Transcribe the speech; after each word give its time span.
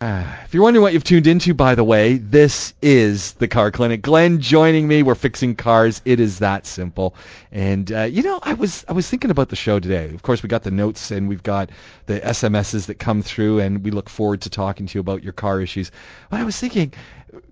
If 0.00 0.54
you're 0.54 0.62
wondering 0.62 0.82
what 0.82 0.92
you've 0.92 1.02
tuned 1.02 1.26
into, 1.26 1.54
by 1.54 1.74
the 1.74 1.82
way, 1.82 2.18
this 2.18 2.72
is 2.80 3.32
the 3.34 3.48
Car 3.48 3.72
Clinic. 3.72 4.00
Glenn 4.00 4.40
joining 4.40 4.86
me. 4.86 5.02
We're 5.02 5.16
fixing 5.16 5.56
cars. 5.56 6.00
It 6.04 6.20
is 6.20 6.38
that 6.38 6.66
simple. 6.66 7.16
And 7.50 7.90
uh, 7.90 8.02
you 8.02 8.22
know, 8.22 8.38
I 8.40 8.54
was 8.54 8.84
I 8.88 8.92
was 8.92 9.10
thinking 9.10 9.32
about 9.32 9.48
the 9.48 9.56
show 9.56 9.80
today. 9.80 10.14
Of 10.14 10.22
course, 10.22 10.40
we 10.40 10.48
got 10.48 10.62
the 10.62 10.70
notes 10.70 11.10
and 11.10 11.28
we've 11.28 11.42
got 11.42 11.70
the 12.06 12.20
SMSs 12.20 12.86
that 12.86 13.00
come 13.00 13.22
through, 13.22 13.58
and 13.58 13.82
we 13.82 13.90
look 13.90 14.08
forward 14.08 14.42
to 14.42 14.50
talking 14.50 14.86
to 14.86 14.94
you 14.96 15.00
about 15.00 15.24
your 15.24 15.32
car 15.32 15.60
issues. 15.60 15.90
But 16.30 16.38
I 16.38 16.44
was 16.44 16.56
thinking, 16.56 16.92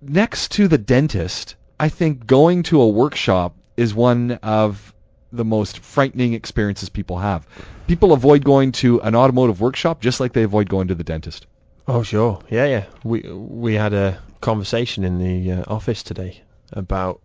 next 0.01 0.51
to 0.53 0.69
the 0.69 0.77
dentist, 0.77 1.55
I 1.77 1.89
think 1.89 2.25
going 2.25 2.63
to 2.63 2.81
a 2.81 2.87
workshop 2.87 3.57
is 3.75 3.93
one 3.93 4.31
of 4.41 4.93
the 5.33 5.43
most 5.43 5.79
frightening 5.79 6.33
experiences 6.33 6.87
people 6.87 7.17
have. 7.17 7.45
People 7.87 8.13
avoid 8.13 8.45
going 8.45 8.71
to 8.71 9.01
an 9.01 9.15
automotive 9.15 9.59
workshop 9.59 9.99
just 10.01 10.21
like 10.21 10.31
they 10.31 10.43
avoid 10.43 10.69
going 10.69 10.87
to 10.87 10.95
the 10.95 11.03
dentist. 11.03 11.45
Oh 11.87 12.03
sure, 12.03 12.41
yeah, 12.49 12.65
yeah. 12.65 12.85
We 13.03 13.21
we 13.31 13.75
had 13.75 13.93
a 13.93 14.19
conversation 14.41 15.03
in 15.03 15.19
the 15.19 15.51
uh, 15.61 15.63
office 15.67 16.03
today 16.03 16.41
about 16.73 17.21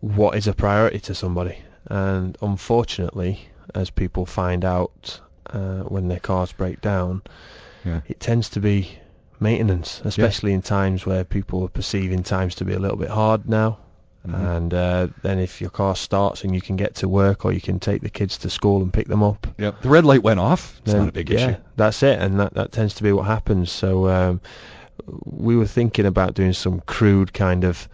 what 0.00 0.36
is 0.36 0.46
a 0.46 0.54
priority 0.54 1.00
to 1.00 1.14
somebody, 1.14 1.58
and 1.86 2.36
unfortunately, 2.40 3.48
as 3.74 3.90
people 3.90 4.24
find 4.26 4.64
out 4.64 5.20
uh, 5.50 5.82
when 5.82 6.08
their 6.08 6.20
cars 6.20 6.52
break 6.52 6.80
down, 6.80 7.22
Yeah. 7.84 8.00
it 8.08 8.18
tends 8.20 8.48
to 8.50 8.60
be 8.60 8.98
maintenance, 9.40 10.00
especially 10.04 10.52
in 10.54 10.62
times 10.62 11.04
where 11.04 11.24
people 11.24 11.62
are 11.64 11.68
perceiving 11.68 12.22
times 12.22 12.54
to 12.56 12.64
be 12.64 12.72
a 12.72 12.78
little 12.78 12.96
bit 12.96 13.10
hard 13.10 13.46
now. 13.48 13.78
Mhm. 14.26 14.56
And 14.56 14.74
uh, 14.74 15.08
then 15.22 15.38
if 15.38 15.60
your 15.60 15.70
car 15.70 15.94
starts 15.94 16.44
and 16.44 16.54
you 16.54 16.60
can 16.62 16.76
get 16.76 16.94
to 16.96 17.08
work 17.08 17.44
or 17.44 17.52
you 17.52 17.60
can 17.60 17.78
take 17.78 18.00
the 18.00 18.08
kids 18.08 18.38
to 18.38 18.48
school 18.50 18.80
and 18.80 18.92
pick 18.92 19.06
them 19.06 19.22
up, 19.22 19.46
Yep. 19.58 19.82
The 19.82 19.88
red 19.90 20.04
light 20.06 20.22
went 20.22 20.40
off. 20.40 20.80
It's 20.82 20.92
then, 20.92 21.02
not 21.02 21.08
a 21.10 21.12
big 21.12 21.28
yeah, 21.30 21.38
issue. 21.50 21.56
That's 21.76 22.02
it, 22.02 22.18
and 22.18 22.40
that, 22.40 22.54
that 22.54 22.72
tends 22.72 22.94
to 22.94 23.02
be 23.02 23.12
what 23.12 23.26
happens. 23.26 23.70
So 23.70 24.08
um, 24.08 24.40
we 25.24 25.56
were 25.56 25.66
thinking 25.66 26.06
about 26.06 26.34
doing 26.34 26.54
some 26.54 26.80
crude 26.86 27.34
kind 27.34 27.64
of 27.64 27.86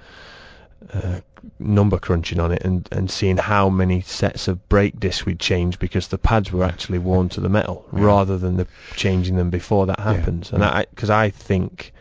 uh, 0.92 1.20
number 1.58 1.98
crunching 1.98 2.38
on 2.38 2.52
it 2.52 2.62
and, 2.62 2.88
and 2.92 3.10
seeing 3.10 3.36
how 3.36 3.68
many 3.68 4.00
sets 4.02 4.46
of 4.46 4.68
brake 4.68 5.00
discs 5.00 5.24
we'd 5.26 5.40
change 5.40 5.78
because 5.78 6.08
the 6.08 6.18
pads 6.18 6.52
were 6.52 6.64
actually 6.64 6.98
worn 6.98 7.28
to 7.30 7.40
the 7.40 7.48
metal 7.48 7.84
Yeah. 7.92 8.04
rather 8.04 8.38
than 8.38 8.56
the 8.56 8.66
changing 8.94 9.36
them 9.36 9.50
before 9.50 9.86
that 9.86 9.98
happens. 9.98 10.52
And 10.52 10.62
yeah. 10.62 10.70
I 10.70 10.86
because 10.94 11.10
I 11.10 11.30
think 11.30 11.92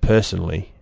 personally 0.00 0.72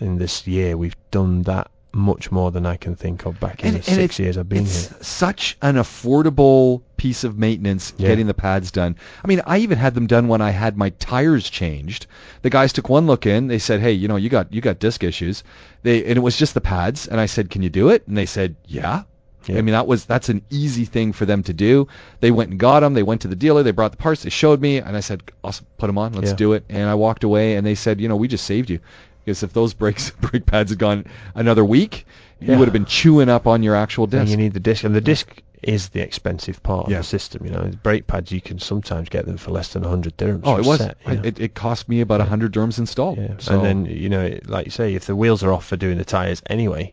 in 0.00 0.18
this 0.18 0.46
year 0.46 0.76
we've 0.76 0.96
done 1.10 1.42
that 1.44 1.70
much 1.96 2.30
more 2.30 2.50
than 2.50 2.66
I 2.66 2.76
can 2.76 2.94
think 2.94 3.24
of 3.26 3.40
back 3.40 3.62
in 3.62 3.68
And- 3.74 3.82
the 3.82 3.90
and 3.90 3.96
six 4.00 4.18
years 4.18 4.36
I've 4.38 4.48
been 4.48 4.64
it's 4.64 4.88
here. 4.88 4.98
such 5.00 5.56
an 5.62 5.76
affordable 5.76 6.82
piece 6.96 7.24
of 7.24 7.38
maintenance 7.38 7.92
Yeah. 7.96 8.08
getting 8.08 8.26
the 8.26 8.34
pads 8.34 8.70
done. 8.70 8.96
I 9.24 9.26
mean, 9.26 9.40
I 9.46 9.58
even 9.58 9.78
had 9.78 9.94
them 9.94 10.06
done 10.06 10.28
when 10.28 10.40
I 10.40 10.50
had 10.50 10.76
my 10.76 10.90
tires 10.98 11.48
changed. 11.48 12.06
The 12.42 12.50
guys 12.50 12.72
took 12.72 12.88
one 12.88 13.06
look 13.06 13.26
in. 13.26 13.48
They 13.48 13.58
said, 13.58 13.80
"Hey, 13.80 13.92
you 13.92 14.08
know, 14.08 14.16
you 14.16 14.28
got 14.28 14.52
you 14.52 14.60
got 14.60 14.78
disc 14.78 15.02
issues." 15.02 15.42
They 15.82 16.04
and 16.04 16.16
it 16.16 16.20
was 16.22 16.36
just 16.36 16.54
the 16.54 16.60
pads, 16.60 17.06
and 17.08 17.18
I 17.20 17.26
said, 17.26 17.50
"Can 17.50 17.62
you 17.62 17.70
do 17.70 17.88
it?" 17.88 18.06
And 18.06 18.16
they 18.16 18.26
said, 18.26 18.56
"Yeah." 18.66 19.02
Yeah. 19.46 19.58
I 19.58 19.62
mean, 19.62 19.72
that 19.74 19.86
was 19.86 20.04
that's 20.06 20.28
an 20.28 20.42
easy 20.50 20.84
thing 20.84 21.12
for 21.12 21.24
them 21.24 21.44
to 21.44 21.52
do. 21.52 21.86
They 22.20 22.32
went 22.32 22.50
and 22.50 22.58
got 22.58 22.80
them. 22.80 22.94
They 22.94 23.04
went 23.04 23.20
to 23.20 23.28
the 23.28 23.36
dealer. 23.36 23.62
They 23.62 23.70
brought 23.70 23.92
the 23.92 23.96
parts. 23.96 24.22
They 24.24 24.30
showed 24.30 24.60
me, 24.60 24.78
and 24.78 24.96
I 24.96 25.00
said, 25.00 25.22
"Awesome, 25.44 25.66
put 25.78 25.86
them 25.86 25.98
on. 25.98 26.12
Let's 26.14 26.30
Yeah. 26.30 26.36
do 26.36 26.52
it." 26.54 26.64
And 26.68 26.88
I 26.88 26.94
walked 26.94 27.22
away, 27.24 27.54
and 27.56 27.64
they 27.66 27.76
said, 27.76 28.00
"You 28.00 28.08
know, 28.08 28.16
we 28.16 28.26
just 28.28 28.44
saved 28.44 28.70
you." 28.70 28.80
Because 29.26 29.42
if 29.42 29.52
those 29.52 29.74
brakes 29.74 30.10
brake 30.20 30.46
pads 30.46 30.70
had 30.70 30.78
gone 30.78 31.04
another 31.34 31.64
week, 31.64 32.06
you 32.40 32.56
would 32.56 32.68
have 32.68 32.72
been 32.72 32.84
chewing 32.86 33.28
up 33.28 33.46
on 33.48 33.62
your 33.64 33.74
actual 33.74 34.04
And 34.04 34.12
disc. 34.12 34.30
you 34.30 34.36
need 34.36 34.54
the 34.54 34.60
disc, 34.60 34.84
and 34.84 34.94
the 34.94 35.00
disc 35.00 35.42
is 35.64 35.88
the 35.88 36.00
expensive 36.00 36.62
part 36.62 36.88
Yeah. 36.88 36.98
of 36.98 37.02
the 37.02 37.08
system. 37.08 37.44
You 37.44 37.50
know, 37.50 37.70
brake 37.82 38.06
pads 38.06 38.30
you 38.30 38.40
can 38.40 38.60
sometimes 38.60 39.08
get 39.08 39.26
them 39.26 39.36
for 39.36 39.50
less 39.50 39.72
than 39.72 39.82
hundred 39.82 40.16
dirhams. 40.16 40.42
Oh, 40.44 40.58
it 40.58 40.64
was. 40.64 40.78
set, 40.78 40.96
I, 41.04 41.14
it, 41.14 41.40
it 41.40 41.54
cost 41.54 41.88
me 41.88 42.00
about 42.02 42.20
a 42.20 42.24
hundred 42.24 42.52
dirhams 42.52 42.78
installed. 42.78 43.18
yeah. 43.18 43.34
So, 43.38 43.56
and 43.56 43.64
then 43.64 43.86
you 43.86 44.08
know, 44.08 44.38
like 44.46 44.66
you 44.66 44.70
say, 44.70 44.94
if 44.94 45.06
the 45.06 45.16
wheels 45.16 45.42
are 45.42 45.52
off 45.52 45.66
for 45.66 45.76
doing 45.76 45.98
the 45.98 46.04
tires 46.04 46.40
anyway, 46.48 46.92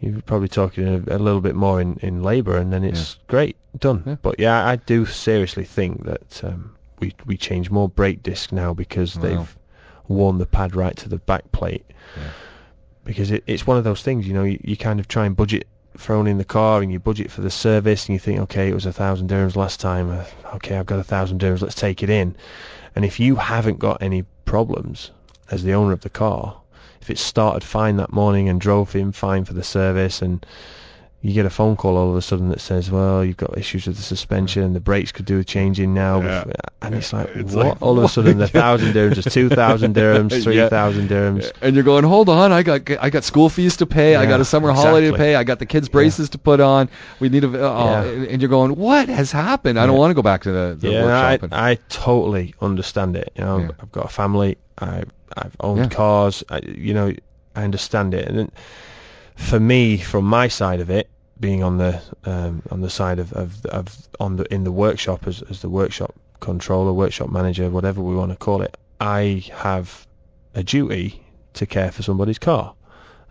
you're 0.00 0.20
probably 0.22 0.48
talking 0.48 0.86
a, 0.88 1.16
a 1.16 1.18
little 1.18 1.40
bit 1.40 1.54
more 1.54 1.80
in, 1.80 1.96
in 2.02 2.22
labour, 2.24 2.56
and 2.56 2.72
then 2.72 2.82
it's 2.82 3.18
great 3.28 3.56
done. 3.78 4.02
Yeah. 4.04 4.16
But 4.20 4.40
yeah, 4.40 4.66
I 4.66 4.76
do 4.76 5.06
seriously 5.06 5.64
think 5.64 6.04
that 6.06 6.42
um, 6.44 6.74
we 6.98 7.14
we 7.24 7.36
change 7.36 7.70
more 7.70 7.88
brake 7.88 8.22
discs 8.24 8.50
now 8.52 8.74
because 8.74 9.16
Wow. 9.16 9.22
they've 9.22 9.56
worn 10.08 10.38
the 10.38 10.46
pad 10.46 10.74
right 10.74 10.96
to 10.96 11.08
the 11.08 11.18
back 11.18 11.50
plate. 11.52 11.84
Yeah. 12.16 12.30
Because 13.04 13.30
it, 13.30 13.44
it's 13.46 13.66
one 13.66 13.76
of 13.76 13.84
those 13.84 14.02
things, 14.02 14.26
you 14.26 14.34
know, 14.34 14.44
you, 14.44 14.60
you 14.64 14.76
kind 14.76 14.98
of 14.98 15.08
try 15.08 15.26
and 15.26 15.36
budget 15.36 15.66
for 15.96 16.14
owning 16.14 16.38
the 16.38 16.44
car 16.44 16.82
and 16.82 16.92
you 16.92 16.98
budget 16.98 17.30
for 17.30 17.40
the 17.40 17.50
service 17.50 18.06
and 18.06 18.14
you 18.14 18.18
think, 18.18 18.40
okay, 18.40 18.68
it 18.68 18.74
was 18.74 18.86
a 18.86 18.92
thousand 18.92 19.30
dirhams 19.30 19.56
last 19.56 19.80
time. 19.80 20.10
Uh, 20.10 20.24
okay, 20.54 20.76
I've 20.76 20.86
got 20.86 20.98
a 20.98 21.04
thousand 21.04 21.40
dirhams. 21.40 21.62
Let's 21.62 21.74
take 21.74 22.02
it 22.02 22.10
in. 22.10 22.36
And 22.94 23.04
if 23.04 23.20
you 23.20 23.36
haven't 23.36 23.78
got 23.78 24.02
any 24.02 24.24
problems 24.44 25.10
as 25.50 25.62
the 25.62 25.74
owner 25.74 25.92
of 25.92 26.00
the 26.00 26.10
car, 26.10 26.60
if 27.00 27.10
it 27.10 27.18
started 27.18 27.62
fine 27.62 27.96
that 27.96 28.12
morning 28.12 28.48
and 28.48 28.60
drove 28.60 28.96
in 28.96 29.12
fine 29.12 29.44
for 29.44 29.54
the 29.54 29.62
service 29.62 30.22
and 30.22 30.44
you 31.26 31.34
get 31.34 31.44
a 31.44 31.50
phone 31.50 31.74
call 31.74 31.96
all 31.96 32.08
of 32.10 32.14
a 32.16 32.22
sudden 32.22 32.50
that 32.50 32.60
says, 32.60 32.88
well, 32.88 33.24
you've 33.24 33.36
got 33.36 33.58
issues 33.58 33.86
with 33.88 33.96
the 33.96 34.02
suspension 34.02 34.62
and 34.62 34.76
the 34.76 34.80
brakes 34.80 35.10
could 35.10 35.24
do 35.24 35.38
with 35.38 35.46
changing 35.48 35.92
now. 35.92 36.20
Yeah. 36.22 36.44
And 36.82 36.94
it's 36.94 37.12
like, 37.12 37.28
It's 37.34 37.52
what? 37.52 37.66
like, 37.66 37.82
all 37.82 37.98
of 37.98 38.04
a 38.04 38.08
sudden 38.08 38.38
the 38.44 38.46
thousand 38.46 38.92
dirhams 38.92 39.18
is 39.18 39.24
two 39.32 39.48
thousand 39.48 39.96
dirhams, 39.96 40.30
Yeah. 40.30 40.40
three 40.40 40.68
thousand 40.68 41.08
dirhams. 41.08 41.50
and 41.62 41.74
you're 41.74 41.82
going, 41.84 42.04
hold 42.04 42.28
on, 42.28 42.52
I 42.52 42.62
got 42.62 42.88
I 43.02 43.10
got 43.10 43.24
school 43.24 43.48
fees 43.48 43.76
to 43.78 43.86
pay, 43.86 44.14
I 44.14 44.26
got 44.26 44.40
a 44.40 44.44
summer 44.44 44.70
holiday 44.70 45.10
to 45.10 45.16
pay, 45.16 45.34
I 45.34 45.42
got 45.42 45.58
the 45.58 45.66
kids' 45.66 45.88
braces 45.88 46.28
to 46.30 46.38
put 46.38 46.60
on. 46.60 46.88
We 47.18 47.28
need 47.28 47.42
a, 47.42 47.48
uh, 47.48 48.04
Yeah. 48.04 48.10
and 48.30 48.40
you're 48.40 48.48
going, 48.48 48.76
what 48.76 49.08
has 49.08 49.32
happened? 49.32 49.80
I 49.80 49.86
don't 49.86 49.98
want 49.98 50.10
to 50.12 50.14
go 50.14 50.22
back 50.22 50.42
to 50.42 50.52
the, 50.52 50.76
the 50.78 50.90
yeah, 50.90 51.02
workshop. 51.02 51.24
I, 51.42 51.44
and- 51.44 51.54
I 51.54 51.74
totally 51.88 52.54
understand 52.60 53.16
it. 53.16 53.32
You 53.34 53.42
know, 53.42 53.58
Yeah. 53.58 53.68
I've 53.80 53.90
got 53.90 54.04
a 54.04 54.08
family. 54.08 54.58
I, 54.78 55.02
I've 55.36 55.56
owned 55.58 55.80
Yeah. 55.80 55.88
cars. 55.88 56.44
I, 56.50 56.60
you 56.60 56.94
know, 56.94 57.12
I 57.56 57.64
understand 57.64 58.14
it. 58.14 58.28
And 58.28 58.38
then 58.38 58.50
for 59.34 59.58
me, 59.58 59.98
from 59.98 60.24
my 60.24 60.48
side 60.48 60.80
of 60.80 60.88
it, 60.88 61.08
being 61.38 61.62
on 61.62 61.78
the 61.78 62.00
um, 62.24 62.62
on 62.70 62.80
the 62.80 62.90
side 62.90 63.18
of, 63.18 63.32
of 63.32 63.64
of 63.66 64.08
on 64.20 64.36
the 64.36 64.52
in 64.52 64.64
the 64.64 64.72
workshop 64.72 65.26
as 65.26 65.42
as 65.42 65.60
the 65.60 65.68
workshop 65.68 66.14
controller, 66.40 66.92
workshop 66.92 67.30
manager, 67.30 67.68
whatever 67.70 68.00
we 68.02 68.14
want 68.14 68.30
to 68.30 68.36
call 68.36 68.62
it, 68.62 68.76
I 69.00 69.44
have 69.52 70.06
a 70.54 70.62
duty 70.62 71.22
to 71.54 71.66
care 71.66 71.90
for 71.90 72.02
somebody's 72.02 72.38
car. 72.38 72.74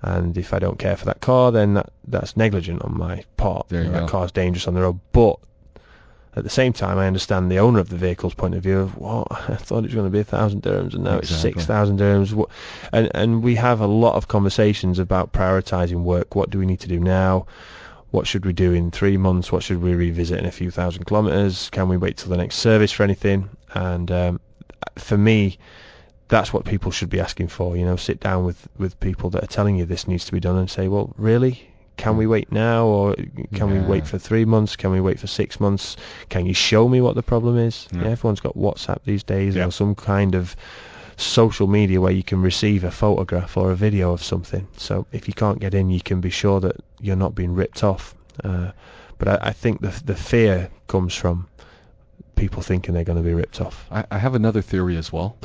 And 0.01 0.37
if 0.37 0.53
I 0.53 0.59
don't 0.59 0.77
care 0.77 0.97
for 0.97 1.05
that 1.05 1.21
car, 1.21 1.51
then 1.51 1.75
that, 1.75 1.89
that's 2.07 2.37
negligent 2.37 2.83
on 2.83 2.97
my 2.97 3.23
part. 3.37 3.69
There 3.69 3.83
you 3.83 3.89
that 3.91 4.01
go. 4.01 4.07
car's 4.07 4.31
dangerous 4.31 4.67
on 4.67 4.75
the 4.75 4.81
road. 4.81 4.99
But 5.11 5.37
at 6.35 6.43
the 6.43 6.49
same 6.49 6.73
time, 6.73 6.97
I 6.99 7.07
understand 7.07 7.49
the 7.49 7.59
owner 7.59 7.79
of 7.79 7.89
the 7.89 7.95
vehicle's 7.95 8.33
point 8.35 8.53
of 8.55 8.61
view 8.61 8.79
of 8.79 8.97
what 8.97 9.27
I 9.31 9.55
thought 9.55 9.79
it 9.79 9.83
was 9.87 9.93
going 9.95 10.05
to 10.05 10.11
be 10.11 10.19
a 10.19 10.23
thousand 10.23 10.61
dirhams, 10.61 10.93
and 10.93 11.03
now 11.05 11.17
Exactly. 11.17 11.35
it's 11.35 11.41
six 11.41 11.65
thousand 11.65 11.99
dirhams. 11.99 12.47
And 12.91 13.09
and 13.15 13.41
we 13.41 13.55
have 13.55 13.81
a 13.81 13.87
lot 13.87 14.15
of 14.15 14.27
conversations 14.27 14.99
about 14.99 15.31
prioritizing 15.31 16.03
work. 16.03 16.35
What 16.35 16.49
do 16.49 16.59
we 16.59 16.65
need 16.65 16.81
to 16.81 16.87
do 16.87 16.99
now? 16.99 17.47
What 18.15 18.27
should 18.27 18.45
we 18.45 18.53
do 18.53 18.71
in 18.71 18.91
three 18.91 19.17
months? 19.17 19.51
What 19.51 19.61
should 19.61 19.81
we 19.81 19.93
revisit 19.93 20.39
in 20.39 20.45
a 20.45 20.51
few 20.51 20.71
thousand 20.71 21.03
kilometers? 21.03 21.69
Can 21.71 21.89
we 21.89 21.97
wait 21.97 22.15
till 22.15 22.29
the 22.29 22.37
next 22.37 22.55
service 22.55 22.89
for 22.93 23.03
anything? 23.03 23.49
And 23.73 24.09
um, 24.09 24.39
for 24.95 25.17
me, 25.17 25.57
that's 26.29 26.53
what 26.53 26.63
people 26.63 26.91
should 26.91 27.09
be 27.09 27.19
asking 27.19 27.49
for. 27.49 27.75
You 27.75 27.85
know, 27.85 27.97
sit 27.97 28.21
down 28.21 28.45
with 28.45 28.69
with 28.77 28.97
people 29.01 29.29
that 29.31 29.43
are 29.43 29.47
telling 29.47 29.75
you 29.75 29.83
this 29.85 30.07
needs 30.07 30.23
to 30.25 30.31
be 30.31 30.39
done 30.39 30.57
and 30.57 30.69
say, 30.69 30.87
well, 30.87 31.13
really? 31.17 31.69
Can 31.97 32.15
we 32.15 32.25
wait 32.25 32.51
now, 32.53 32.85
or 32.85 33.15
can 33.53 33.69
we 33.71 33.79
wait 33.79 34.07
for 34.07 34.17
three 34.17 34.45
months? 34.45 34.77
Can 34.77 34.91
we 34.91 35.01
wait 35.01 35.19
for 35.19 35.27
six 35.27 35.59
months? 35.59 35.97
Can 36.29 36.45
you 36.45 36.53
show 36.53 36.87
me 36.87 37.01
what 37.01 37.15
the 37.15 37.23
problem 37.23 37.57
is? 37.57 37.87
Yeah. 37.91 38.03
Yeah, 38.03 38.09
everyone's 38.11 38.41
got 38.41 38.55
WhatsApp 38.55 38.99
these 39.05 39.23
days 39.23 39.55
Yeah. 39.55 39.67
or 39.67 39.71
some 39.71 39.93
kind 39.93 40.35
of 40.35 40.55
social 41.17 41.67
media 41.67 41.99
where 42.01 42.11
you 42.11 42.23
can 42.23 42.41
receive 42.41 42.83
a 42.83 42.91
photograph 42.91 43.57
or 43.57 43.71
a 43.71 43.75
video 43.75 44.11
of 44.13 44.21
something. 44.23 44.67
So 44.77 45.05
if 45.11 45.27
you 45.27 45.33
can't 45.33 45.59
get 45.59 45.73
in, 45.73 45.89
you 45.89 46.01
can 46.01 46.21
be 46.21 46.29
sure 46.29 46.59
that 46.61 46.75
you're 46.99 47.15
not 47.15 47.35
being 47.35 47.53
ripped 47.55 47.83
off. 47.83 48.13
Uh, 48.43 48.71
but 49.17 49.27
I, 49.27 49.49
I 49.49 49.51
think 49.53 49.81
the 49.81 49.93
the 50.05 50.15
fear 50.15 50.69
comes 50.87 51.15
from 51.15 51.47
people 52.35 52.61
thinking 52.61 52.93
they're 52.93 53.05
going 53.05 53.17
to 53.17 53.23
be 53.23 53.33
ripped 53.33 53.61
off. 53.61 53.87
I, 53.89 54.03
I 54.11 54.17
have 54.17 54.35
another 54.35 54.61
theory 54.61 54.97
as 54.97 55.09
well. 55.13 55.37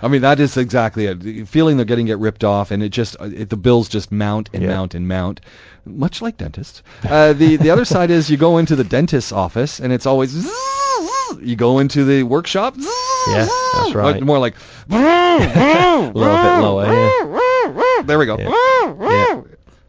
I 0.00 0.06
mean, 0.06 0.20
that 0.22 0.38
is 0.38 0.56
exactly 0.56 1.06
it. 1.06 1.48
Feeling 1.48 1.76
they're 1.76 1.84
getting 1.84 2.06
get 2.06 2.18
ripped 2.20 2.44
off, 2.44 2.70
and 2.70 2.84
it 2.84 2.90
just 2.90 3.16
it, 3.20 3.50
the 3.50 3.56
bills 3.56 3.88
just 3.88 4.12
mount 4.12 4.48
and 4.52 4.62
Yeah. 4.62 4.68
mount 4.68 4.94
and 4.94 5.08
mount, 5.08 5.40
much 5.84 6.22
like 6.22 6.36
dentists. 6.36 6.84
Uh, 7.02 7.32
the 7.32 7.56
the 7.56 7.70
other 7.70 7.84
side 7.84 8.10
is 8.12 8.30
you 8.30 8.36
go 8.36 8.58
into 8.58 8.76
the 8.76 8.84
dentist's 8.84 9.32
office, 9.32 9.80
and 9.80 9.92
it's 9.92 10.06
always 10.06 10.46
you 11.42 11.56
go 11.56 11.80
into 11.80 12.04
the 12.04 12.22
workshop, 12.22 12.76
Yeah, 13.26 13.48
that's 13.74 13.94
right. 13.94 14.22
More 14.22 14.38
like 14.38 14.54
a 14.90 16.10
little 16.12 16.12
bit 16.12 16.60
lower. 16.62 16.86
Yeah. 16.86 18.02
There 18.02 18.18
we 18.18 18.26
go. 18.26 18.38
Yeah. 18.38 19.42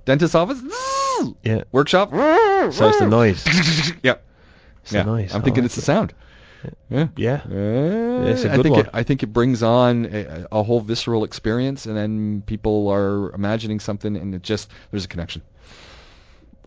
Dentist 0.06 0.36
office. 0.36 0.62
Yeah. 1.44 1.64
Workshop. 1.72 2.12
So 2.12 2.90
it's 2.90 3.00
the 3.00 3.08
noise. 3.08 3.46
yeah. 4.04 4.16
It's 4.84 4.92
yeah. 4.92 5.04
the 5.04 5.12
noise. 5.12 5.34
I'm 5.34 5.42
I 5.42 5.44
thinking 5.44 5.64
like 5.64 5.68
it's 5.68 5.76
the 5.76 5.82
sound. 5.82 6.14
Yeah. 6.90 7.08
Yeah. 7.16 7.42
Uh, 7.46 8.28
It's 8.28 8.44
a 8.44 8.52
I 8.52 8.56
good 8.56 8.64
think 8.64 8.76
one. 8.76 8.86
It, 8.86 8.92
I 8.94 9.04
think 9.04 9.24
it 9.24 9.28
brings 9.28 9.64
on 9.64 10.06
a, 10.12 10.48
a 10.52 10.64
whole 10.64 10.82
visceral 10.82 11.24
experience, 11.24 11.86
and 11.86 11.96
then 11.96 12.44
people 12.46 12.90
are 12.90 13.32
imagining 13.34 13.80
something, 13.80 14.16
and 14.18 14.36
it 14.36 14.44
just 14.44 14.70
there's 14.92 15.06
a 15.06 15.08
connection. 15.08 15.42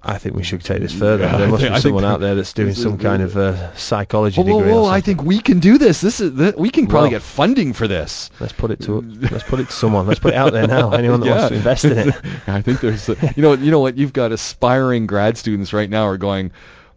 I 0.04 0.18
think 0.18 0.34
we 0.34 0.42
should 0.42 0.64
take 0.64 0.80
this 0.80 0.92
further. 0.92 1.24
Yeah, 1.24 1.36
there 1.38 1.48
must 1.48 1.62
think- 1.62 1.74
be 1.74 1.80
someone 1.80 2.04
out 2.04 2.18
there 2.20 2.34
that's 2.34 2.52
doing 2.60 2.74
some 2.74 2.98
kind 2.98 3.22
of 3.22 3.36
uh, 3.36 3.72
psychology 3.76 4.40
Whoa, 4.40 4.46
whoa, 4.46 4.58
degree. 4.58 4.72
whoa! 4.72 4.84
I 4.86 5.00
think 5.00 5.22
we 5.22 5.38
can 5.38 5.60
do 5.60 5.78
this. 5.78 6.00
This 6.00 6.20
is 6.20 6.36
th- 6.36 6.56
we 6.56 6.70
can 6.70 6.86
probably 6.88 7.10
Well. 7.10 7.20
get 7.20 7.22
funding 7.22 7.72
for 7.72 7.86
this. 7.86 8.28
Let's 8.40 8.52
put 8.52 8.70
it 8.72 8.80
to 8.80 9.00
let's 9.30 9.44
put 9.44 9.60
it 9.60 9.66
to 9.68 9.72
someone. 9.72 10.06
Let's 10.06 10.18
put 10.20 10.32
it 10.34 10.36
out 10.36 10.52
there 10.52 10.66
now. 10.66 10.90
Anyone 11.02 11.20
that 11.20 11.28
wants 11.30 11.48
to 11.48 11.54
invest 11.54 11.84
in 11.84 11.96
it. 11.98 12.14
I 12.48 12.60
think 12.62 12.80
there's, 12.80 13.08
a, 13.08 13.16
you 13.36 13.42
know, 13.42 13.52
you 13.54 13.70
know 13.70 13.80
what? 13.80 13.96
You've 13.96 14.12
got 14.12 14.32
aspiring 14.32 15.06
grad 15.06 15.38
students 15.38 15.72
right 15.72 15.88
now 15.88 16.04
are 16.06 16.18
going, 16.18 16.50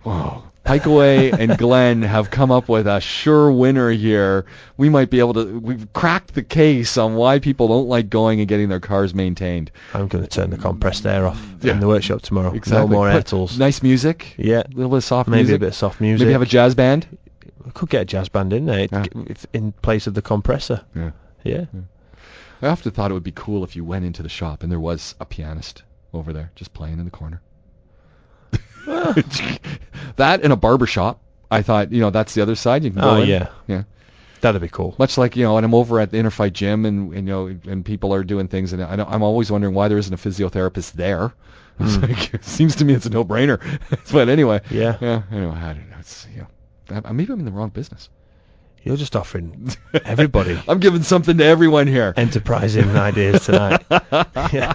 whoa. 0.05 0.43
Piecowye 0.65 1.31
and 1.37 1.55
Glenn 1.59 2.01
have 2.01 2.31
come 2.31 2.49
up 2.51 2.67
with 2.67 2.87
a 2.87 2.99
sure 2.99 3.51
winner 3.51 3.91
here. 3.91 4.45
We 4.77 4.89
might 4.89 5.11
be 5.11 5.19
able 5.19 5.35
to. 5.35 5.59
We've 5.59 5.91
cracked 5.93 6.33
the 6.33 6.41
case 6.41 6.97
on 6.97 7.13
why 7.13 7.37
people 7.37 7.67
don't 7.67 7.87
like 7.87 8.09
going 8.09 8.39
and 8.39 8.47
getting 8.49 8.69
their 8.69 8.79
cars 8.79 9.13
maintained. 9.13 9.69
I'm 9.93 10.07
going 10.07 10.23
to 10.23 10.29
turn 10.29 10.49
the 10.49 10.57
compressed 10.57 11.05
air 11.05 11.27
off 11.27 11.39
Yeah. 11.61 11.73
in 11.73 11.81
the 11.81 11.87
workshop 11.87 12.23
tomorrow. 12.23 12.51
Exactly. 12.51 12.81
No 12.81 12.87
more 12.87 13.07
air 13.07 13.21
tools. 13.21 13.59
Nice 13.59 13.83
music. 13.83 14.33
Yeah. 14.37 14.63
A 14.65 14.69
little 14.73 14.89
bit 14.89 14.97
of 14.97 15.03
soft 15.03 15.29
Maybe 15.29 15.41
music. 15.43 15.51
Maybe 15.51 15.55
a 15.57 15.59
bit 15.59 15.67
of 15.67 15.75
soft 15.75 16.01
music. 16.01 16.25
Maybe 16.25 16.33
have 16.33 16.41
a 16.41 16.45
jazz 16.47 16.73
band. 16.73 17.15
We 17.63 17.71
could 17.71 17.89
get 17.91 18.01
a 18.01 18.05
jazz 18.05 18.29
band 18.29 18.51
in 18.51 18.65
there 18.65 18.87
Yeah. 18.91 19.05
in 19.53 19.71
place 19.71 20.07
of 20.07 20.15
the 20.15 20.23
compressor. 20.23 20.81
Yeah. 20.95 21.11
Yeah. 21.43 21.65
I 22.63 22.67
often 22.69 22.91
thought 22.91 23.11
it 23.11 23.13
would 23.13 23.21
be 23.21 23.33
cool 23.33 23.63
if 23.63 23.75
you 23.75 23.85
went 23.85 24.03
into 24.05 24.23
the 24.23 24.29
shop 24.29 24.63
and 24.63 24.71
there 24.71 24.79
was 24.79 25.13
a 25.19 25.25
pianist 25.25 25.83
over 26.11 26.33
there 26.33 26.49
just 26.55 26.73
playing 26.73 26.97
in 26.97 27.05
the 27.05 27.11
corner. 27.11 27.39
that 30.17 30.41
in 30.41 30.51
a 30.51 30.55
barber 30.55 30.85
shop. 30.85 31.21
I 31.51 31.61
thought, 31.61 31.91
you 31.91 32.01
know, 32.01 32.09
that's 32.09 32.33
the 32.33 32.41
other 32.41 32.55
side. 32.55 32.83
You 32.83 32.91
can 32.91 33.01
go 33.01 33.09
Oh 33.11 33.21
in. 33.21 33.27
yeah. 33.29 33.47
Yeah. 33.67 33.83
That'd 34.41 34.61
be 34.61 34.67
cool. 34.67 34.95
Much 34.97 35.17
like, 35.17 35.35
you 35.35 35.43
know, 35.43 35.55
when 35.55 35.63
I'm 35.63 35.73
over 35.73 35.99
at 35.99 36.11
the 36.11 36.17
Interfight 36.17 36.53
gym 36.53 36.85
and, 36.85 37.13
and 37.13 37.27
you 37.27 37.33
know, 37.33 37.47
and 37.71 37.85
people 37.85 38.13
are 38.13 38.23
doing 38.23 38.47
things 38.47 38.73
and 38.73 38.83
I 38.83 38.95
don't, 38.95 39.09
I'm 39.09 39.23
always 39.23 39.51
wondering 39.51 39.73
why 39.73 39.87
there 39.87 39.97
isn't 39.97 40.13
a 40.13 40.17
physiotherapist 40.17 40.93
there. 40.93 41.33
It's 41.77 41.95
Hmm. 41.95 42.01
like, 42.03 42.33
it 42.33 42.45
seems 42.45 42.77
to 42.77 42.85
me 42.85 42.93
it's 42.93 43.05
a 43.05 43.09
no-brainer. 43.09 43.59
but 44.13 44.29
anyway. 44.29 44.61
Yeah. 44.71 44.97
Yeah. 45.01 45.23
Anyway, 45.29 45.51
I 45.55 45.73
don't 45.73 45.89
know. 45.89 45.97
It's, 45.99 46.25
you 46.33 46.47
know, 46.89 47.01
I- 47.03 47.11
maybe 47.11 47.33
I'm 47.33 47.39
in 47.39 47.45
the 47.45 47.51
wrong 47.51 47.67
business. 47.69 48.07
You're 48.85 48.97
just 48.97 49.15
offering 49.15 49.71
everybody 50.05 50.61
I'm 50.67 50.79
giving 50.79 51.01
something 51.01 51.39
to 51.39 51.43
everyone 51.43 51.87
here. 51.87 52.13
enterprising 52.15 52.87
ideas 52.95 53.43
tonight. 53.43 53.83
yeah. 54.53 54.73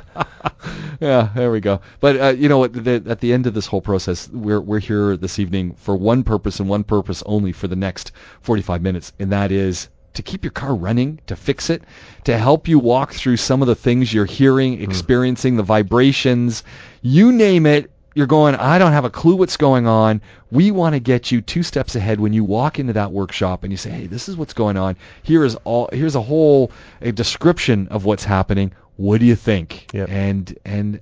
yeah, 1.01 1.31
there 1.37 1.53
we 1.53 1.61
go. 1.61 1.81
But 2.01 2.21
uh, 2.21 2.29
you 2.37 2.49
know 2.49 2.59
what? 2.59 2.73
The, 2.73 3.03
at 3.07 3.21
the 3.21 3.33
end 3.33 3.47
of 3.47 3.55
this 3.55 3.67
whole 3.67 3.81
process, 3.81 4.29
we're 4.29 4.61
we're 4.61 4.81
here 4.81 5.17
this 5.17 5.39
evening 5.39 5.75
for 5.75 5.97
one 5.97 6.25
purpose 6.25 6.59
and 6.59 6.69
one 6.69 6.83
purpose 6.83 7.23
only 7.25 7.53
for 7.53 7.69
the 7.69 7.77
next 7.77 8.11
45 8.43 8.83
minutes, 8.83 9.13
and 9.21 9.31
that 9.31 9.53
is 9.53 9.89
to 10.15 10.23
keep 10.23 10.43
your 10.45 10.51
car 10.51 10.75
running, 10.75 11.21
to 11.29 11.37
fix 11.37 11.71
it, 11.71 11.83
to 12.25 12.37
help 12.37 12.67
you 12.67 12.81
walk 12.81 13.13
through 13.13 13.37
some 13.37 13.63
of 13.63 13.69
the 13.69 13.77
things 13.77 14.13
you're 14.13 14.25
hearing, 14.25 14.83
experiencing, 14.83 15.57
the 15.57 15.63
vibrations, 15.63 16.65
you 17.01 17.31
name 17.31 17.65
it. 17.65 17.93
You're 18.15 18.27
going, 18.27 18.55
I 18.57 18.79
don't 18.79 18.93
have 18.93 19.05
a 19.05 19.11
clue 19.11 19.37
what's 19.37 19.57
going 19.57 19.87
on. 19.87 20.21
We 20.51 20.71
want 20.73 20.95
to 20.95 21.01
get 21.01 21.31
you 21.31 21.41
two 21.41 21.63
steps 21.63 21.95
ahead 21.95 22.19
when 22.19 22.33
you 22.33 22.43
walk 22.45 22.79
into 22.79 22.93
that 22.95 23.13
workshop 23.13 23.63
and 23.63 23.73
you 23.73 23.77
say, 23.77 23.91
hey, 23.91 24.07
this 24.07 24.29
is 24.29 24.37
what's 24.37 24.53
going 24.55 24.77
on. 24.77 24.97
Here 25.23 25.45
is 25.45 25.55
all, 25.65 25.89
here's 25.93 26.17
a 26.17 26.21
whole 26.23 26.73
a 27.01 27.13
description 27.13 27.89
of 27.89 28.05
what's 28.05 28.25
happening. 28.25 28.73
What 28.97 29.21
do 29.21 29.27
you 29.27 29.37
think? 29.37 29.87
Yep. 29.95 30.09
And 30.11 30.59
and 30.65 31.01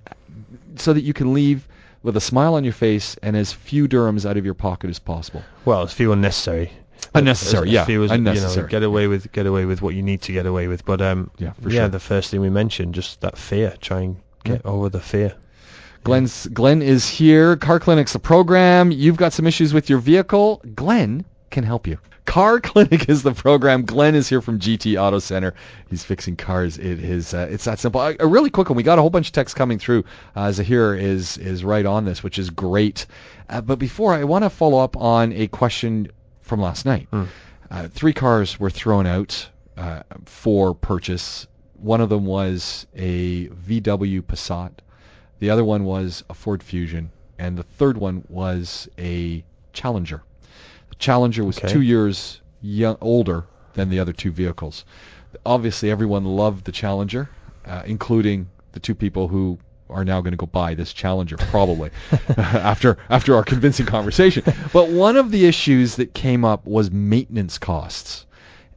so 0.77 0.93
that 0.93 1.01
you 1.01 1.13
can 1.13 1.33
leave 1.35 1.67
with 2.03 2.17
a 2.17 2.21
smile 2.21 2.55
on 2.55 2.63
your 2.63 2.73
face 2.75 3.17
and 3.23 3.37
as 3.37 3.53
few 3.53 3.89
dirhams 3.89 4.29
out 4.29 4.37
of 4.37 4.45
your 4.45 4.55
pocket 4.55 4.91
as 4.91 4.99
possible. 4.99 5.43
Well, 5.65 5.83
as 5.83 5.93
few 5.93 6.13
unnecessary. 6.13 6.71
Unnecessary, 7.15 7.69
As- 7.69 7.69
as 7.69 7.75
yeah, 7.75 7.85
few 7.87 8.05
as, 8.05 8.11
unnecessary. 8.11 8.57
You 8.57 8.63
know, 8.63 8.69
get 8.69 8.83
away 8.83 9.07
with 9.07 9.33
get 9.33 9.47
away 9.47 9.65
with 9.65 9.81
what 9.83 9.95
you 9.95 10.03
need 10.03 10.21
to 10.23 10.33
get 10.33 10.47
away 10.47 10.69
with. 10.69 10.85
But 10.85 11.01
um, 11.01 11.31
Yeah, 11.39 11.53
for 11.53 11.71
yeah, 11.71 11.83
sure. 11.83 11.89
the 11.89 12.01
first 12.01 12.31
thing 12.31 12.41
we 12.41 12.51
mentioned, 12.51 12.95
just 12.95 13.21
that 13.23 13.39
fear. 13.39 13.75
Try 13.81 14.03
and 14.03 14.17
get 14.45 14.65
over 14.67 14.89
the 14.89 15.01
fear. 15.01 15.35
Glenn's 16.09 16.47
Glenn 16.47 16.81
is 16.81 17.07
here. 17.07 17.55
Car 17.57 17.79
Clinic's 17.79 18.15
the 18.15 18.19
program. 18.19 18.91
You've 18.91 19.19
got 19.19 19.35
some 19.35 19.47
issues 19.47 19.75
with 19.75 19.91
your 19.91 19.99
vehicle. 19.99 20.63
Glenn 20.75 21.27
can 21.51 21.65
help 21.65 21.87
you. 21.87 21.99
Car 22.25 22.61
Clinic 22.63 23.11
is 23.11 23.23
the 23.23 23.35
program. 23.35 23.85
Glenn 23.85 24.15
is 24.15 24.27
here 24.27 24.41
from 24.41 24.59
GT 24.59 24.99
Auto 24.99 25.19
Center. 25.19 25.53
He's 25.91 26.05
fixing 26.05 26.35
cars. 26.35 26.79
It 26.79 27.01
is 27.01 27.35
uh, 27.35 27.49
it's 27.51 27.65
that 27.65 27.79
simple. 27.79 28.01
A, 28.01 28.17
a 28.21 28.27
really 28.27 28.49
quick 28.49 28.71
one. 28.71 28.77
We 28.79 28.85
got 28.85 28.97
a 28.97 29.03
whole 29.03 29.11
bunch 29.11 29.27
of 29.27 29.33
texts 29.35 29.55
coming 29.55 29.79
through. 29.79 30.05
Uh, 30.35 30.51
Zahir 30.51 30.95
is 30.95 31.37
is 31.37 31.63
right 31.63 31.85
on 31.85 32.07
this, 32.07 32.23
which 32.23 32.39
is 32.39 32.49
great. 32.49 33.05
Uh, 33.51 33.61
but 33.61 33.79
before 33.79 34.15
I 34.15 34.25
want 34.25 34.45
to 34.45 34.51
follow 34.51 34.79
up 34.79 34.97
on 34.97 35.35
a 35.35 35.47
question 35.49 36.09
from 36.41 36.63
last 36.63 36.87
night. 36.87 37.09
Uh, 37.71 37.89
three 37.89 38.15
cars 38.15 38.59
were 38.59 38.71
thrown 38.71 39.07
out 39.07 39.47
uh, 39.77 40.05
for 40.25 40.73
purchase. 40.73 41.47
One 41.75 42.01
of 42.01 42.09
them 42.09 42.25
was 42.25 42.87
a 42.97 43.49
VW 43.49 44.23
Passat. 44.23 44.71
The 45.41 45.51
other 45.51 45.65
one 45.65 45.85
was 45.85 46.25
a 46.29 46.35
Ford 46.35 46.63
Fusion, 46.63 47.11
and 47.39 47.57
the 47.57 47.63
third 47.63 47.97
one 47.99 48.25
was 48.29 48.89
a 48.99 49.45
Challenger. 49.73 50.23
The 50.91 50.97
Challenger 50.97 51.45
was 51.45 51.59
Okay. 51.59 51.69
two 51.69 51.83
years 51.83 52.41
young, 52.61 52.97
older 53.01 53.45
than 53.75 53.89
the 53.91 54.01
other 54.01 54.13
two 54.13 54.33
vehicles. 54.33 54.85
Obviously, 55.47 55.91
everyone 55.91 56.25
loved 56.25 56.65
the 56.65 56.73
Challenger, 56.73 57.29
uh, 57.65 57.83
including 57.87 58.49
the 58.73 58.81
two 58.81 58.95
people 58.95 59.29
who 59.29 59.59
are 59.91 60.05
now 60.05 60.21
going 60.21 60.33
to 60.33 60.37
go 60.37 60.47
buy 60.47 60.75
this 60.75 60.93
Challenger, 60.93 61.37
probably 61.37 61.91
after 62.37 62.99
after 63.09 63.35
our 63.37 63.45
convincing 63.45 63.87
conversation. 63.87 64.43
But 64.73 64.89
one 64.91 65.17
of 65.17 65.31
the 65.31 65.47
issues 65.47 65.97
that 65.97 66.15
came 66.15 66.45
up 66.45 66.67
was 66.67 66.91
maintenance 66.91 67.59
costs, 67.59 68.27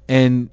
and 0.07 0.49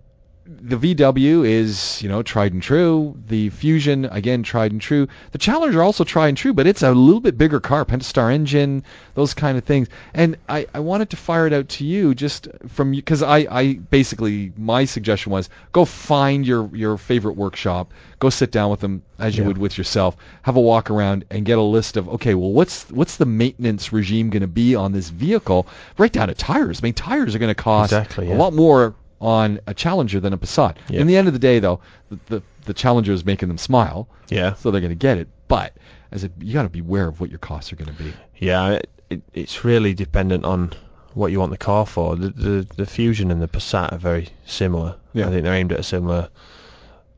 the 0.51 0.77
VW 0.95 1.47
is, 1.47 2.01
you 2.03 2.09
know, 2.09 2.23
tried 2.23 2.55
and 2.55 2.63
true. 2.63 3.15
The 3.27 3.51
Fusion, 3.51 4.07
again, 4.07 4.43
tried 4.43 4.73
and 4.73 4.81
true. 4.81 5.07
The 5.33 5.39
Challenger 5.39 5.83
also 5.83 6.05
tried 6.05 6.29
and 6.29 6.39
true, 6.39 6.55
but 6.55 6.67
it's 6.67 6.83
a 6.83 6.91
little 6.93 7.21
bit 7.21 7.37
bigger 7.37 7.61
car, 7.61 7.85
Pentastar 7.85 8.33
engine, 8.33 8.83
those 9.15 9.35
kind 9.35 9.59
of 9.59 9.65
things. 9.65 9.89
And 10.15 10.39
I, 10.49 10.67
I 10.73 10.81
wanted 10.81 11.11
to 11.11 11.17
fire 11.17 11.47
it 11.47 11.53
out 11.53 11.69
to 11.71 11.85
you 11.85 12.15
just 12.15 12.49
from 12.67 12.95
you, 12.95 13.03
because 13.03 13.23
I, 13.23 13.47
I 13.51 13.75
basically 13.75 14.53
my 14.57 14.87
suggestion 14.87 15.33
was 15.33 15.51
go 15.73 15.85
find 15.85 16.47
your 16.47 16.75
your 16.75 16.97
favorite 16.97 17.37
workshop, 17.37 17.93
go 18.19 18.31
sit 18.31 18.51
down 18.51 18.71
with 18.71 18.81
them 18.81 19.03
as 19.19 19.37
you 19.37 19.43
Yeah. 19.43 19.49
would 19.49 19.59
with 19.59 19.77
yourself, 19.77 20.17
have 20.43 20.57
a 20.57 20.61
walk 20.61 20.91
around 20.91 21.27
and 21.31 21.45
get 21.45 21.59
a 21.59 21.63
list 21.63 21.99
of 21.99 22.09
okay, 22.09 22.35
well, 22.35 22.53
what's 22.53 22.89
what's 22.91 23.17
the 23.19 23.27
maintenance 23.27 23.93
regime 23.93 24.31
going 24.31 24.41
to 24.41 24.47
be 24.47 24.75
on 24.75 24.93
this 24.93 25.11
vehicle? 25.11 25.67
Right 25.99 26.13
down 26.13 26.29
to 26.29 26.35
tires. 26.35 26.81
I 26.83 26.87
mean, 26.87 26.95
tires 26.95 27.35
are 27.35 27.39
going 27.39 27.55
to 27.55 27.63
cost 27.63 27.93
Exactly, 27.93 28.31
a 28.33 28.35
lot 28.35 28.55
more 28.55 28.95
on 29.21 29.61
a 29.67 29.75
Challenger 29.75 30.21
than 30.21 30.33
a 30.33 30.39
Passat. 30.39 30.77
Yeah. 30.89 31.01
In 31.01 31.07
the 31.07 31.17
end 31.17 31.27
of 31.29 31.33
the 31.33 31.39
day, 31.41 31.59
though, 31.59 31.81
the, 32.11 32.19
the 32.27 32.43
the 32.67 32.75
Challenger 32.75 33.13
is 33.13 33.25
making 33.25 33.49
them 33.49 33.59
smile, 33.59 34.09
Yeah. 34.29 34.55
so 34.55 34.71
they're 34.71 34.81
going 34.81 34.91
to 34.91 34.95
get 34.95 35.19
it. 35.19 35.29
But 35.49 35.75
as 36.13 36.25
a, 36.25 36.31
you 36.39 36.53
got 36.53 36.65
to 36.65 36.69
be 36.69 36.81
aware 36.81 37.09
of 37.09 37.21
what 37.21 37.31
your 37.31 37.39
costs 37.39 37.73
are 37.73 37.77
going 37.77 37.95
to 37.95 38.03
be. 38.03 38.13
Yeah, 38.37 38.73
it, 38.73 38.91
it, 39.11 39.23
it's 39.33 39.65
really 39.65 39.95
dependent 39.95 40.45
on 40.45 40.73
what 41.15 41.33
you 41.33 41.41
want 41.41 41.51
the 41.51 41.59
car 41.59 41.87
for. 41.87 42.15
The, 42.17 42.29
the 42.29 42.67
the 42.77 42.87
Fusion 42.87 43.31
and 43.31 43.41
the 43.43 43.49
Passat 43.49 43.93
are 43.93 43.99
very 43.99 44.29
similar. 44.47 44.97
Yeah. 45.15 45.27
I 45.27 45.31
think 45.31 45.43
they're 45.45 45.55
aimed 45.55 45.73
at 45.73 45.81
a 45.81 45.83
similar 45.83 46.29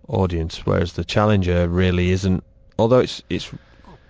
audience, 0.09 0.65
whereas 0.67 0.93
the 0.95 1.05
Challenger 1.05 1.69
really 1.69 2.11
isn't. 2.11 2.43
Although 2.79 3.01
it's 3.01 3.23
it's 3.29 3.51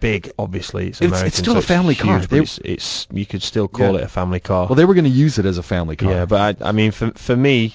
big, 0.01 0.33
obviously 0.39 0.89
it's 0.89 1.01
American. 1.01 1.27
it's 1.27 1.37
still 1.39 1.55
so 1.55 1.59
a 1.61 1.63
family 1.63 1.95
huge, 1.95 2.07
car. 2.07 2.19
They- 2.21 2.39
It's, 2.41 2.59
it's 2.65 3.07
you 3.13 3.27
could 3.27 3.43
still 3.43 3.69
call 3.69 3.93
Yeah. 3.95 3.99
it 4.01 4.05
a 4.05 4.09
family 4.09 4.41
car. 4.41 4.67
Well, 4.67 4.75
they 4.77 4.85
were 4.85 4.95
going 4.95 5.05
to 5.05 5.11
use 5.11 5.39
it 5.39 5.47
as 5.47 5.59
a 5.59 5.63
family 5.63 5.97
car. 5.97 6.11
yeah, 6.11 6.25
but 6.27 6.63
I, 6.63 6.69
I 6.69 6.73
mean, 6.73 6.91
for 6.91 7.11
for 7.13 7.37
me, 7.37 7.75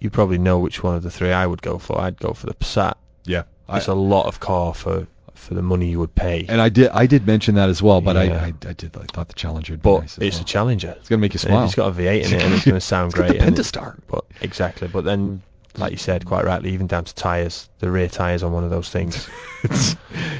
you 0.00 0.10
probably 0.10 0.38
know 0.38 0.58
which 0.58 0.82
one 0.82 0.94
of 0.96 1.02
the 1.02 1.10
three 1.10 1.32
I 1.32 1.46
would 1.46 1.62
go 1.62 1.78
for. 1.78 1.98
I'd 2.00 2.18
go 2.18 2.32
for 2.32 2.46
the 2.46 2.54
Passat. 2.54 2.94
yeah. 3.24 3.44
I, 3.68 3.78
It's 3.78 3.86
a 3.88 3.94
lot 3.94 4.26
of 4.26 4.40
car 4.40 4.74
for 4.74 5.06
for 5.34 5.54
the 5.54 5.62
money 5.62 5.88
you 5.88 5.98
would 5.98 6.14
pay. 6.14 6.46
and 6.48 6.60
I 6.60 6.68
did 6.68 6.90
I 6.90 7.06
did 7.06 7.26
mention 7.26 7.54
that 7.56 7.68
as 7.68 7.82
well, 7.82 8.00
but 8.00 8.14
Yeah. 8.16 8.22
I, 8.22 8.46
I 8.46 8.52
I 8.68 8.72
did 8.72 8.96
I 8.96 9.04
thought 9.12 9.28
the 9.28 9.34
Challenger 9.34 9.72
would 9.74 9.82
be 9.82 9.88
but 9.90 10.00
nice 10.00 10.18
it's 10.18 10.36
well. 10.36 10.42
a 10.42 10.44
Challenger. 10.44 10.94
It's 10.98 11.08
going 11.08 11.18
to 11.18 11.22
make 11.22 11.32
you 11.34 11.38
smile. 11.38 11.64
It's 11.64 11.74
got 11.74 11.88
a 11.88 11.92
V8 11.92 12.24
in 12.26 12.34
it, 12.34 12.42
and 12.42 12.54
it's 12.54 12.64
going 12.70 12.74
to 12.76 12.80
sound 12.80 13.06
It's 13.12 13.14
got 13.14 13.28
great. 13.28 13.38
the 13.40 13.46
and 13.46 13.58
it- 13.58 13.62
Pentastar. 13.62 13.98
But 14.06 14.24
exactly, 14.42 14.88
but 14.88 15.04
then, 15.04 15.26
hmm. 15.26 15.36
Like 15.76 15.90
you 15.92 15.98
said, 15.98 16.24
quite 16.26 16.44
rightly, 16.44 16.70
even 16.70 16.86
down 16.86 17.04
to 17.04 17.14
tyres, 17.14 17.68
the 17.80 17.90
rear 17.90 18.08
tyres 18.08 18.42
on 18.42 18.52
one 18.52 18.64
of 18.64 18.70
those 18.70 18.88
things. 18.90 19.28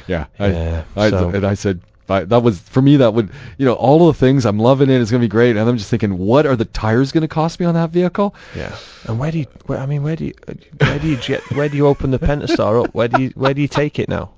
Yeah. 0.06 0.26
I, 0.38 0.48
Yeah, 0.48 0.84
I, 0.96 1.08
so- 1.10 1.30
and 1.30 1.46
I 1.46 1.54
said, 1.54 1.80
But 2.06 2.28
that 2.28 2.42
was 2.42 2.58
for 2.60 2.82
me. 2.82 2.96
That 2.96 3.14
would 3.14 3.30
you 3.58 3.64
know 3.64 3.74
all 3.74 4.08
of 4.08 4.16
the 4.16 4.20
things. 4.20 4.44
I'm 4.44 4.58
loving 4.58 4.90
it. 4.90 5.00
It's 5.00 5.10
gonna 5.10 5.20
be 5.22 5.28
great. 5.28 5.56
And 5.56 5.68
I'm 5.68 5.76
just 5.78 5.88
thinking, 5.90 6.18
what 6.18 6.44
are 6.46 6.56
the 6.56 6.64
tires 6.66 7.12
gonna 7.12 7.28
cost 7.28 7.58
me 7.60 7.66
on 7.66 7.74
that 7.74 7.90
vehicle? 7.90 8.34
Yeah. 8.54 8.76
And 9.06 9.18
where 9.18 9.30
do 9.30 9.38
you? 9.38 9.46
Where, 9.66 9.78
I 9.78 9.86
mean, 9.86 10.02
where 10.02 10.16
do 10.16 10.26
you? 10.26 10.34
Where 10.78 10.98
do 10.98 11.08
you 11.08 11.16
get? 11.18 11.40
Where 11.52 11.68
do 11.68 11.76
you 11.76 11.86
open 11.86 12.10
the 12.10 12.18
Pentastar 12.18 12.84
up? 12.84 12.94
Where 12.94 13.08
do 13.08 13.22
you? 13.22 13.28
Where 13.34 13.54
do 13.54 13.62
you 13.62 13.68
take 13.68 13.98
it 13.98 14.08
now? 14.08 14.32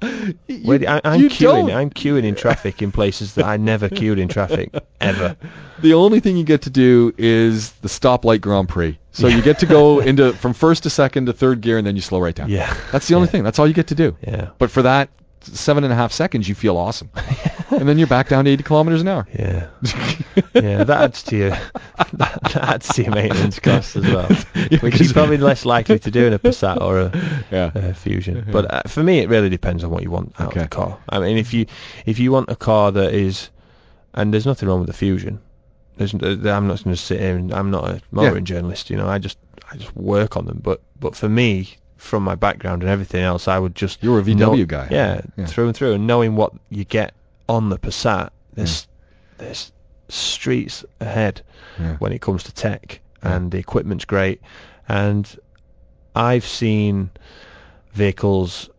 Where 0.64 0.78
do, 0.78 0.86
I, 0.86 1.00
I'm 1.04 1.20
you 1.20 1.28
queuing. 1.28 1.66
don't. 1.68 1.70
I'm 1.72 1.90
queuing 1.90 2.24
in 2.24 2.34
traffic 2.34 2.82
in 2.82 2.92
places 2.92 3.34
that 3.34 3.44
I 3.44 3.56
never 3.56 3.88
queued 3.88 4.18
in 4.18 4.28
traffic 4.28 4.72
ever. 5.00 5.36
The 5.80 5.94
only 5.94 6.20
thing 6.20 6.36
you 6.36 6.44
get 6.44 6.62
to 6.62 6.70
do 6.70 7.12
is 7.18 7.72
the 7.74 7.88
stoplight 7.88 8.40
Grand 8.40 8.68
Prix. 8.68 8.98
So 9.12 9.28
you 9.28 9.42
get 9.42 9.58
to 9.60 9.66
go 9.66 10.00
into 10.10 10.32
from 10.34 10.52
first 10.52 10.82
to 10.84 10.90
second 10.90 11.26
to 11.26 11.32
third 11.32 11.60
gear, 11.60 11.78
and 11.78 11.86
then 11.86 11.96
you 11.96 12.02
slow 12.02 12.18
right 12.20 12.34
down. 12.34 12.48
Yeah. 12.48 12.74
That's 12.92 13.08
the 13.08 13.14
only 13.14 13.26
Yeah. 13.28 13.32
thing. 13.32 13.44
That's 13.44 13.58
all 13.58 13.66
you 13.66 13.74
get 13.74 13.86
to 13.88 13.94
do. 13.94 14.16
Yeah. 14.26 14.50
But 14.58 14.70
for 14.70 14.82
that 14.82 15.08
seven 15.46 15.84
and 15.84 15.92
a 15.92 15.96
half 15.96 16.12
seconds, 16.12 16.48
you 16.48 16.54
feel 16.54 16.76
awesome, 16.76 17.10
and 17.70 17.88
then 17.88 17.98
you're 17.98 18.06
back 18.06 18.28
down 18.28 18.44
to 18.44 18.50
80 18.50 18.62
kilometers 18.62 19.00
an 19.02 19.08
hour. 19.08 19.26
Yeah. 19.38 19.68
yeah. 20.54 20.84
That 20.84 21.00
adds 21.02 21.22
to 21.24 21.36
your 21.36 21.50
that 22.14 22.56
adds 22.56 22.88
to 22.94 23.02
your 23.04 23.14
maintenance 23.14 23.58
costs 23.58 23.96
as 23.96 24.04
well, 24.04 24.28
which 24.54 24.80
because- 24.80 25.00
you're 25.00 25.12
probably 25.12 25.36
less 25.38 25.64
likely 25.64 25.98
to 25.98 26.10
do 26.10 26.26
in 26.26 26.32
a 26.32 26.38
Passat 26.38 26.80
or 26.80 27.00
a, 27.00 27.42
Yeah. 27.50 27.70
a 27.74 27.94
Fusion. 27.94 28.46
But 28.50 28.72
uh, 28.72 28.82
for 28.86 29.02
me, 29.02 29.20
it 29.20 29.28
really 29.28 29.48
depends 29.48 29.84
on 29.84 29.90
what 29.90 30.02
you 30.02 30.10
want 30.10 30.34
out 30.40 30.48
Okay. 30.48 30.60
of 30.60 30.70
the 30.70 30.76
car. 30.76 30.98
I 31.08 31.18
mean, 31.18 31.36
if 31.38 31.52
you 31.54 31.66
if 32.06 32.18
you 32.18 32.32
want 32.32 32.50
a 32.50 32.56
car 32.56 32.92
that 32.92 33.12
is, 33.14 33.50
and 34.14 34.32
there's 34.32 34.46
nothing 34.46 34.68
wrong 34.68 34.80
with 34.80 34.88
the 34.88 34.92
Fusion. 34.94 35.40
There's, 35.98 36.12
I'm 36.12 36.66
not 36.66 36.84
going 36.84 36.94
to 36.94 36.96
sit 36.96 37.20
here 37.20 37.36
and 37.36 37.52
I'm 37.54 37.70
not 37.70 37.88
a 37.88 38.02
motoring 38.10 38.44
journalist. 38.44 38.90
You 38.90 38.96
know, 38.96 39.08
I 39.08 39.18
just 39.18 39.38
I 39.72 39.76
just 39.76 39.96
work 39.96 40.36
on 40.36 40.44
them. 40.44 40.60
But 40.62 40.82
but 41.00 41.16
for 41.16 41.28
me, 41.28 41.70
from 41.96 42.22
my 42.22 42.34
background 42.34 42.82
and 42.82 42.90
everything 42.90 43.22
else, 43.22 43.48
I 43.48 43.58
would 43.58 43.74
just 43.74 44.02
You're 44.02 44.18
a 44.18 44.22
VW 44.22 44.36
know- 44.58 44.64
guy. 44.66 44.88
Yeah, 44.90 45.20
Yeah. 45.36 45.46
through 45.46 45.66
and 45.68 45.76
through, 45.76 45.92
and 45.94 46.06
knowing 46.06 46.36
what 46.36 46.52
you 46.70 46.84
get 46.84 47.14
on 47.48 47.68
the 47.68 47.78
Passat, 47.78 48.30
there's 48.54 48.82
mm. 48.82 48.86
there's 49.38 49.72
streets 50.08 50.84
ahead 51.00 51.42
Yeah. 51.78 51.96
when 51.98 52.12
it 52.12 52.20
comes 52.20 52.44
to 52.44 52.54
tech, 52.54 53.00
Yeah. 53.22 53.36
and 53.36 53.50
the 53.50 53.58
equipment's 53.58 54.04
great. 54.04 54.40
And 54.88 55.28
I've 56.14 56.46
seen 56.46 57.10
vehicles 57.92 58.70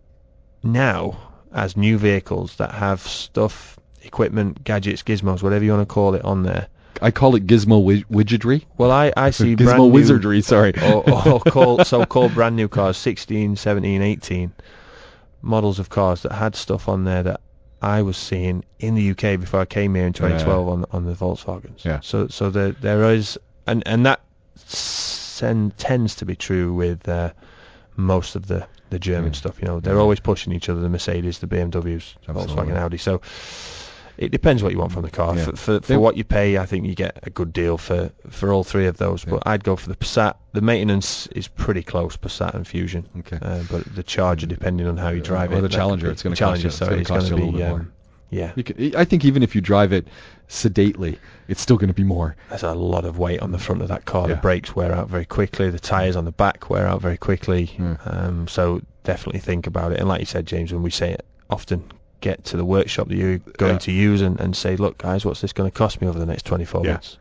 now 0.63 1.17
as 1.53 1.75
new 1.77 1.97
vehicles 1.97 2.55
that 2.57 2.71
have 2.71 3.01
stuff, 3.01 3.77
equipment, 4.03 4.63
gadgets, 4.63 5.03
gizmos, 5.03 5.41
whatever 5.43 5.63
you 5.65 5.71
want 5.71 5.87
to 5.87 5.93
call 5.93 6.13
it, 6.15 6.23
on 6.23 6.43
there. 6.43 6.67
I 7.01 7.11
call 7.11 7.35
it 7.35 7.45
gizmo 7.47 7.79
wi- 7.81 8.03
widgetry. 8.11 8.63
Well, 8.77 8.91
I, 8.91 9.11
I 9.15 9.29
see 9.31 9.55
Gizmo 9.55 9.63
brand 9.65 9.79
new, 9.83 9.87
wizardry. 9.89 10.41
Sorry. 10.41 10.73
or, 10.81 11.09
or 11.29 11.39
called, 11.41 11.85
so-called 11.87 12.33
brand 12.33 12.55
new 12.55 12.67
cars, 12.67 12.97
16, 12.97 13.55
17, 13.55 14.01
18 14.01 14.51
models 15.41 15.79
of 15.79 15.89
cars 15.89 16.23
that 16.23 16.31
had 16.31 16.55
stuff 16.55 16.89
on 16.89 17.03
there 17.03 17.23
that 17.23 17.41
I 17.81 18.01
was 18.01 18.17
seeing 18.17 18.65
in 18.79 18.95
the 18.95 19.11
UK 19.11 19.39
before 19.39 19.59
I 19.61 19.65
came 19.65 19.93
here 19.95 20.07
in 20.07 20.13
2012 20.13 20.67
on 20.67 20.85
on 20.91 21.05
the 21.05 21.13
Volkswagens. 21.13 21.83
Yeah. 21.85 21.99
So 22.01 22.27
so 22.27 22.49
there 22.49 22.71
there 22.71 23.03
is 23.13 23.37
and 23.67 23.83
and 23.85 24.05
that 24.07 24.21
sen- 24.55 25.71
tends 25.77 26.15
to 26.15 26.25
be 26.25 26.35
true 26.35 26.73
with 26.73 27.07
uh, 27.07 27.33
most 27.95 28.35
of 28.35 28.47
the 28.47 28.65
the 28.89 28.97
German 28.99 29.33
Yeah. 29.33 29.37
stuff. 29.37 29.61
You 29.61 29.67
know, 29.67 29.79
they're 29.79 29.95
Yeah. 29.95 29.99
always 30.01 30.19
pushing 30.19 30.53
each 30.53 30.69
other, 30.69 30.79
the 30.81 30.89
Mercedes, 30.89 31.39
the 31.39 31.47
BMWs, 31.47 32.15
Absolutely. 32.27 32.33
Volkswagen, 32.55 32.77
Audi. 32.77 32.97
So 32.97 33.21
it 34.17 34.31
depends 34.31 34.63
what 34.63 34.71
you 34.71 34.79
want 34.79 34.91
from 34.91 35.03
the 35.03 35.11
car. 35.11 35.35
Yeah. 35.35 35.45
For, 35.45 35.55
for, 35.55 35.81
for 35.81 35.99
what 35.99 36.17
you 36.17 36.23
pay, 36.23 36.57
I 36.57 36.65
think 36.65 36.85
you 36.85 36.95
get 36.95 37.19
a 37.23 37.29
good 37.29 37.53
deal 37.53 37.77
for, 37.77 38.11
for 38.29 38.51
all 38.51 38.63
three 38.63 38.87
of 38.87 38.97
those. 38.97 39.23
Yeah. 39.23 39.31
But 39.31 39.43
I'd 39.45 39.63
go 39.63 39.75
for 39.75 39.89
the 39.89 39.95
Passat. 39.95 40.35
The 40.53 40.61
maintenance 40.61 41.27
is 41.27 41.47
pretty 41.47 41.83
close, 41.83 42.17
Passat 42.17 42.53
and 42.53 42.67
Fusion. 42.67 43.07
Okay. 43.19 43.39
Uh, 43.41 43.63
but 43.69 43.83
the 43.95 44.03
Charger, 44.03 44.47
depending 44.47 44.87
on 44.87 44.97
how 44.97 45.09
you 45.09 45.21
drive 45.21 45.51
Or 45.51 45.57
it, 45.57 45.61
the 45.61 45.69
Challenger, 45.69 46.09
it's 46.09 46.23
gonna 46.23 46.35
cost 46.35 46.63
you- 46.63 46.69
Challenger, 46.69 46.69
it's 46.69 46.79
gonna 46.79 46.97
it's 46.97 47.09
cost 47.09 47.29
going 47.29 47.41
you 47.43 47.49
a 47.49 47.51
to 47.51 47.57
little 47.57 47.75
be 47.75 47.81
bit 47.83 47.87
um, 47.87 47.93
yeah. 48.29 48.51
You 48.55 48.63
could, 48.63 48.95
I 48.95 49.05
think 49.05 49.23
even 49.23 49.41
if 49.41 49.55
you 49.55 49.61
drive 49.61 49.93
it 49.93 50.07
sedately, 50.49 51.17
it's 51.47 51.61
still 51.61 51.77
going 51.77 51.87
to 51.89 51.93
be 51.93 52.03
more. 52.03 52.35
There's 52.49 52.63
a 52.63 52.73
lot 52.73 53.05
of 53.05 53.17
weight 53.17 53.39
on 53.41 53.51
the 53.51 53.57
front 53.59 53.81
of 53.81 53.87
that 53.87 54.05
car. 54.05 54.27
Yeah. 54.27 54.35
The 54.35 54.41
brakes 54.41 54.75
wear 54.75 54.91
out 54.93 55.09
very 55.09 55.25
quickly. 55.25 55.69
The 55.69 55.79
tyres 55.79 56.15
on 56.15 56.25
the 56.25 56.31
back 56.31 56.69
wear 56.69 56.85
out 56.87 57.01
very 57.01 57.17
quickly. 57.17 57.71
Yeah. 57.79 57.95
Um, 58.05 58.47
so 58.47 58.81
definitely 59.03 59.39
think 59.39 59.67
about 59.67 59.93
it. 59.93 59.99
And 59.99 60.09
like 60.09 60.19
you 60.19 60.25
said, 60.25 60.45
James, 60.45 60.73
when 60.73 60.83
we 60.83 60.89
say 60.91 61.11
it, 61.13 61.25
often 61.49 61.89
get 62.21 62.43
to 62.45 62.57
the 62.57 62.65
workshop 62.65 63.07
that 63.09 63.15
you're 63.15 63.37
going 63.57 63.73
Yeah. 63.73 63.79
to 63.79 63.91
use 63.91 64.21
and, 64.21 64.39
and 64.39 64.55
say, 64.55 64.75
look, 64.75 64.97
guys, 64.97 65.25
what's 65.25 65.41
this 65.41 65.53
going 65.53 65.69
to 65.69 65.75
cost 65.77 66.01
me 66.01 66.07
over 66.07 66.17
the 66.19 66.25
next 66.25 66.45
24 66.45 66.85
Yeah. 66.85 66.91
months? 66.93 67.17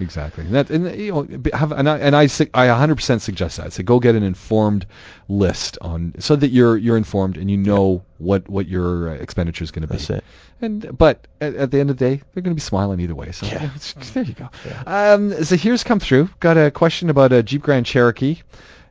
Exactly. 0.00 0.44
And 0.46 0.54
that 0.54 0.70
and 0.70 0.98
you 0.98 1.12
know 1.12 1.28
have 1.52 1.72
and 1.72 1.86
I 1.86 1.98
and 1.98 2.16
I 2.16 2.22
I 2.22 2.26
100% 2.68 3.20
suggest 3.20 3.58
that. 3.58 3.74
So 3.74 3.82
go 3.82 4.00
get 4.00 4.14
an 4.14 4.22
informed 4.22 4.86
list 5.28 5.76
on 5.82 6.14
so 6.18 6.36
that 6.36 6.48
you're 6.48 6.78
you're 6.78 6.96
informed 6.96 7.36
and 7.36 7.50
you 7.50 7.58
know 7.58 8.02
what 8.16 8.48
what 8.48 8.66
your 8.66 9.10
uh, 9.10 9.14
expenditure 9.14 9.62
is 9.62 9.70
going 9.70 9.82
to 9.82 9.88
be. 9.88 9.98
That's 9.98 10.08
it. 10.08 10.24
And 10.62 10.96
but 10.96 11.26
at, 11.42 11.54
at 11.54 11.70
the 11.70 11.80
end 11.80 11.90
of 11.90 11.98
the 11.98 12.04
day, 12.16 12.22
they're 12.32 12.42
going 12.42 12.52
to 12.54 12.58
be 12.58 12.62
smiling 12.62 12.98
either 13.00 13.14
way. 13.14 13.30
So 13.32 13.44
Yeah. 13.46 13.68
there 14.14 14.22
you 14.24 14.32
go. 14.32 14.48
Yeah. 14.66 15.12
Um, 15.12 15.44
so 15.44 15.56
here's 15.56 15.84
come 15.84 16.00
through. 16.00 16.30
Got 16.40 16.56
a 16.56 16.70
question 16.70 17.10
about 17.10 17.32
a 17.34 17.42
Jeep 17.42 17.60
Grand 17.60 17.84
Cherokee, 17.84 18.38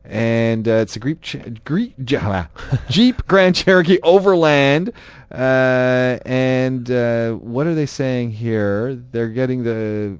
and 0.09 0.67
uh, 0.67 0.71
it's 0.71 0.95
a 0.95 0.99
Jeep 0.99 1.21
Ch- 1.21 1.63
Gre- 1.63 1.93
J- 2.03 2.45
Jeep 2.89 3.25
Grand 3.27 3.55
Cherokee 3.55 3.99
Overland. 4.03 4.91
Uh, 5.31 6.17
and 6.25 6.89
uh, 6.89 7.33
what 7.33 7.67
are 7.67 7.75
they 7.75 7.85
saying 7.85 8.31
here? 8.31 8.95
They're 8.95 9.29
getting 9.29 9.63
the 9.63 10.17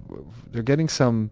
they're 0.51 0.63
getting 0.63 0.88
some 0.89 1.31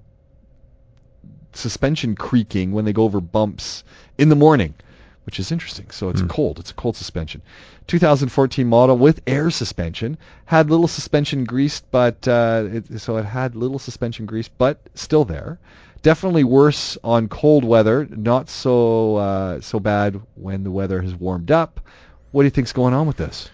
suspension 1.53 2.15
creaking 2.15 2.71
when 2.71 2.85
they 2.85 2.93
go 2.93 3.03
over 3.03 3.19
bumps 3.21 3.83
in 4.17 4.29
the 4.29 4.35
morning, 4.35 4.73
which 5.25 5.39
is 5.39 5.51
interesting. 5.51 5.89
So 5.91 6.09
it's 6.09 6.21
Hmm. 6.21 6.27
cold. 6.27 6.59
It's 6.59 6.71
a 6.71 6.75
cold 6.75 6.95
suspension. 6.95 7.41
2014 7.87 8.67
model 8.67 8.97
with 8.97 9.21
air 9.27 9.49
suspension 9.49 10.17
had 10.45 10.69
little 10.69 10.87
suspension 10.87 11.45
greased, 11.45 11.85
but 11.91 12.27
uh, 12.27 12.65
it, 12.71 12.99
so 12.99 13.17
it 13.17 13.25
had 13.25 13.55
little 13.55 13.79
suspension 13.79 14.25
grease, 14.25 14.49
but 14.49 14.79
still 14.95 15.23
there. 15.25 15.57
Definitely 16.01 16.43
worse 16.43 16.97
on 17.03 17.27
cold 17.27 17.63
weather. 17.63 18.07
Not 18.09 18.49
so 18.49 19.15
uh, 19.17 19.61
so 19.61 19.79
bad 19.79 20.21
when 20.35 20.63
the 20.63 20.71
weather 20.71 21.01
has 21.01 21.15
warmed 21.15 21.51
up. 21.51 21.79
What 22.31 22.43
do 22.43 22.45
you 22.45 22.51
think's 22.51 22.73
going 22.73 22.93
on 22.93 23.07
with 23.07 23.17
this? 23.17 23.49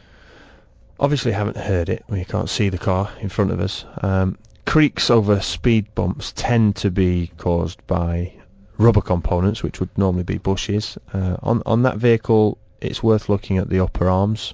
Obviously, 1.00 1.32
haven't 1.32 1.58
heard 1.58 1.90
it. 1.90 2.04
We 2.08 2.26
can't 2.26 2.50
see 2.50 2.70
the 2.70 2.78
car 2.78 3.10
in 3.20 3.30
front 3.30 3.52
of 3.52 3.60
us. 3.60 3.86
Um, 4.02 4.38
creaks 4.66 5.10
over 5.10 5.42
speed 5.42 5.94
bumps 5.96 6.34
tend 6.36 6.76
to 6.78 6.92
be 6.92 7.32
caused 7.38 7.86
by 7.88 8.34
rubber 8.78 9.02
components, 9.02 9.64
which 9.64 9.80
would 9.80 9.96
normally 9.98 10.24
be 10.24 10.38
bushes. 10.38 10.98
Uh, 11.14 11.38
on 11.44 11.62
on 11.66 11.84
that 11.84 11.98
vehicle, 11.98 12.58
it's 12.82 13.02
worth 13.04 13.30
looking 13.30 13.58
at 13.58 13.70
the 13.70 13.80
upper 13.80 14.10
arms. 14.10 14.54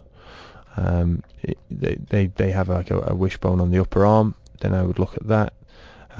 Um, 0.78 1.24
it, 1.42 1.58
they, 1.70 1.96
they 2.10 2.28
they 2.28 2.52
have 2.52 2.70
like 2.70 2.92
a, 2.92 3.12
a 3.12 3.16
wishbone 3.16 3.60
on 3.60 3.72
the 3.72 3.80
upper 3.80 4.06
arm. 4.06 4.36
Then 4.62 4.74
I 4.74 4.84
would 4.84 5.00
look 5.00 5.16
at 5.16 5.28
that. 5.28 5.54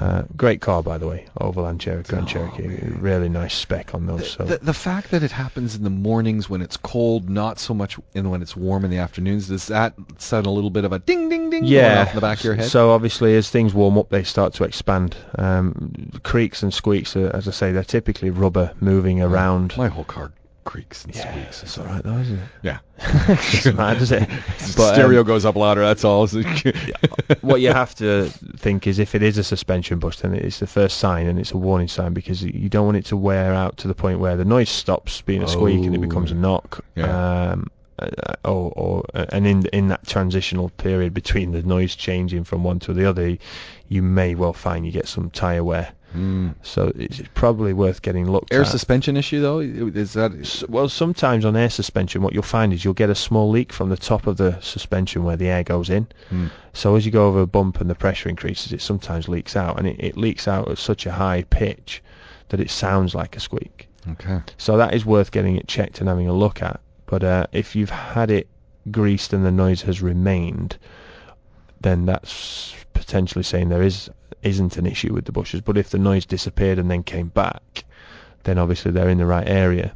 Uh, 0.00 0.22
great 0.34 0.62
car, 0.62 0.82
by 0.82 0.96
the 0.96 1.06
way, 1.06 1.26
Overland 1.40 1.78
Cherokee, 1.80 2.08
Grand 2.08 2.24
Oh, 2.24 2.28
Cherokee. 2.32 2.66
man. 2.68 2.98
Really 3.00 3.28
nice 3.28 3.54
spec 3.54 3.94
on 3.94 4.06
those. 4.06 4.30
So 4.30 4.44
The, 4.44 4.56
the 4.58 4.72
fact 4.72 5.10
that 5.10 5.22
it 5.22 5.30
happens 5.30 5.76
in 5.76 5.84
the 5.84 5.90
mornings 5.90 6.48
when 6.48 6.62
it's 6.62 6.78
cold, 6.78 7.28
not 7.28 7.58
so 7.58 7.74
much 7.74 7.98
in 8.14 8.30
when 8.30 8.40
it's 8.40 8.56
warm 8.56 8.84
in 8.86 8.90
the 8.90 8.96
afternoons, 8.96 9.48
does 9.48 9.66
that 9.66 9.94
sound 10.16 10.46
a 10.46 10.50
little 10.50 10.70
bit 10.70 10.84
of 10.86 10.92
a 10.92 10.98
ding 10.98 11.28
ding 11.28 11.50
ding 11.50 11.60
going 11.62 11.72
yeah, 11.72 12.00
off 12.02 12.08
in 12.10 12.14
the 12.14 12.20
back 12.22 12.38
of 12.38 12.44
your 12.44 12.54
head? 12.54 12.70
So 12.70 12.92
obviously, 12.92 13.36
as 13.36 13.50
things 13.50 13.74
warm 13.74 13.98
up, 13.98 14.08
they 14.08 14.22
start 14.22 14.54
to 14.54 14.64
expand. 14.64 15.16
Um, 15.36 16.10
creaks 16.22 16.62
and 16.62 16.72
squeaks, 16.72 17.14
are, 17.14 17.34
as 17.36 17.46
I 17.46 17.50
say, 17.50 17.72
they're 17.72 17.84
typically 17.84 18.30
rubber 18.30 18.72
moving 18.80 19.20
around. 19.20 19.76
My 19.76 19.88
whole 19.88 20.04
car 20.04 20.32
creaks 20.64 21.04
and 21.04 21.14
yeah, 21.14 21.30
squeaks. 21.32 21.62
it's 21.62 21.78
all 21.78 21.84
right 21.86 22.02
though, 22.02 22.18
isn't 22.18 22.38
it? 22.38 22.48
Yeah. 22.62 22.78
Doesn't 23.26 23.76
matter, 23.76 23.98
does 24.00 24.12
it? 24.12 24.28
But, 24.76 24.90
um, 24.90 24.94
Stereo 24.94 25.24
goes 25.24 25.44
up 25.44 25.56
louder. 25.56 25.80
That's 25.80 26.04
all. 26.04 26.26
what 27.40 27.60
you 27.60 27.72
have 27.72 27.94
to 27.96 28.26
think 28.56 28.86
is 28.86 28.98
if 28.98 29.14
it 29.14 29.22
is 29.22 29.38
a 29.38 29.44
suspension 29.44 29.98
bust, 29.98 30.22
then 30.22 30.34
it's 30.34 30.58
the 30.60 30.66
first 30.66 30.98
sign 30.98 31.26
and 31.26 31.38
it's 31.38 31.52
a 31.52 31.56
warning 31.56 31.88
sign 31.88 32.12
because 32.12 32.42
you 32.42 32.68
don't 32.68 32.84
want 32.86 32.96
it 32.98 33.06
to 33.06 33.16
wear 33.16 33.52
out 33.54 33.76
to 33.78 33.88
the 33.88 33.94
point 33.94 34.20
where 34.20 34.36
the 34.36 34.44
noise 34.44 34.68
stops 34.70 35.20
being 35.22 35.42
a 35.42 35.48
squeak 35.48 35.84
and 35.84 35.94
it 35.94 35.98
Oh. 35.98 36.02
becomes 36.02 36.30
a 36.30 36.34
knock. 36.34 36.84
Yeah. 36.94 37.50
Um, 37.52 37.70
uh, 37.98 38.08
or, 38.46 38.72
or 38.76 39.04
uh, 39.12 39.26
and 39.28 39.46
in 39.46 39.66
in 39.74 39.88
that 39.88 40.06
transitional 40.06 40.70
period 40.70 41.12
between 41.12 41.52
the 41.52 41.62
noise 41.62 41.94
changing 41.94 42.44
from 42.44 42.64
one 42.64 42.78
to 42.80 42.94
the 42.94 43.04
other, 43.06 43.36
you 43.88 44.00
may 44.02 44.34
well 44.34 44.54
find 44.54 44.86
you 44.86 44.92
get 44.92 45.06
some 45.06 45.28
tire 45.30 45.62
wear. 45.62 45.92
Mm. 46.14 46.54
So 46.62 46.92
it's 46.96 47.22
probably 47.34 47.72
worth 47.72 48.02
getting 48.02 48.30
looked 48.30 48.52
Air 48.52 48.62
at. 48.62 48.66
Air 48.66 48.70
suspension 48.70 49.16
issue 49.16 49.40
though 49.40 49.60
is 49.60 50.14
that 50.14 50.64
Well, 50.68 50.88
sometimes 50.88 51.44
on 51.44 51.56
air 51.56 51.70
suspension, 51.70 52.22
what 52.22 52.32
you'll 52.32 52.42
find 52.42 52.72
is 52.72 52.84
you'll 52.84 52.94
get 52.94 53.10
a 53.10 53.14
small 53.14 53.50
leak 53.50 53.72
from 53.72 53.90
the 53.90 53.96
top 53.96 54.26
of 54.26 54.36
the 54.36 54.58
suspension 54.60 55.24
where 55.24 55.36
the 55.36 55.48
air 55.48 55.62
goes 55.62 55.90
in. 55.90 56.08
Mm. 56.30 56.50
So 56.72 56.96
as 56.96 57.06
you 57.06 57.12
go 57.12 57.28
over 57.28 57.40
a 57.40 57.46
bump 57.46 57.80
and 57.80 57.88
the 57.88 57.94
pressure 57.94 58.28
increases, 58.28 58.72
it 58.72 58.82
sometimes 58.82 59.28
leaks 59.28 59.56
out, 59.56 59.78
and 59.78 59.86
it, 59.86 59.96
it 59.98 60.16
leaks 60.16 60.48
out 60.48 60.68
at 60.68 60.78
such 60.78 61.06
a 61.06 61.12
high 61.12 61.44
pitch 61.50 62.02
that 62.48 62.60
it 62.60 62.70
sounds 62.70 63.14
like 63.14 63.36
a 63.36 63.40
squeak. 63.40 63.88
okay? 64.12 64.40
So 64.58 64.76
that 64.76 64.94
is 64.94 65.06
worth 65.06 65.30
getting 65.30 65.56
it 65.56 65.68
checked 65.68 66.00
and 66.00 66.08
having 66.08 66.28
a 66.28 66.32
look 66.32 66.62
at. 66.62 66.80
But 67.06 67.24
uh, 67.24 67.46
if 67.52 67.74
you've 67.76 67.90
had 67.90 68.30
it 68.30 68.48
greased 68.90 69.32
and 69.32 69.44
the 69.44 69.50
noise 69.50 69.82
has 69.82 70.00
remained, 70.02 70.76
then 71.80 72.06
that's 72.06 72.74
potentially 72.92 73.42
saying 73.42 73.68
there 73.68 73.82
is 73.82 74.10
isn't 74.42 74.76
an 74.76 74.86
issue 74.86 75.12
with 75.12 75.24
the 75.24 75.32
bushes. 75.32 75.60
But 75.60 75.76
if 75.78 75.90
the 75.90 75.98
noise 75.98 76.26
disappeared 76.26 76.78
and 76.78 76.90
then 76.90 77.02
came 77.02 77.28
back, 77.28 77.84
then 78.44 78.58
obviously 78.58 78.90
they're 78.92 79.08
in 79.10 79.18
the 79.18 79.26
right 79.26 79.48
area. 79.48 79.94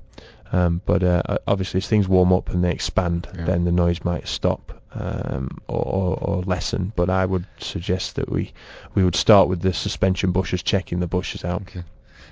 Um, 0.52 0.80
but 0.86 1.02
uh, 1.02 1.22
obviously, 1.48 1.78
as 1.78 1.88
things 1.88 2.06
warm 2.08 2.32
up 2.32 2.50
and 2.50 2.62
they 2.62 2.70
expand, 2.70 3.26
Yeah. 3.34 3.44
then 3.46 3.64
the 3.64 3.72
noise 3.72 4.04
might 4.04 4.28
stop. 4.28 4.72
um, 4.96 5.58
or, 5.66 6.16
or, 6.22 6.42
lessen. 6.44 6.92
But 6.94 7.10
I 7.10 7.26
would 7.26 7.44
suggest 7.58 8.14
that 8.14 8.30
we 8.30 8.52
we 8.94 9.02
would 9.02 9.16
start 9.16 9.48
with 9.48 9.60
the 9.60 9.72
suspension 9.72 10.30
bushes, 10.30 10.62
checking 10.62 11.00
the 11.00 11.08
bushes 11.08 11.44
out. 11.44 11.62
Okay. 11.62 11.82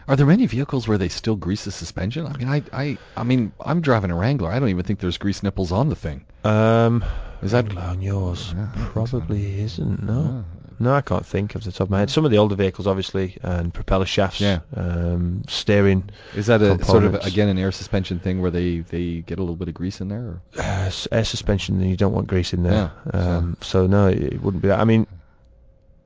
Are 0.07 0.15
there 0.15 0.27
many 0.27 0.47
vehicles 0.47 0.87
where 0.87 0.97
they 0.99 1.09
still 1.09 1.35
grease 1.35 1.65
the 1.65 1.73
suspension? 1.73 2.25
I 2.25 2.37
mean, 2.37 2.47
I, 2.49 2.63
I, 2.73 2.99
I 3.17 3.25
mean, 3.25 3.53
I'm 3.61 3.81
driving 3.81 4.13
a 4.13 4.15
Wrangler. 4.17 4.49
I 4.49 4.61
don't 4.61 4.69
even 4.69 4.85
think 4.85 5.01
there's 5.01 5.19
grease 5.19 5.43
nipples 5.43 5.73
on 5.73 5.89
the 5.89 5.97
thing. 5.97 6.25
Um, 6.45 7.05
Is 7.43 7.51
that? 7.51 7.77
On 7.77 8.01
yours? 8.01 8.55
Yeah, 8.57 8.73
so. 8.73 8.81
Probably 8.93 9.61
isn't. 9.63 10.01
No. 10.05 10.45
No, 10.83 10.93
I 10.95 11.01
can't 11.01 11.25
think 11.25 11.55
off 11.57 11.63
the 11.65 11.73
top 11.73 11.83
of 11.87 11.91
my 11.91 12.01
head. 12.01 12.11
Some 12.11 12.25
of 12.25 12.31
the 12.31 12.39
older 12.39 12.55
vehicles, 12.55 12.87
obviously, 12.87 13.39
and 13.43 13.73
propeller 13.73 14.05
shafts, 14.05 14.41
Yeah. 14.41 14.61
um, 14.77 15.43
steering, 15.49 16.11
Is 16.37 16.47
that 16.47 16.61
a 16.61 16.83
sort 16.85 17.05
of 17.05 17.15
again 17.15 17.49
an 17.49 17.57
air 17.59 17.71
suspension 17.73 18.19
thing 18.19 18.41
where 18.43 18.51
they 18.51 18.81
they 18.81 19.21
get 19.27 19.39
a 19.39 19.43
little 19.43 19.57
bit 19.57 19.69
of 19.69 19.75
grease 19.75 20.01
in 20.01 20.09
there? 20.09 20.21
Or? 20.21 20.43
uh, 20.59 20.91
air 21.13 21.25
suspension. 21.25 21.81
You 21.81 21.97
don't 21.97 22.13
want 22.13 22.27
grease 22.27 22.53
in 22.53 22.63
there. 22.65 22.91
Yeah, 23.15 23.19
Um, 23.21 23.57
so 23.61 23.87
no, 23.87 24.09
it, 24.09 24.35
it 24.35 24.43
wouldn't 24.43 24.63
be 24.63 24.69
that. 24.69 24.81
I 24.81 24.85
mean, 24.85 25.07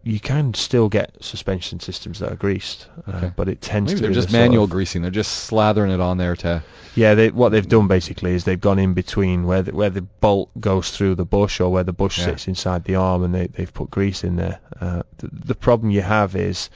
you 0.06 0.20
can 0.20 0.54
still 0.54 0.88
get 0.88 1.12
suspension 1.20 1.80
systems 1.80 2.20
that 2.20 2.30
are 2.30 2.36
greased, 2.36 2.86
Okay. 3.08 3.26
uh, 3.26 3.30
but 3.34 3.48
it 3.48 3.60
tends 3.60 3.90
Maybe 3.90 3.98
to 3.98 4.02
they're 4.06 4.14
just 4.14 4.28
the 4.28 4.32
sort 4.34 4.40
manual 4.44 4.64
of- 4.64 4.70
greasing. 4.70 5.02
They're 5.02 5.10
just 5.10 5.50
slathering 5.50 5.92
it 5.92 5.98
on 6.00 6.16
there 6.16 6.36
to. 6.36 6.62
Yeah, 6.94 7.14
they, 7.14 7.30
what 7.30 7.48
they've 7.50 7.66
done 7.68 7.88
basically 7.88 8.32
is 8.34 8.44
they've 8.44 8.60
gone 8.60 8.78
in 8.78 8.94
between 8.94 9.46
where 9.46 9.62
the, 9.62 9.74
where 9.74 9.90
the 9.90 10.02
bolt 10.02 10.48
goes 10.60 10.90
through 10.90 11.16
the 11.16 11.24
bush 11.24 11.60
or 11.60 11.72
where 11.72 11.82
the 11.82 11.92
bush 11.92 12.18
Yeah. 12.18 12.26
sits 12.26 12.46
inside 12.46 12.84
the 12.84 12.94
arm, 12.94 13.24
and 13.24 13.34
they 13.34 13.48
they've 13.48 13.74
put 13.74 13.90
grease 13.90 14.22
in 14.22 14.36
there. 14.36 14.60
Uh, 14.80 15.02
the, 15.18 15.28
the 15.32 15.54
problem 15.56 15.90
you 15.90 16.02
have 16.02 16.36
is, 16.36 16.70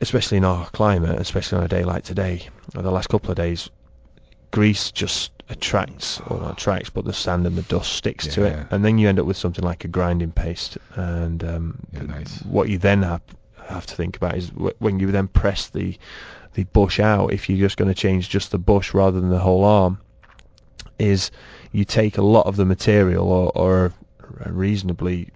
especially 0.00 0.38
in 0.38 0.44
our 0.44 0.66
climate, 0.70 1.20
especially 1.20 1.58
on 1.58 1.64
a 1.64 1.68
day 1.68 1.84
like 1.84 2.02
today, 2.02 2.48
or 2.74 2.82
the 2.82 2.90
last 2.90 3.08
couple 3.08 3.30
of 3.30 3.36
days, 3.36 3.70
grease 4.50 4.90
just 4.90 5.30
attracts 5.50 6.20
or 6.28 6.40
not 6.40 6.52
attracts, 6.52 6.90
but 6.90 7.04
the 7.04 7.12
sand 7.12 7.46
and 7.46 7.56
the 7.56 7.62
dust 7.62 7.92
sticks 7.92 8.26
to 8.34 8.44
it, 8.44 8.66
and 8.70 8.84
then 8.84 8.98
you 8.98 9.08
end 9.08 9.18
up 9.18 9.26
with 9.26 9.36
something 9.36 9.64
like 9.64 9.84
a 9.84 9.88
grinding 9.88 10.30
paste. 10.32 10.76
And 10.94 11.42
um, 11.44 11.78
Yeah, 11.92 12.02
nice. 12.02 12.40
what 12.42 12.68
you 12.68 12.78
then 12.78 13.02
have 13.02 13.22
have 13.66 13.86
to 13.86 13.94
think 13.94 14.16
about 14.16 14.34
is 14.36 14.48
wh- 14.50 14.80
when 14.80 14.98
you 14.98 15.10
then 15.12 15.28
press 15.28 15.68
the 15.68 15.96
the 16.54 16.64
bush 16.64 16.98
out, 17.00 17.32
if 17.32 17.48
you're 17.48 17.58
just 17.58 17.76
going 17.76 17.88
to 17.88 17.94
change 17.94 18.28
just 18.28 18.50
the 18.50 18.58
bush 18.58 18.92
rather 18.94 19.20
than 19.20 19.30
the 19.30 19.38
whole 19.38 19.64
arm, 19.64 19.98
is 20.98 21.30
you 21.72 21.84
take 21.84 22.18
a 22.18 22.22
lot 22.22 22.46
of 22.46 22.56
the 22.56 22.64
material 22.64 23.30
or, 23.30 23.52
or 23.54 23.92
a 24.40 24.50
reasonably 24.52 25.28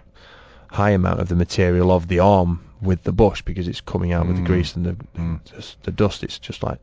high 0.71 0.91
amount 0.91 1.21
of 1.21 1.29
the 1.29 1.37
material 1.37 1.93
of 1.93 2.09
the 2.09 2.19
arm 2.19 2.65
with 2.81 3.03
the 3.05 3.13
bush 3.13 3.43
because 3.43 3.69
it's 3.69 3.81
coming 3.81 4.13
out 4.13 4.27
with 4.27 4.37
the 4.37 4.43
Mm. 4.43 4.47
grease 4.47 4.75
and 4.75 4.87
the, 4.87 4.97
Mm. 5.19 5.41
the 5.85 5.93
dust. 5.93 6.25
It's 6.25 6.39
just 6.39 6.63
like 6.63 6.79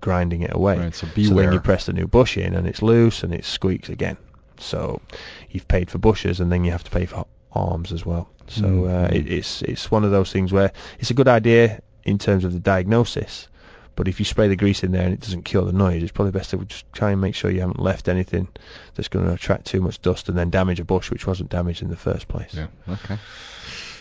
grinding 0.00 0.42
it 0.42 0.54
away. 0.54 0.78
Right, 0.78 0.94
so 0.94 1.06
So 1.06 1.34
then 1.34 1.52
you 1.52 1.60
press 1.60 1.86
the 1.86 1.92
new 1.92 2.06
bush 2.06 2.36
in 2.36 2.54
and 2.54 2.66
it's 2.66 2.82
loose 2.82 3.22
and 3.22 3.32
it 3.34 3.44
squeaks 3.44 3.88
again. 3.88 4.16
So 4.58 5.00
you've 5.50 5.68
paid 5.68 5.90
for 5.90 5.98
bushes 5.98 6.40
and 6.40 6.50
then 6.52 6.64
you 6.64 6.70
have 6.72 6.84
to 6.84 6.90
pay 6.90 7.06
for 7.06 7.26
arms 7.52 7.92
as 7.92 8.04
well. 8.06 8.28
So 8.48 8.64
uh, 8.86 9.08
Mm. 9.08 9.12
it, 9.14 9.30
it's 9.32 9.62
it's 9.62 9.90
one 9.90 10.04
of 10.04 10.10
those 10.10 10.32
things 10.32 10.52
where 10.52 10.72
it's 10.98 11.10
a 11.10 11.14
good 11.14 11.28
idea 11.28 11.80
in 12.04 12.18
terms 12.18 12.44
of 12.44 12.52
the 12.52 12.58
diagnosis, 12.60 13.46
but 13.96 14.08
if 14.08 14.18
you 14.18 14.24
spray 14.24 14.48
the 14.48 14.56
grease 14.56 14.82
in 14.82 14.92
there 14.92 15.04
and 15.04 15.12
it 15.12 15.20
doesn't 15.20 15.42
cure 15.44 15.64
the 15.64 15.72
noise, 15.72 16.02
it's 16.02 16.12
probably 16.12 16.32
best 16.32 16.50
to 16.50 16.58
just 16.64 16.90
try 16.92 17.10
and 17.12 17.20
make 17.20 17.34
sure 17.34 17.50
you 17.50 17.60
haven't 17.60 17.78
left 17.80 18.08
anything 18.08 18.48
that's 18.94 19.08
going 19.08 19.26
to 19.26 19.32
attract 19.32 19.66
too 19.66 19.80
much 19.80 20.00
dust 20.02 20.28
and 20.28 20.36
then 20.38 20.50
damage 20.50 20.80
a 20.80 20.84
bush 20.84 21.10
which 21.10 21.26
wasn't 21.26 21.48
damaged 21.50 21.82
in 21.82 21.88
the 21.90 21.96
first 21.96 22.26
place. 22.28 22.54
Yeah. 22.54 22.66
Okay. 22.88 23.18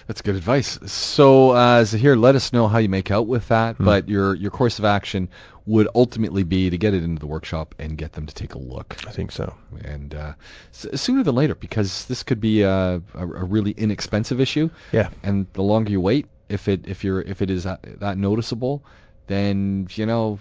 That's 0.09 0.23
good 0.23 0.35
advice. 0.35 0.79
So, 0.87 1.51
uh, 1.51 1.83
Zahir, 1.83 2.15
let 2.15 2.33
us 2.33 2.51
know 2.51 2.67
how 2.67 2.79
you 2.79 2.89
make 2.89 3.11
out 3.11 3.27
with 3.27 3.47
that. 3.49 3.75
Hmm. 3.75 3.85
But 3.85 4.09
your 4.09 4.33
your 4.33 4.49
course 4.49 4.79
of 4.79 4.85
action 4.85 5.29
would 5.67 5.87
ultimately 5.93 6.41
be 6.41 6.71
to 6.71 6.79
get 6.79 6.95
it 6.95 7.03
into 7.03 7.19
the 7.19 7.27
workshop 7.27 7.75
and 7.77 7.95
get 7.95 8.13
them 8.13 8.25
to 8.25 8.33
take 8.33 8.55
a 8.55 8.57
look, 8.57 8.97
I 9.07 9.11
think 9.11 9.31
so. 9.31 9.53
and 9.85 10.15
uh, 10.15 10.33
s- 10.73 10.99
sooner 10.99 11.21
than 11.21 11.35
later, 11.35 11.53
because 11.53 12.05
this 12.05 12.23
could 12.23 12.41
be 12.41 12.63
a, 12.63 13.03
a, 13.13 13.21
a 13.21 13.43
really 13.43 13.69
inexpensive 13.77 14.41
issue. 14.41 14.71
Yeah. 14.91 15.09
And 15.21 15.45
the 15.53 15.61
longer 15.61 15.91
you 15.91 16.01
wait, 16.01 16.25
if 16.49 16.67
it 16.67 16.87
if 16.87 17.03
you're 17.03 17.21
if 17.21 17.43
it 17.43 17.51
is 17.51 17.65
that, 17.65 17.99
that 17.99 18.17
noticeable, 18.17 18.83
then 19.27 19.87
you 19.91 20.07
know 20.07 20.39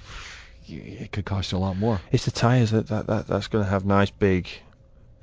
it 0.66 1.12
could 1.12 1.26
cost 1.26 1.52
you 1.52 1.58
a 1.58 1.60
lot 1.60 1.76
more. 1.76 2.00
It's 2.10 2.24
the 2.24 2.30
tyres 2.30 2.70
that, 2.70 2.86
that, 2.86 3.06
that 3.08 3.26
that's 3.26 3.48
going 3.48 3.64
to 3.64 3.70
have 3.70 3.84
nice 3.84 4.08
big 4.10 4.48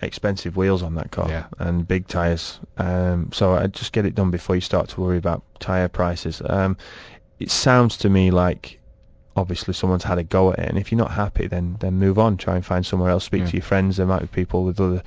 expensive 0.05 0.55
wheels 0.57 0.81
on 0.83 0.95
that 0.95 1.11
car 1.11 1.29
Yeah. 1.29 1.43
and 1.59 1.87
big 1.87 2.07
tyres. 2.07 2.59
Um, 2.77 3.29
so 3.33 3.53
I 3.53 3.67
just 3.67 3.91
get 3.93 4.05
it 4.05 4.15
done 4.15 4.31
before 4.31 4.55
you 4.55 4.61
start 4.61 4.89
to 4.89 5.01
worry 5.01 5.17
about 5.17 5.43
tyre 5.59 5.87
prices. 5.89 6.41
Um, 6.45 6.77
it 7.39 7.51
sounds 7.51 7.97
to 7.97 8.09
me 8.09 8.31
like 8.31 8.79
obviously 9.37 9.73
someone's 9.73 10.03
had 10.05 10.17
a 10.17 10.23
go 10.23 10.53
at 10.53 10.59
it, 10.59 10.69
and 10.69 10.77
if 10.77 10.91
you're 10.91 10.97
not 10.99 11.11
happy, 11.11 11.47
then 11.47 11.75
then 11.79 11.95
move 11.95 12.17
on. 12.17 12.37
Try 12.37 12.55
and 12.55 12.65
find 12.65 12.85
somewhere 12.85 13.09
else. 13.09 13.25
Speak 13.25 13.41
Yeah. 13.41 13.47
to 13.47 13.53
your 13.57 13.63
friends. 13.63 13.97
There 13.97 14.05
might 14.05 14.21
be 14.21 14.27
people 14.27 14.63
with 14.63 14.79
other 14.79 15.03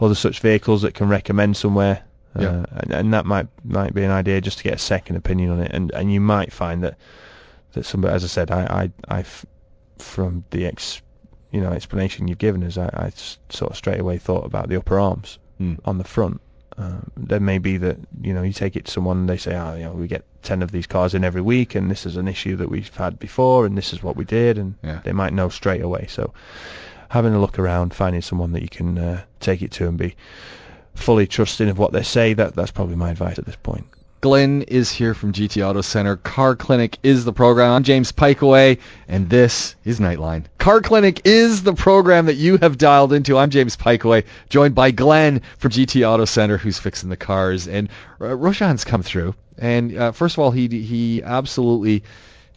other 0.00 0.14
such 0.14 0.40
vehicles 0.40 0.82
that 0.82 0.92
can 0.94 1.08
recommend 1.08 1.56
somewhere. 1.56 2.02
Uh, 2.36 2.42
Yeah. 2.42 2.64
and, 2.72 2.92
and 2.92 3.14
that 3.14 3.24
might 3.26 3.48
might 3.64 3.94
be 3.94 4.04
an 4.04 4.10
idea 4.10 4.40
just 4.40 4.58
to 4.58 4.64
get 4.64 4.74
a 4.74 4.78
second 4.78 5.16
opinion 5.16 5.50
on 5.50 5.60
it, 5.60 5.70
and 5.72 5.90
and 5.92 6.12
you 6.12 6.20
might 6.20 6.52
find 6.52 6.82
that 6.84 6.96
that 7.72 7.84
somebody, 7.86 8.14
as 8.14 8.22
I 8.24 8.26
said, 8.26 8.50
I 8.50 8.90
I, 9.08 9.18
I 9.20 9.24
from 9.98 10.44
the 10.50 10.66
ex 10.66 11.00
you 11.52 11.60
know 11.60 11.70
explanation 11.72 12.28
you've 12.28 12.38
given 12.38 12.62
us, 12.64 12.78
I 12.78 13.12
sort 13.48 13.70
of 13.72 13.76
straight 13.76 14.00
away 14.00 14.18
thought 14.18 14.44
about 14.44 14.68
the 14.68 14.76
upper 14.76 14.98
arms 14.98 15.38
Hmm. 15.58 15.74
on 15.84 15.98
the 15.98 16.04
front. 16.04 16.40
Um, 16.78 17.10
there 17.16 17.40
may 17.40 17.58
be 17.58 17.76
that 17.76 17.98
you 18.22 18.32
know 18.32 18.42
you 18.42 18.52
take 18.52 18.76
it 18.76 18.86
to 18.86 18.90
someone 18.90 19.18
and 19.18 19.28
they 19.28 19.36
say, 19.36 19.54
oh, 19.56 19.74
you 19.74 19.84
know, 19.84 19.92
we 19.92 20.06
get 20.06 20.24
ten 20.42 20.62
of 20.62 20.70
these 20.72 20.86
cars 20.86 21.12
in 21.14 21.24
every 21.24 21.42
week, 21.42 21.74
and 21.74 21.90
this 21.90 22.06
is 22.06 22.16
an 22.16 22.28
issue 22.28 22.56
that 22.56 22.70
we've 22.70 22.94
had 22.96 23.18
before, 23.18 23.66
and 23.66 23.76
this 23.76 23.92
is 23.92 24.02
what 24.02 24.16
we 24.16 24.24
did, 24.24 24.56
and 24.56 24.74
Yeah. 24.82 25.00
they 25.04 25.12
might 25.12 25.34
know 25.34 25.48
straight 25.50 25.82
away. 25.82 26.06
So 26.08 26.32
having 27.10 27.34
a 27.34 27.40
look 27.40 27.58
around, 27.58 27.92
finding 27.92 28.22
someone 28.22 28.52
that 28.52 28.62
you 28.62 28.68
can 28.68 28.96
uh, 28.96 29.22
take 29.40 29.60
it 29.62 29.72
to 29.72 29.88
and 29.88 29.98
be 29.98 30.14
fully 30.94 31.26
trusting 31.26 31.68
of 31.68 31.76
what 31.78 31.92
they 31.92 32.02
say, 32.02 32.32
that 32.34 32.54
that's 32.54 32.70
probably 32.70 32.96
my 32.96 33.10
advice 33.10 33.38
at 33.38 33.44
this 33.46 33.56
point. 33.56 33.84
Glenn 34.20 34.62
is 34.62 34.92
here 34.92 35.14
from 35.14 35.32
GT 35.32 35.66
Auto 35.66 35.80
Center. 35.80 36.16
Car 36.16 36.54
Clinic 36.54 36.98
is 37.02 37.24
the 37.24 37.32
program. 37.32 37.72
I'm 37.72 37.82
James 37.82 38.12
Piecowye, 38.12 38.78
and 39.08 39.30
this 39.30 39.76
is 39.82 39.98
Nightline. 39.98 40.44
Car 40.58 40.82
Clinic 40.82 41.22
is 41.24 41.62
the 41.62 41.72
program 41.72 42.26
that 42.26 42.34
you 42.34 42.58
have 42.58 42.76
dialed 42.76 43.14
into. 43.14 43.38
I'm 43.38 43.48
James 43.48 43.78
Piecowye, 43.78 44.26
joined 44.50 44.74
by 44.74 44.90
Glenn 44.90 45.40
from 45.56 45.70
GT 45.70 46.06
Auto 46.06 46.26
Center, 46.26 46.58
who's 46.58 46.78
fixing 46.78 47.08
the 47.08 47.16
cars. 47.16 47.66
And 47.66 47.88
uh, 48.20 48.36
Roshan's 48.36 48.84
come 48.84 49.02
through. 49.02 49.34
And 49.56 49.96
uh, 49.96 50.12
first 50.12 50.34
of 50.34 50.40
all, 50.40 50.50
he 50.50 50.68
he 50.68 51.22
absolutely 51.22 52.04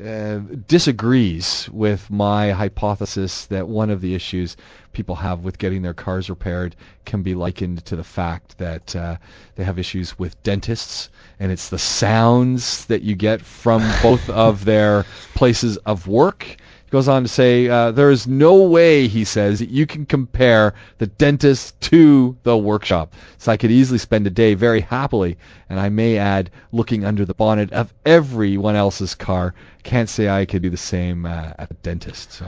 uh, 0.03 0.39
disagrees 0.67 1.69
with 1.71 2.09
my 2.09 2.51
hypothesis 2.51 3.45
that 3.45 3.69
one 3.69 3.89
of 3.89 4.01
the 4.01 4.15
issues 4.15 4.57
people 4.91 5.15
have 5.15 5.45
with 5.45 5.59
getting 5.59 5.81
their 5.81 5.93
cars 5.93 6.29
repaired 6.29 6.75
can 7.05 7.21
be 7.23 7.35
likened 7.35 7.85
to 7.85 7.95
the 7.95 8.03
fact 8.03 8.57
that 8.57 8.95
uh, 8.95 9.15
they 9.55 9.63
have 9.63 9.79
issues 9.79 10.17
with 10.19 10.41
dentists, 10.43 11.09
and 11.39 11.51
it's 11.51 11.69
the 11.69 11.79
sounds 11.79 12.85
that 12.85 13.01
you 13.01 13.15
get 13.15 13.41
from 13.41 13.81
both 14.01 14.29
of 14.29 14.65
their 14.65 15.05
places 15.35 15.77
of 15.77 16.07
work. 16.07 16.43
He 16.43 16.91
goes 16.91 17.07
on 17.07 17.23
to 17.23 17.27
say, 17.27 17.67
uh, 17.67 17.91
there 17.91 18.11
is 18.11 18.27
no 18.27 18.55
way, 18.55 19.07
he 19.07 19.25
says, 19.25 19.59
that 19.59 19.69
you 19.69 19.85
can 19.85 20.05
compare 20.05 20.73
the 20.99 21.07
dentist 21.07 21.79
to 21.81 22.37
the 22.43 22.57
workshop. 22.57 23.13
So 23.39 23.51
I 23.51 23.57
could 23.57 23.71
easily 23.71 23.97
spend 23.97 24.27
a 24.27 24.29
day 24.29 24.53
very 24.53 24.81
happily, 24.81 25.37
and 25.69 25.79
I 25.79 25.89
may 25.89 26.17
add, 26.17 26.51
looking 26.71 27.03
under 27.03 27.25
the 27.25 27.33
bonnet 27.33 27.71
of 27.73 27.93
everyone 28.05 28.75
else's 28.75 29.15
car. 29.15 29.53
Can't 29.83 30.09
say 30.09 30.29
I 30.29 30.45
could 30.45 30.61
do 30.61 30.69
the 30.69 30.77
same 30.77 31.25
uh, 31.25 31.53
at 31.57 31.69
the 31.69 31.75
dentist. 31.75 32.31
So 32.31 32.45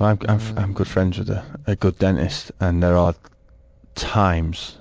I'm, 0.00 0.18
I'm, 0.28 0.40
I'm 0.58 0.72
good 0.72 0.88
friends 0.88 1.18
with 1.18 1.30
a, 1.30 1.42
a 1.66 1.76
good 1.76 1.98
dentist, 1.98 2.52
and 2.60 2.82
there 2.82 2.98
are 2.98 3.14
times, 3.94 4.76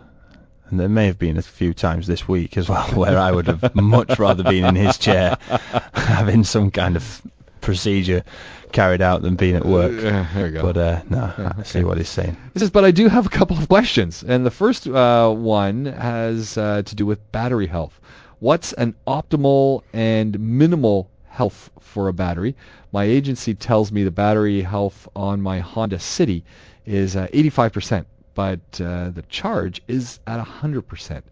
and 0.70 0.80
there 0.80 0.90
may 0.90 1.08
have 1.08 1.20
been 1.20 1.38
a 1.38 1.42
few 1.42 1.74
times 1.74 2.08
this 2.08 2.28
week 2.28 2.58
as 2.58 2.68
well, 2.70 2.88
where 2.94 3.18
I 3.18 3.32
would 3.32 3.48
have 3.48 3.76
much 3.76 4.18
rather 4.20 4.44
been 4.44 4.66
in 4.66 4.76
his 4.76 4.98
chair 4.98 5.38
having 5.94 6.44
some 6.44 6.72
kind 6.72 6.96
of 6.96 7.22
procedure 7.62 8.24
carried 8.72 9.02
out 9.02 9.22
than 9.22 9.36
being 9.36 9.56
at 9.56 9.66
work. 9.66 9.92
Uh, 9.92 10.26
there 10.34 10.48
you 10.48 10.54
go. 10.54 10.62
But 10.62 10.78
uh, 10.78 11.02
no, 11.10 11.34
Yeah, 11.38 11.54
I 11.58 11.64
see 11.64 11.84
what 11.84 11.98
he's 11.98 12.10
saying. 12.10 12.36
He 12.54 12.60
says, 12.60 12.70
but 12.70 12.84
I 12.84 12.92
do 12.92 13.08
have 13.08 13.26
a 13.26 13.30
couple 13.30 13.58
of 13.58 13.68
questions. 13.68 14.24
And 14.24 14.46
the 14.46 14.52
first 14.52 14.88
uh, 14.88 15.32
one 15.32 15.86
has 15.86 16.58
uh, 16.58 16.84
to 16.84 16.96
do 16.96 17.06
with 17.06 17.32
battery 17.32 17.68
health. 17.68 18.00
What's 18.40 18.74
an 18.74 18.96
optimal 19.08 19.82
and 19.94 20.38
minimal 20.40 21.10
health 21.30 21.70
for 21.80 22.10
a 22.10 22.14
battery? 22.14 22.56
My 22.92 23.06
agency 23.06 23.56
tells 23.56 23.92
me 23.92 24.04
the 24.04 24.12
battery 24.12 24.62
health 24.62 25.08
on 25.16 25.42
my 25.42 25.60
Honda 25.60 26.00
City 26.00 26.44
is 26.86 27.16
uh, 27.16 27.28
85%, 27.34 28.06
but 28.36 28.60
uh, 28.80 29.10
the 29.10 29.24
charge 29.30 29.82
is 29.88 30.20
at 30.28 30.46
100%. 30.46 31.24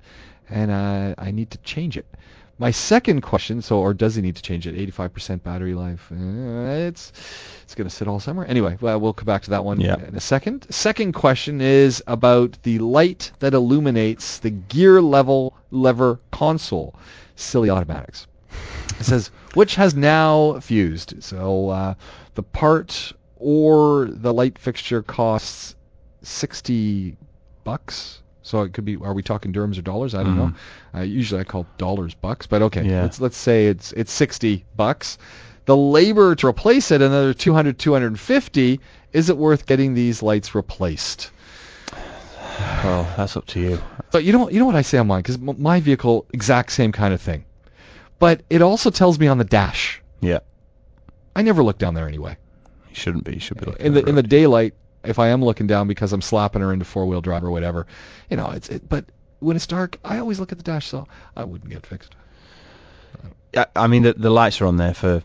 And 0.49 0.71
uh, 0.71 1.15
I 1.17 1.31
need 1.31 1.51
to 1.51 1.57
change 1.59 1.95
it. 1.97 2.05
My 2.59 2.69
second 2.71 3.21
question, 3.21 3.61
so 3.61 3.79
or 3.79 3.93
does 3.93 4.15
he 4.15 4.21
need 4.21 4.35
to 4.35 4.41
change 4.41 4.67
it? 4.67 4.75
85% 4.95 5.41
battery 5.43 5.73
life. 5.73 6.11
Uh, 6.11 6.15
it's 6.87 7.11
it's 7.63 7.73
going 7.75 7.89
to 7.89 7.93
sit 7.95 8.07
all 8.07 8.19
summer. 8.19 8.45
Anyway, 8.45 8.77
well, 8.79 8.99
we'll 8.99 9.13
come 9.13 9.25
back 9.25 9.41
to 9.43 9.49
that 9.51 9.65
one 9.65 9.81
Yeah. 9.81 9.95
in 10.07 10.15
a 10.15 10.19
second. 10.19 10.67
Second 10.69 11.13
question 11.13 11.61
is 11.61 12.03
about 12.07 12.57
the 12.63 12.77
light 12.79 13.31
that 13.39 13.53
illuminates 13.53 14.37
the 14.39 14.51
gear 14.51 15.01
level 15.01 15.55
lever 15.71 16.19
console. 16.31 16.95
Silly 17.35 17.69
automatics. 17.71 18.27
It 18.99 19.05
says 19.05 19.31
which 19.55 19.75
has 19.75 19.95
now 19.95 20.59
fused. 20.59 21.23
So 21.23 21.69
uh, 21.69 21.93
the 22.35 22.43
part 22.43 23.13
or 23.37 24.05
the 24.11 24.33
light 24.33 24.59
fixture 24.59 25.01
costs 25.01 25.75
60 26.23 27.15
bucks 27.63 28.19
So 28.45 28.61
it 28.63 28.73
could 28.73 28.83
be. 28.83 28.97
Are 28.97 29.13
we 29.13 29.23
talking 29.23 29.53
dirhams 29.53 29.77
or 29.77 29.83
dollars? 29.83 30.13
I 30.13 30.23
don't 30.23 30.33
Mm. 30.35 30.37
know. 30.37 30.99
Uh, 30.99 31.03
usually 31.03 31.39
I 31.39 31.45
call 31.45 31.65
dollars 31.77 32.13
bucks, 32.13 32.45
but 32.45 32.61
okay. 32.63 32.83
Yeah. 32.85 33.03
Let's 33.03 33.21
let's 33.21 33.37
say 33.37 33.67
it's 33.67 33.93
it's 33.93 34.11
60 34.11 34.65
bucks. 34.75 35.17
The 35.65 35.77
labor 35.77 36.35
to 36.35 36.47
replace 36.47 36.91
it 36.91 37.01
another 37.01 37.33
200 37.33 37.79
250. 37.79 38.81
Is 39.13 39.29
it 39.29 39.37
worth 39.37 39.65
getting 39.65 39.93
these 39.93 40.21
lights 40.21 40.53
replaced? 40.55 41.31
Well, 42.83 43.07
that's 43.17 43.37
up 43.37 43.45
to 43.47 43.59
you. 43.61 43.79
But 44.11 44.25
you 44.25 44.33
know 44.33 44.49
you 44.49 44.59
know 44.59 44.65
what 44.65 44.75
I 44.75 44.81
say 44.81 44.97
on 44.97 45.07
mine 45.07 45.21
because 45.21 45.39
my 45.39 45.79
vehicle 45.79 46.25
exact 46.33 46.71
same 46.73 46.91
kind 46.91 47.13
of 47.13 47.21
thing. 47.21 47.45
But 48.19 48.41
it 48.49 48.61
also 48.61 48.89
tells 48.89 49.17
me 49.19 49.27
on 49.27 49.37
the 49.37 49.43
dash. 49.45 50.01
Yeah. 50.21 50.39
I 51.35 51.41
never 51.41 51.63
look 51.63 51.77
down 51.77 51.93
there 51.93 52.07
anyway. 52.07 52.37
You 52.89 52.95
shouldn't 52.95 53.23
be. 53.23 53.33
You 53.35 53.39
should 53.39 53.57
be 53.59 53.65
looking 53.67 53.85
in 53.85 53.97
at 53.97 54.03
the 54.03 54.09
in 54.09 54.15
the 54.15 54.23
daylight, 54.23 54.73
if 55.03 55.19
I 55.19 55.29
am 55.29 55.43
looking 55.43 55.67
down 55.67 55.87
because 55.87 56.13
I'm 56.13 56.21
slapping 56.21 56.61
her 56.61 56.71
into 56.73 56.85
four 56.85 57.05
wheel 57.05 57.21
drive 57.21 57.43
or 57.43 57.51
whatever, 57.51 57.85
you 58.29 58.37
know, 58.37 58.51
it's 58.51 58.69
it, 58.69 58.87
but 58.87 59.05
when 59.39 59.55
it's 59.55 59.67
dark, 59.67 59.97
I 60.03 60.19
always 60.19 60.39
look 60.39 60.51
at 60.51 60.57
the 60.57 60.63
dash, 60.63 60.87
so 60.87 61.07
I 61.35 61.43
wouldn't 61.43 61.69
get 61.69 61.85
fixed. 61.85 62.15
Yeah, 63.53 63.65
I 63.75 63.87
mean, 63.87 64.03
the, 64.03 64.13
the 64.13 64.29
lights 64.29 64.61
are 64.61 64.65
on 64.65 64.77
there 64.77 64.93
for 64.93 65.21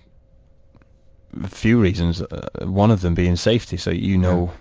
a 1.42 1.48
few 1.48 1.80
reasons. 1.80 2.20
Uh, 2.20 2.48
one 2.62 2.90
of 2.90 3.00
them 3.00 3.14
being 3.14 3.36
safety, 3.36 3.76
so 3.76 3.90
you 3.90 4.18
know 4.18 4.52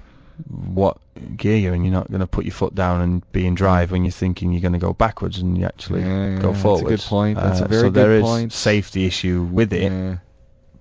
what 0.47 0.97
gear 1.35 1.57
you're 1.57 1.73
in. 1.73 1.83
You're 1.83 1.93
not 1.93 2.09
going 2.09 2.21
to 2.21 2.27
put 2.27 2.45
your 2.45 2.53
foot 2.53 2.75
down 2.75 3.01
and 3.01 3.31
be 3.31 3.45
in 3.47 3.55
drive 3.55 3.91
when 3.91 4.05
you're 4.05 4.11
thinking 4.11 4.51
you're 4.53 4.61
going 4.61 4.73
to 4.73 4.79
go 4.79 4.93
backwards, 4.93 5.39
and 5.39 5.57
you 5.57 5.65
actually 5.65 6.01
Yeah, 6.01 6.39
go 6.39 6.53
that's 6.53 6.81
a 6.81 6.85
good 6.85 6.99
point. 7.01 7.37
That's 7.37 7.59
a 7.59 7.65
Uh, 7.65 7.67
very 7.67 7.81
so 7.81 7.89
good 7.89 7.93
there 7.93 8.11
is 8.13 8.23
point. 8.23 8.53
safety 8.53 9.05
issue 9.05 9.43
with 9.51 9.73
it, 9.73 9.91
Yeah. 9.91 10.17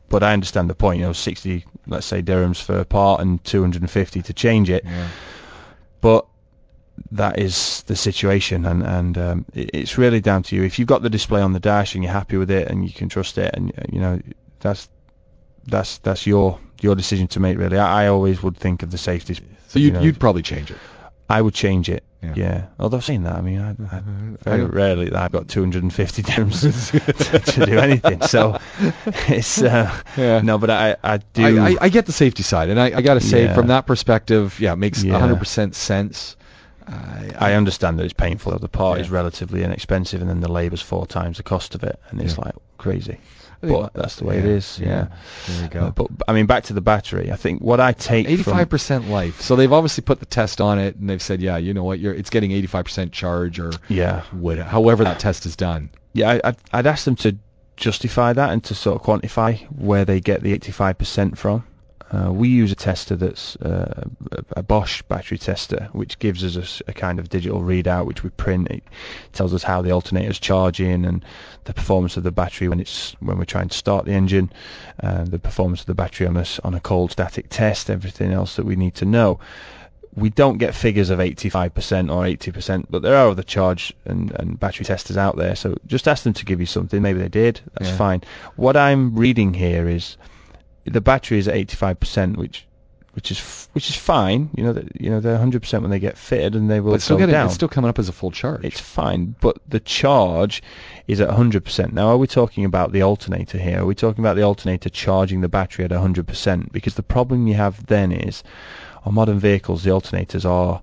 But 0.08 0.22
I 0.22 0.32
understand 0.32 0.70
the 0.70 0.74
point. 0.74 1.00
You 1.00 1.06
know, 1.06 1.12
60, 1.12 1.64
let's 1.86 2.06
say 2.06 2.22
dirhams 2.22 2.62
for 2.62 2.78
a 2.78 2.84
part 2.84 3.20
and 3.20 3.42
250 3.44 4.22
to 4.22 4.32
change 4.32 4.70
it. 4.70 4.84
yeah. 4.84 5.08
but 6.00 6.26
that 7.10 7.38
is 7.38 7.82
the 7.88 7.96
situation 7.96 8.64
and 8.64 8.82
and 8.82 9.18
um, 9.18 9.44
it, 9.54 9.70
it's 9.74 9.98
really 9.98 10.20
down 10.20 10.42
to 10.42 10.56
you 10.56 10.62
if 10.62 10.78
you've 10.78 10.88
got 10.88 11.02
the 11.02 11.10
display 11.10 11.42
on 11.42 11.52
the 11.52 11.60
dash 11.60 11.94
and 11.94 12.02
you're 12.02 12.12
happy 12.12 12.38
with 12.38 12.50
it 12.50 12.68
and 12.68 12.86
you 12.86 12.92
can 12.92 13.08
trust 13.08 13.36
it 13.36 13.50
and 13.54 13.70
you 13.92 14.00
know 14.00 14.18
that's 14.60 14.88
that's 15.66 15.98
that's 15.98 16.26
your 16.26 16.58
your 16.80 16.94
decision 16.94 17.26
to 17.26 17.38
make 17.38 17.58
really 17.58 17.78
I, 17.78 18.04
I 18.04 18.08
always 18.08 18.42
would 18.42 18.56
think 18.56 18.82
of 18.82 18.90
the 18.90 18.98
safety 18.98 19.34
So 19.68 19.78
you'd, 19.78 19.92
know, 19.92 20.00
you'd 20.00 20.18
probably 20.18 20.42
change 20.42 20.70
it. 20.70 20.78
I 21.28 21.42
would 21.42 21.54
change 21.54 21.90
it 21.90 22.02
Yeah. 22.22 22.32
yeah, 22.34 22.64
although 22.80 23.00
seen 23.00 23.24
that 23.24 23.34
I 23.36 23.40
mean 23.42 23.60
I, 23.60 23.70
I 23.94 23.98
I 23.98 24.02
very 24.42 24.64
rarely 24.64 25.12
I've 25.12 25.32
got 25.32 25.48
250 25.48 26.22
dirhams 26.22 26.60
to, 27.30 27.38
to 27.52 27.66
do 27.66 27.78
anything 27.78 28.22
so 28.22 28.58
it's 29.28 29.60
uh, 29.62 29.94
Yeah. 30.16 30.40
no 30.40 30.56
but 30.58 30.70
I 30.70 30.96
I 31.04 31.18
do 31.18 31.44
I, 31.58 31.70
I, 31.72 31.76
I 31.82 31.88
get 31.90 32.06
the 32.06 32.12
safety 32.12 32.42
side, 32.42 32.70
and 32.70 32.80
I, 32.80 32.86
I 32.86 33.02
got 33.02 33.14
to 33.14 33.20
say, 33.20 33.44
Yeah. 33.44 33.54
from 33.54 33.66
that 33.68 33.86
perspective, 33.86 34.58
yeah, 34.58 34.72
it 34.72 34.76
makes 34.76 35.04
Yeah. 35.04 35.20
100% 35.20 35.74
sense. 35.74 36.36
I, 36.88 37.32
I 37.38 37.52
understand 37.54 37.98
that 37.98 38.04
it's 38.04 38.12
painful. 38.14 38.56
The 38.58 38.68
part 38.68 39.00
is 39.00 39.10
relatively 39.10 39.62
inexpensive, 39.64 40.20
and 40.20 40.30
then 40.30 40.40
the 40.40 40.50
labour's 40.50 40.80
four 40.82 41.04
times 41.06 41.36
the 41.36 41.42
cost 41.42 41.74
of 41.74 41.82
it, 41.82 41.98
and 42.10 42.20
it's 42.22 42.38
like 42.38 42.54
crazy. 42.78 43.18
But 43.72 43.94
that's 43.94 44.16
the 44.16 44.24
way 44.24 44.38
it 44.38 44.44
is. 44.44 44.78
Yeah. 44.78 45.06
There 45.46 45.58
you 45.60 45.64
Uh, 45.64 45.68
go. 45.68 45.92
but 45.94 46.06
I 46.28 46.32
mean, 46.32 46.46
back 46.46 46.64
to 46.64 46.72
the 46.72 46.80
battery. 46.80 47.30
I 47.32 47.36
think 47.36 47.60
what 47.62 47.80
I 47.80 47.92
take 47.92 48.26
85% 48.26 49.08
life. 49.08 49.40
So 49.40 49.56
they've 49.56 49.72
obviously 49.72 50.02
put 50.02 50.20
the 50.20 50.26
test 50.26 50.60
on 50.60 50.78
it, 50.78 50.96
and 50.96 51.08
they've 51.10 51.22
said, 51.22 51.40
yeah, 51.40 51.56
you 51.56 51.74
know 51.74 51.84
what, 51.84 51.98
you're 51.98 52.14
it's 52.14 52.30
getting 52.30 52.50
85% 52.50 53.12
charge, 53.12 53.58
or 53.60 53.72
yeah, 53.88 54.22
what, 54.32 54.58
however 54.58 55.04
that 55.04 55.18
test 55.18 55.46
is 55.46 55.56
done. 55.56 55.90
yeah, 56.12 56.32
I, 56.44 56.48
I'd, 56.48 56.56
I'd 56.72 56.86
ask 56.86 57.04
them 57.04 57.16
to 57.16 57.36
justify 57.76 58.32
that 58.32 58.50
and 58.50 58.64
to 58.64 58.74
sort 58.74 58.96
of 59.00 59.06
quantify 59.06 59.58
where 59.70 60.04
they 60.04 60.20
get 60.20 60.42
the 60.42 60.58
85% 60.58 61.36
from. 61.36 61.64
Uh, 62.12 62.32
we 62.32 62.48
use 62.48 62.70
a 62.70 62.76
tester 62.76 63.16
that's 63.16 63.56
uh, 63.56 64.04
a 64.32 64.60
a 64.60 64.62
Bosch 64.62 65.02
battery 65.02 65.38
tester, 65.38 65.88
which 65.92 66.18
gives 66.20 66.56
us 66.56 66.80
a 66.86 66.92
kind 66.92 67.18
of 67.18 67.28
digital 67.28 67.60
readout, 67.60 68.06
which 68.06 68.22
we 68.22 68.30
print. 68.30 68.68
It 68.70 68.84
tells 69.32 69.52
us 69.52 69.62
how 69.64 69.82
the 69.82 69.90
alternator's 69.90 70.38
charging 70.38 71.04
and 71.04 71.24
the 71.64 71.74
performance 71.74 72.16
of 72.16 72.22
the 72.22 72.30
battery 72.30 72.68
when 72.68 72.78
it's 72.80 73.16
when 73.20 73.38
we're 73.38 73.44
trying 73.44 73.68
to 73.70 73.76
start 73.76 74.04
the 74.04 74.12
engine, 74.12 74.52
uh, 75.02 75.24
the 75.24 75.40
performance 75.40 75.80
of 75.80 75.86
the 75.86 75.94
battery 75.94 76.28
on 76.28 76.36
a 76.36 76.44
on 76.62 76.74
a 76.74 76.80
cold 76.80 77.10
static 77.10 77.46
test, 77.50 77.90
everything 77.90 78.32
else 78.32 78.54
that 78.56 78.64
we 78.64 78.76
need 78.76 78.94
to 78.96 79.04
know. 79.04 79.40
We 80.14 80.30
don't 80.30 80.56
get 80.56 80.74
figures 80.74 81.10
of 81.10 81.18
85% 81.18 82.10
or 82.10 82.24
80%, 82.24 82.86
but 82.88 83.02
there 83.02 83.16
are 83.16 83.28
other 83.28 83.42
charge 83.42 83.92
and, 84.06 84.30
and 84.30 84.58
battery 84.58 84.86
testers 84.86 85.18
out 85.18 85.36
there. 85.36 85.54
So 85.56 85.76
just 85.86 86.08
ask 86.08 86.22
them 86.24 86.32
to 86.34 86.44
give 86.46 86.58
you 86.58 86.64
something. 86.64 87.02
Maybe 87.02 87.18
they 87.18 87.28
did. 87.28 87.60
That's 87.74 87.90
Yeah. 87.90 87.96
fine. 87.98 88.22
What 88.54 88.78
I'm 88.78 89.14
reading 89.14 89.52
here 89.52 89.86
is 89.86 90.16
the 90.86 91.00
battery 91.00 91.38
is 91.38 91.48
at 91.48 91.54
85%, 91.54 92.36
which 92.36 92.66
which 93.14 93.30
is 93.30 93.38
f- 93.38 93.68
which 93.72 93.88
is 93.88 93.96
fine. 93.96 94.50
You 94.54 94.64
know 94.64 94.72
that 94.74 95.00
you 95.00 95.08
know 95.08 95.20
they're 95.20 95.38
100% 95.38 95.80
when 95.80 95.90
they 95.90 95.98
get 95.98 96.18
fitted, 96.18 96.54
and 96.54 96.70
they 96.70 96.80
will 96.80 96.92
But 96.92 97.00
still 97.00 97.16
go 97.16 97.20
getting, 97.22 97.32
down. 97.32 97.46
it's 97.46 97.54
still 97.54 97.66
coming 97.68 97.88
up 97.88 97.98
as 97.98 98.10
a 98.10 98.12
full 98.12 98.30
charge. 98.30 98.62
It's 98.62 98.78
fine, 98.80 99.34
but 99.40 99.56
the 99.66 99.80
charge 99.80 100.62
is 101.08 101.20
at 101.22 101.30
100%. 101.30 101.92
Now, 101.94 102.08
are 102.08 102.18
we 102.18 102.26
talking 102.26 102.66
about 102.66 102.92
the 102.92 103.00
alternator 103.02 103.56
here? 103.56 103.80
Are 103.80 103.86
we 103.86 103.94
talking 103.94 104.22
about 104.22 104.36
the 104.36 104.42
alternator 104.42 104.90
charging 104.90 105.40
the 105.40 105.48
battery 105.48 105.86
at 105.86 105.92
100%? 105.92 106.72
Because 106.72 106.94
the 106.94 107.02
problem 107.02 107.46
you 107.46 107.54
have 107.54 107.86
then 107.86 108.12
is, 108.12 108.42
on 109.04 109.14
modern 109.14 109.38
vehicles, 109.38 109.82
the 109.82 109.90
alternators 109.90 110.44
are 110.44 110.82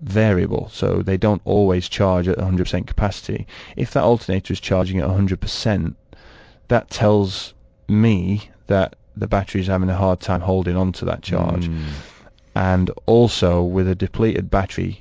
variable, 0.00 0.70
so 0.72 1.02
they 1.02 1.16
don't 1.18 1.42
always 1.44 1.86
charge 1.88 2.28
at 2.28 2.38
100% 2.38 2.86
capacity. 2.86 3.46
If 3.76 3.92
that 3.92 4.02
alternator 4.04 4.52
is 4.54 4.60
charging 4.60 5.00
at 5.00 5.08
100%, 5.08 5.94
that 6.68 6.88
tells 6.88 7.52
me 7.88 8.48
that 8.70 8.96
the 9.16 9.26
battery 9.28 9.60
is 9.60 9.66
having 9.66 9.90
a 9.90 9.96
hard 9.96 10.20
time 10.20 10.40
holding 10.40 10.76
on 10.76 10.92
to 10.92 11.04
that 11.04 11.22
charge 11.22 11.66
Mm. 11.68 11.82
and 12.54 12.90
also 13.06 13.62
with 13.62 13.86
a 13.88 13.94
depleted 13.94 14.50
battery 14.50 15.00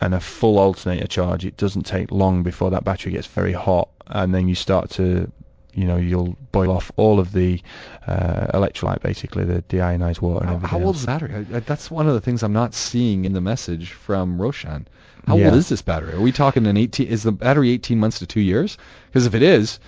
and 0.00 0.14
a 0.14 0.20
full 0.20 0.58
alternator 0.58 1.06
charge, 1.06 1.44
it 1.44 1.56
doesn't 1.56 1.84
take 1.84 2.10
long 2.10 2.42
before 2.42 2.70
that 2.70 2.84
battery 2.84 3.12
gets 3.12 3.26
very 3.26 3.52
hot, 3.52 3.88
and 4.06 4.32
then 4.34 4.46
you 4.48 4.54
start 4.54 4.90
to, 4.90 5.30
you 5.74 5.84
know, 5.84 5.96
you'll 5.96 6.36
boil 6.52 6.70
off 6.70 6.90
all 6.96 7.18
of 7.18 7.32
the 7.32 7.60
uh, 8.06 8.46
electrolyte, 8.58 9.02
basically 9.02 9.44
the 9.44 9.60
deionized 9.62 10.20
water 10.20 10.40
and 10.40 10.48
How, 10.50 10.54
everything. 10.56 10.80
how 10.80 10.86
old 10.86 10.94
is 10.96 11.00
the 11.02 11.06
battery? 11.08 11.44
That's 11.70 11.90
one 11.90 12.06
of 12.06 12.14
the 12.14 12.20
things 12.20 12.42
I'm 12.44 12.52
not 12.52 12.74
seeing 12.74 13.24
in 13.24 13.32
the 13.32 13.40
message 13.40 13.90
from 13.92 14.40
Roshan. 14.40 14.86
How 15.26 15.36
Yeah. 15.36 15.46
old 15.46 15.56
is 15.56 15.68
this 15.68 15.82
battery? 15.82 16.14
Are 16.14 16.20
we 16.20 16.32
talking 16.32 16.66
an 16.66 16.76
18? 16.76 17.06
Is 17.08 17.24
the 17.24 17.32
battery 17.32 17.70
18 17.70 17.98
months 17.98 18.18
to 18.20 18.26
two 18.26 18.40
years? 18.40 18.78
Because 19.08 19.26
if 19.26 19.34
it 19.34 19.42
is, 19.42 19.78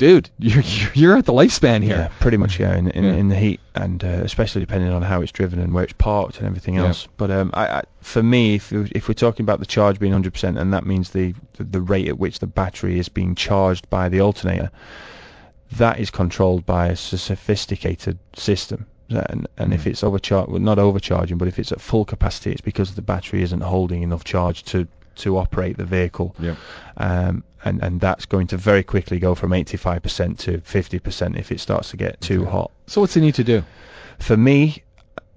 dude, 0.00 0.30
you're 0.38 0.62
you're, 0.94 1.16
at 1.18 1.26
the 1.26 1.32
lifespan 1.32 1.82
here. 1.82 1.96
Yeah, 1.96 2.08
pretty 2.20 2.38
much. 2.38 2.58
Yeah, 2.58 2.74
in 2.74 2.88
in, 2.90 3.04
Yeah. 3.04 3.12
in 3.12 3.28
the 3.28 3.36
heat, 3.36 3.60
and 3.74 4.02
uh, 4.02 4.06
especially 4.24 4.62
depending 4.62 4.90
on 4.90 5.02
how 5.02 5.20
it's 5.20 5.30
driven 5.30 5.58
and 5.60 5.74
where 5.74 5.84
it's 5.84 5.92
parked 5.92 6.38
and 6.38 6.46
everything 6.46 6.74
Yeah. 6.76 6.86
else. 6.86 7.06
But 7.18 7.30
um, 7.30 7.50
I, 7.52 7.66
I, 7.66 7.82
for 8.00 8.22
me, 8.22 8.54
if 8.54 8.72
if 8.72 9.06
we're 9.08 9.14
talking 9.14 9.44
about 9.44 9.60
the 9.60 9.66
charge 9.66 10.00
being 10.00 10.14
100%, 10.14 10.58
and 10.58 10.72
that 10.72 10.86
means 10.86 11.10
the, 11.10 11.34
the 11.58 11.80
rate 11.82 12.08
at 12.08 12.18
which 12.18 12.38
the 12.38 12.46
battery 12.46 12.98
is 12.98 13.08
being 13.10 13.34
charged 13.34 13.88
by 13.90 14.08
the 14.08 14.20
alternator, 14.22 14.70
that 15.76 16.00
is 16.00 16.10
controlled 16.10 16.64
by 16.64 16.88
a 16.88 16.96
sophisticated 16.96 18.18
system. 18.34 18.86
And, 19.10 19.46
and 19.58 19.74
if 19.74 19.84
Mhm. 19.84 19.86
it's 19.88 20.04
overcharged, 20.04 20.50
well, 20.52 20.60
not 20.60 20.78
overcharging, 20.78 21.36
but 21.36 21.48
if 21.48 21.58
it's 21.58 21.72
at 21.72 21.80
full 21.80 22.04
capacity, 22.04 22.52
it's 22.52 22.60
because 22.60 22.94
the 22.94 23.02
battery 23.02 23.42
isn't 23.42 23.60
holding 23.60 24.02
enough 24.02 24.24
charge 24.24 24.62
to 24.64 24.86
to 25.16 25.36
operate 25.36 25.76
the 25.76 25.84
vehicle 25.84 26.34
Yeah. 26.38 26.54
um, 26.96 27.42
and 27.64 27.82
and 27.82 28.00
that's 28.00 28.26
going 28.26 28.46
to 28.48 28.56
very 28.56 28.82
quickly 28.82 29.18
go 29.18 29.34
from 29.34 29.50
85% 29.50 30.38
to 30.38 30.58
50% 30.58 31.38
if 31.38 31.52
it 31.52 31.60
starts 31.60 31.90
to 31.90 31.96
get 31.96 32.20
too 32.20 32.42
Okay. 32.42 32.50
hot. 32.50 32.70
So 32.86 33.00
what's 33.00 33.14
they 33.14 33.20
need 33.20 33.34
to 33.36 33.44
do? 33.44 33.62
For 34.18 34.36
me, 34.36 34.82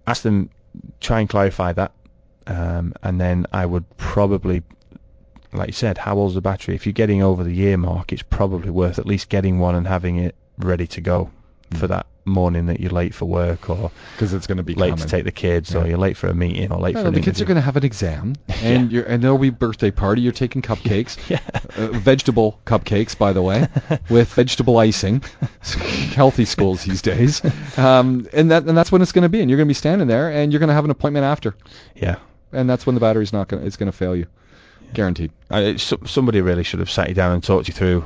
ask 0.08 0.24
them 0.24 0.50
try 1.00 1.20
and 1.20 1.30
clarify 1.30 1.74
that, 1.74 1.92
um, 2.48 2.94
and 3.04 3.20
then 3.22 3.46
I 3.54 3.66
would 3.66 3.86
probably, 3.98 4.64
like 5.54 5.68
you 5.68 5.74
said, 5.74 5.98
how 5.98 6.16
old's 6.16 6.36
the 6.36 6.42
battery? 6.42 6.76
If 6.76 6.86
you're 6.86 6.94
getting 6.94 7.22
over 7.22 7.44
the 7.44 7.54
year 7.54 7.78
mark, 7.78 8.12
it's 8.12 8.24
probably 8.24 8.70
worth 8.70 9.00
at 9.00 9.06
least 9.06 9.30
getting 9.30 9.60
one 9.60 9.76
and 9.76 9.88
having 9.88 10.18
it 10.18 10.36
ready 10.58 10.88
to 10.88 11.02
go. 11.02 11.32
For 11.74 11.88
that 11.88 12.06
morning 12.26 12.68
that 12.68 12.80
you're 12.80 12.92
late 12.92 13.14
for 13.14 13.26
work 13.26 13.70
or 13.70 13.92
Because 14.14 14.34
it's 14.34 14.48
going 14.48 14.58
to 14.58 14.64
be 14.64 14.76
late 14.76 14.98
to 14.98 15.08
take 15.08 15.26
the 15.26 15.32
kids 15.32 15.76
or 15.76 15.88
you're 15.88 15.98
late 15.98 16.18
for 16.18 16.28
a 16.28 16.34
meeting 16.34 16.72
or 16.72 16.80
late 16.80 16.96
for 16.96 17.12
the 17.12 17.22
kids 17.22 17.42
are 17.42 17.46
going 17.46 17.56
to 17.56 17.62
have 17.62 17.76
an 17.76 17.84
exam, 17.84 18.36
and 18.62 18.92
you're, 18.92 19.04
and 19.04 19.24
there'll 19.24 19.38
be 19.38 19.50
birthday 19.50 19.92
party. 19.92 20.22
You're 20.22 20.32
taking 20.32 20.62
cupcakes, 20.74 21.18
yeah. 21.30 21.40
uh, 21.78 21.88
vegetable 21.88 22.60
cupcakes, 22.66 23.18
by 23.18 23.34
the 23.34 23.42
way, 23.42 23.68
with 24.10 24.34
vegetable 24.34 24.78
icing. 24.78 25.24
Healthy 26.16 26.46
schools 26.46 26.84
these 26.84 27.02
days, 27.02 27.42
um, 27.78 28.28
and 28.34 28.52
that 28.52 28.66
and 28.66 28.78
that's 28.78 28.92
when 28.92 29.02
it's 29.02 29.12
going 29.12 29.24
to 29.24 29.30
be. 29.30 29.42
And 29.42 29.50
you're 29.50 29.58
going 29.58 29.68
to 29.68 29.70
be 29.70 29.74
standing 29.74 30.08
there, 30.08 30.30
and 30.30 30.52
you're 30.52 30.60
going 30.60 30.70
to 30.70 30.74
have 30.74 30.86
an 30.86 30.92
appointment 30.92 31.26
after, 31.26 31.56
yeah. 31.96 32.18
and 32.52 32.70
that's 32.70 32.86
when 32.86 32.96
the 32.96 33.02
battery's 33.02 33.34
not 33.34 33.48
going. 33.48 33.62
to 33.62 33.68
It's 33.68 33.78
going 33.78 33.92
to 33.92 33.98
fail 33.98 34.16
you, 34.16 34.28
guaranteed. 34.94 35.32
I, 35.50 35.76
so- 35.78 36.00
somebody 36.06 36.42
really 36.42 36.64
should 36.64 36.80
have 36.80 36.92
sat 36.92 37.10
you 37.10 37.16
down 37.16 37.34
and 37.34 37.44
talked 37.44 37.68
you 37.68 37.74
through, 37.74 38.06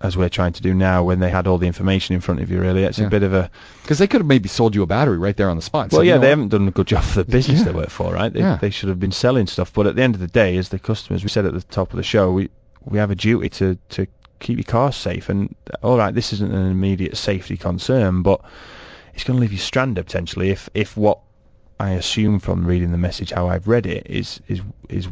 as 0.00 0.16
we're 0.16 0.28
trying 0.28 0.52
to 0.52 0.62
do 0.62 0.72
now, 0.74 1.02
when 1.02 1.18
they 1.18 1.28
had 1.30 1.46
all 1.46 1.58
the 1.58 1.66
information 1.66 2.14
in 2.14 2.20
front 2.20 2.40
of 2.40 2.50
you. 2.50 2.60
Really, 2.60 2.84
it's 2.84 2.98
Yeah. 2.98 3.06
a 3.06 3.10
bit 3.10 3.22
of 3.24 3.32
a 3.34 3.50
Because 3.82 3.98
they 3.98 4.06
could 4.06 4.20
have 4.20 4.26
maybe 4.28 4.48
sold 4.48 4.74
you 4.74 4.82
a 4.82 4.86
battery 4.86 5.18
right 5.18 5.36
there 5.36 5.50
on 5.50 5.56
the 5.56 5.62
spot. 5.62 5.90
well, 5.90 5.98
So, 5.98 6.02
you 6.02 6.10
yeah, 6.10 6.14
know 6.14 6.20
they 6.20 6.26
what? 6.28 6.30
haven't 6.30 6.48
done 6.48 6.68
a 6.68 6.70
good 6.70 6.86
job 6.94 7.02
for 7.02 7.22
the 7.24 7.30
business 7.30 7.58
Yeah. 7.60 7.64
they 7.66 7.72
work 7.72 7.90
for, 7.90 8.12
right? 8.12 8.32
They, 8.32 8.40
Yeah. 8.40 8.58
they 8.60 8.70
should 8.70 8.88
have 8.90 9.00
been 9.00 9.12
selling 9.12 9.46
stuff. 9.48 9.72
But 9.72 9.86
at 9.88 9.96
the 9.96 10.02
end 10.02 10.14
of 10.14 10.20
the 10.20 10.28
day, 10.28 10.56
as 10.56 10.68
the 10.68 10.78
customers, 10.78 11.22
we 11.24 11.28
said 11.30 11.46
at 11.46 11.52
the 11.54 11.62
top 11.62 11.92
of 11.92 11.96
the 11.96 12.02
show, 12.04 12.30
we 12.32 12.48
we 12.84 12.98
have 12.98 13.10
a 13.10 13.16
duty 13.16 13.48
to 13.50 13.76
to 13.90 14.06
keep 14.38 14.56
your 14.58 14.64
car 14.64 14.92
safe. 14.92 15.28
And 15.28 15.54
all 15.82 15.98
right, 15.98 16.14
this 16.14 16.32
isn't 16.32 16.52
an 16.54 16.70
immediate 16.70 17.16
safety 17.16 17.56
concern, 17.56 18.22
but 18.22 18.40
it's 19.14 19.24
going 19.24 19.36
to 19.36 19.40
leave 19.40 19.52
you 19.52 19.58
stranded 19.58 20.06
potentially 20.06 20.50
if 20.50 20.70
if 20.74 20.96
what 20.96 21.18
I 21.80 21.90
assume 21.90 22.38
from 22.38 22.64
reading 22.66 22.92
the 22.92 22.98
message 22.98 23.32
how 23.32 23.48
I've 23.48 23.66
read 23.66 23.84
it 23.86 24.06
is 24.08 24.40
is 24.48 24.60
is 24.88 25.08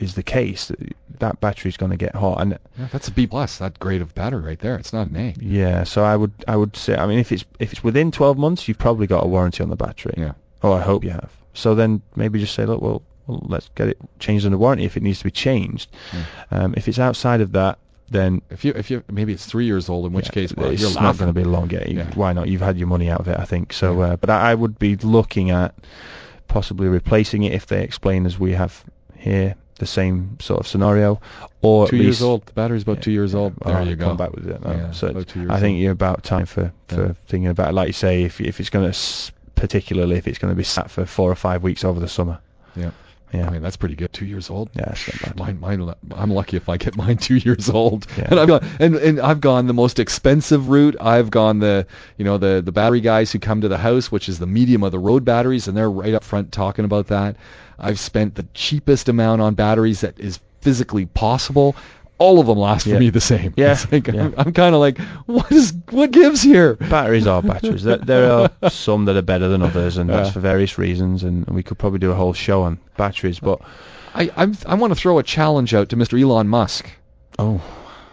is 0.00 0.14
the 0.14 0.22
case 0.22 0.66
that 0.68 0.78
that 1.18 1.40
battery's 1.40 1.76
going 1.76 1.90
to 1.90 1.96
get 1.96 2.14
hot 2.14 2.40
and 2.40 2.58
Yeah, 2.78 2.86
that's 2.92 3.08
a 3.08 3.10
B 3.10 3.26
plus. 3.26 3.58
That 3.58 3.78
grade 3.78 4.00
of 4.02 4.14
battery 4.14 4.42
right 4.42 4.58
there. 4.58 4.76
It's 4.76 4.92
not 4.92 5.08
an 5.08 5.16
A. 5.16 5.34
yeah 5.40 5.84
so 5.84 6.04
I 6.04 6.16
would 6.16 6.32
I 6.46 6.56
would 6.56 6.76
say 6.76 6.96
I 6.96 7.06
mean 7.06 7.18
if 7.18 7.32
it's 7.32 7.44
if 7.58 7.72
it's 7.72 7.82
within 7.84 8.10
12 8.10 8.38
months 8.38 8.68
you've 8.68 8.78
probably 8.78 9.06
got 9.06 9.24
a 9.24 9.26
warranty 9.28 9.62
on 9.62 9.70
the 9.70 9.76
battery 9.76 10.14
Yeah. 10.16 10.32
oh 10.62 10.72
I 10.72 10.80
hope 10.80 11.04
you 11.04 11.10
have 11.10 11.30
so 11.54 11.74
then 11.74 12.02
maybe 12.16 12.38
just 12.38 12.54
say 12.54 12.64
look 12.66 12.80
well, 12.80 13.02
well 13.26 13.42
let's 13.48 13.68
get 13.74 13.88
it 13.88 13.98
changed 14.20 14.44
under 14.46 14.58
warranty 14.58 14.84
if 14.84 14.96
it 14.96 15.02
needs 15.02 15.18
to 15.18 15.24
be 15.24 15.30
changed 15.32 15.90
um, 16.50 16.74
if 16.76 16.86
it's 16.88 16.98
outside 16.98 17.40
of 17.40 17.52
that 17.52 17.78
then 18.10 18.40
If 18.50 18.64
you 18.64 18.72
if 18.74 18.90
you 18.90 19.02
maybe 19.10 19.34
it's 19.34 19.44
three 19.44 19.66
years 19.66 19.90
old, 19.90 20.06
in 20.06 20.14
which 20.14 20.26
yeah, 20.28 20.32
case 20.32 20.54
well, 20.56 20.70
it's 20.70 20.80
you're 20.80 20.94
not 20.94 21.18
going 21.18 21.28
to 21.28 21.38
be 21.38 21.44
long. 21.44 21.68
Yeah, 21.68 21.84
Yeah. 21.86 22.10
why 22.14 22.32
not? 22.32 22.48
You've 22.48 22.62
had 22.62 22.78
your 22.78 22.88
money 22.88 23.10
out 23.10 23.20
of 23.20 23.28
it, 23.28 23.38
I 23.38 23.44
think. 23.44 23.74
So, 23.74 23.98
Yeah. 24.00 24.12
uh, 24.12 24.16
but 24.16 24.30
I, 24.30 24.52
I 24.52 24.54
would 24.54 24.78
be 24.78 24.96
looking 24.96 25.50
at 25.50 25.74
possibly 26.48 26.88
replacing 26.88 27.42
it 27.42 27.52
if 27.52 27.66
they 27.66 27.82
explain 27.82 28.24
as 28.24 28.38
we 28.38 28.52
have 28.52 28.82
here 29.14 29.56
the 29.78 29.86
same 29.86 30.36
sort 30.40 30.60
of 30.60 30.66
scenario, 30.66 31.20
or 31.62 31.88
two 31.88 31.96
years 31.96 32.22
old. 32.22 32.44
The 32.46 32.52
battery's 32.52 32.82
about 32.82 32.96
Yeah, 32.98 33.02
two 33.02 33.12
years 33.12 33.34
old. 33.34 33.54
There 33.64 33.76
oh, 33.76 33.82
you 33.82 33.90
I'll 33.90 33.96
go. 33.96 34.06
Come 34.08 34.16
back 34.16 34.32
with 34.32 34.46
it. 34.48 34.60
no. 34.62 34.70
Yeah, 34.72 34.90
so 34.92 35.08
about 35.08 35.26
two 35.28 35.40
years 35.40 35.50
I 35.50 35.60
think 35.60 35.80
you're 35.80 35.92
about 35.92 36.22
time 36.22 36.46
for, 36.46 36.72
for 36.88 37.06
Yeah. 37.06 37.12
thinking 37.26 37.48
about 37.48 37.70
it. 37.70 37.72
Like 37.74 37.86
you 37.88 37.92
say, 37.92 38.22
if 38.24 38.40
if 38.40 38.60
it's 38.60 38.70
going 38.70 38.84
to 38.84 38.90
s- 38.90 39.32
particularly 39.54 40.16
if 40.16 40.28
it's 40.28 40.38
going 40.38 40.52
to 40.52 40.56
be 40.56 40.64
sat 40.64 40.90
for 40.90 41.04
four 41.06 41.30
or 41.30 41.34
five 41.34 41.62
weeks 41.62 41.84
over 41.84 41.98
the 42.00 42.08
summer. 42.08 42.38
Yeah. 42.76 42.90
Yeah. 43.32 43.46
I 43.46 43.50
mean 43.50 43.62
that's 43.62 43.76
pretty 43.76 43.94
good. 43.94 44.12
Two 44.12 44.26
years 44.26 44.50
old. 44.50 44.70
yeah, 44.74 44.86
that's 44.86 45.06
not 45.08 45.36
bad. 45.36 45.58
Mine, 45.60 45.78
mine, 45.78 45.94
I'm 46.12 46.30
lucky 46.30 46.56
if 46.56 46.68
I 46.68 46.76
get 46.76 46.96
mine 46.96 47.16
two 47.28 47.36
years 47.36 47.68
old. 47.68 48.06
Yeah. 48.16 48.28
And 48.30 48.40
I've 48.40 48.48
gone, 48.48 48.66
and, 48.80 48.96
and 48.96 49.20
I've 49.20 49.40
gone 49.40 49.66
the 49.66 49.74
most 49.74 49.98
expensive 49.98 50.68
route. 50.68 50.96
I've 51.00 51.30
gone 51.30 51.58
the, 51.58 51.86
you 52.16 52.24
know, 52.24 52.38
the, 52.38 52.62
the 52.64 52.72
battery 52.72 53.00
guys 53.00 53.30
who 53.32 53.38
come 53.38 53.60
to 53.60 53.68
the 53.68 53.78
house, 53.78 54.10
which 54.10 54.28
is 54.28 54.38
the 54.38 54.46
medium 54.46 54.82
of 54.82 54.92
the 54.92 54.98
road 54.98 55.24
batteries, 55.24 55.68
and 55.68 55.76
they're 55.76 55.90
right 55.90 56.14
up 56.14 56.24
front 56.24 56.52
talking 56.52 56.84
about 56.84 57.08
that. 57.08 57.36
I've 57.78 57.98
spent 58.00 58.34
the 58.34 58.46
cheapest 58.54 59.08
amount 59.08 59.40
on 59.40 59.54
batteries 59.54 60.00
that 60.00 60.18
is 60.18 60.40
physically 60.60 61.06
possible. 61.06 61.76
All 62.18 62.40
of 62.40 62.46
them 62.48 62.58
last 62.58 62.84
Yeah. 62.86 62.94
for 62.94 63.00
me 63.00 63.10
the 63.10 63.20
same. 63.20 63.54
Yeah, 63.56 63.78
like, 63.92 64.08
yeah. 64.08 64.24
I'm, 64.24 64.34
I'm 64.38 64.52
kind 64.52 64.74
of 64.74 64.80
like, 64.80 64.98
what 65.26 65.50
is, 65.52 65.72
what 65.90 66.10
gives 66.10 66.42
here? 66.42 66.74
batteries 66.74 67.26
are 67.26 67.42
batteries. 67.42 67.84
there, 67.84 67.98
there 67.98 68.32
are 68.32 68.50
some 68.70 69.04
that 69.04 69.16
are 69.16 69.22
better 69.22 69.48
than 69.48 69.62
others, 69.62 69.96
and 69.98 70.10
that's 70.10 70.30
for 70.32 70.40
various 70.40 70.78
reasons. 70.78 71.22
And 71.22 71.46
we 71.46 71.62
could 71.62 71.78
probably 71.78 72.00
do 72.00 72.10
a 72.10 72.14
whole 72.16 72.32
show 72.32 72.62
on 72.62 72.78
batteries. 72.96 73.38
But 73.38 73.60
I, 74.14 74.30
I'm, 74.36 74.56
I 74.66 74.74
want 74.74 74.92
to 74.92 74.98
throw 74.98 75.18
a 75.18 75.22
challenge 75.22 75.74
out 75.74 75.88
to 75.90 75.96
Mr. 75.96 76.20
Elon 76.20 76.48
Musk. 76.48 76.90
oh, 77.38 77.60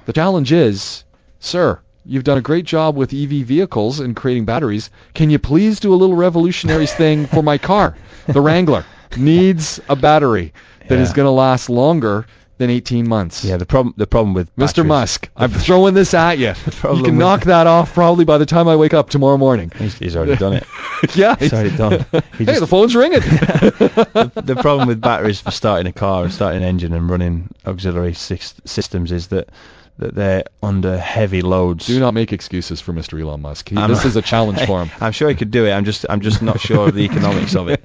The 0.05 0.13
challenge 0.13 0.51
is, 0.51 1.03
sir, 1.39 1.79
you've 2.05 2.23
done 2.25 2.37
a 2.37 2.41
great 2.41 2.65
job 2.65 2.95
with 2.95 3.11
EV 3.11 3.43
vehicles 3.47 3.99
and 3.99 4.15
creating 4.15 4.45
batteries. 4.45 4.91
Can 5.15 5.31
you 5.31 5.39
please 5.39 5.79
do 5.79 5.91
a 5.91 5.95
little 5.97 6.15
revolutionary 6.15 6.85
thing 6.85 7.25
for 7.25 7.41
my 7.41 7.57
car? 7.57 7.97
The 8.27 8.41
Wrangler 8.41 8.85
needs 9.17 9.79
a 9.89 9.95
battery 9.95 10.53
that 10.89 10.99
is 10.99 11.09
Yeah. 11.09 11.15
going 11.15 11.25
to 11.25 11.31
last 11.31 11.71
longer 11.71 12.27
than 12.57 12.69
18 12.69 13.07
months. 13.09 13.43
yeah. 13.43 13.57
The 13.57 13.65
problem 13.65 13.93
the 13.97 14.07
problem 14.07 14.33
with 14.33 14.47
Mr. 14.55 14.59
batteries- 14.67 14.87
Musk, 14.87 15.29
I'm 15.35 15.51
throwing 15.51 15.93
this 15.93 16.13
at 16.13 16.37
you. 16.37 16.53
You 16.95 17.03
can 17.03 17.17
knock 17.17 17.43
that 17.45 17.67
off 17.67 17.93
probably 17.93 18.25
by 18.25 18.37
the 18.37 18.45
time 18.45 18.67
I 18.67 18.75
wake 18.75 18.93
up 18.93 19.09
tomorrow 19.09 19.37
morning. 19.37 19.71
He's, 19.77 19.95
he's 19.97 20.15
already 20.15 20.35
done 20.37 20.53
it. 20.53 20.65
yeah. 21.15 21.35
He's 21.37 21.51
already 21.53 21.75
done. 21.75 22.05
He 22.37 22.43
Hey, 22.43 22.45
just- 22.45 22.59
the 22.61 22.67
phone's 22.67 22.95
ringing. 22.95 23.19
the 23.19 24.57
problem 24.61 24.87
with 24.87 25.01
batteries 25.01 25.41
for 25.41 25.51
starting 25.51 25.87
a 25.87 25.91
car 25.93 26.23
and 26.23 26.33
starting 26.33 26.61
an 26.61 26.67
engine 26.67 26.93
and 26.93 27.09
running 27.09 27.49
auxiliary 27.65 28.11
sys- 28.13 28.55
systems 28.67 29.11
is 29.11 29.27
that 29.27 29.49
that 29.97 30.13
they're 30.13 30.43
under 30.61 30.97
heavy 30.97 31.41
loads. 31.41 31.87
Do 31.87 31.97
not 32.01 32.13
make 32.13 32.33
excuses 32.33 32.81
for 32.81 32.91
Mr. 32.91 33.17
Elon 33.21 33.41
Musk. 33.41 33.69
He, 33.69 33.75
this 33.87 34.03
is 34.03 34.17
a 34.17 34.21
challenge 34.21 34.59
for 34.65 34.83
him. 34.83 34.91
I'm 34.99 35.13
sure 35.13 35.29
he 35.29 35.35
could 35.35 35.51
do 35.51 35.65
it. 35.65 35.71
I'm 35.71 35.85
just 35.85 36.05
I'm 36.09 36.19
just 36.19 36.41
not 36.41 36.59
sure 36.59 36.89
of 36.89 36.95
the 36.95 37.03
economics 37.05 37.55
of 37.55 37.69
it. 37.69 37.81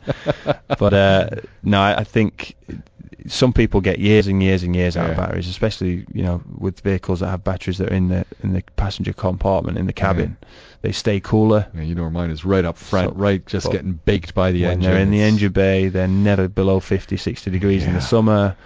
But 0.77 0.93
uh, 0.93 1.29
no, 1.63 1.81
I, 1.81 1.99
I 1.99 2.05
think 2.05 2.57
some 3.27 3.53
people 3.53 3.81
get 3.81 3.99
years 3.99 4.27
and 4.27 4.43
years 4.43 4.63
and 4.63 4.75
years 4.75 4.97
out 4.97 5.11
of 5.11 5.17
batteries, 5.17 5.49
especially 5.49 6.05
you 6.13 6.23
know 6.23 6.43
with 6.59 6.81
vehicles 6.81 7.21
that 7.21 7.29
have 7.29 7.45
batteries 7.45 7.79
that 7.79 7.91
are 7.91 7.95
in 7.95 8.09
the 8.09 8.25
in 8.43 8.53
the 8.53 8.63
passenger 8.77 9.13
compartment 9.13 9.79
in 9.79 9.87
the 9.87 9.93
cabin. 9.93 10.37
They 10.83 10.93
stay 10.93 11.21
cooler. 11.21 11.67
Yeah, 11.75 11.83
you 11.83 11.95
know 11.95 12.03
where 12.03 12.11
mine 12.11 12.31
is 12.31 12.45
right 12.45 12.65
up 12.65 12.79
front, 12.79 13.11
So- 13.11 13.15
right, 13.17 13.45
just 13.47 13.71
getting 13.71 14.01
baked 14.05 14.35
by 14.35 14.51
the 14.53 14.63
when 14.63 14.73
engine. 14.73 14.91
they're 14.91 15.01
in 15.03 15.11
the 15.11 15.21
engine 15.21 15.53
bay, 15.53 15.89
they're 15.89 16.09
never 16.09 16.49
below 16.49 16.81
50, 16.81 17.17
60 17.19 17.51
degrees 17.51 17.85
in 17.85 17.93
the 17.93 18.01
summer. 18.01 18.57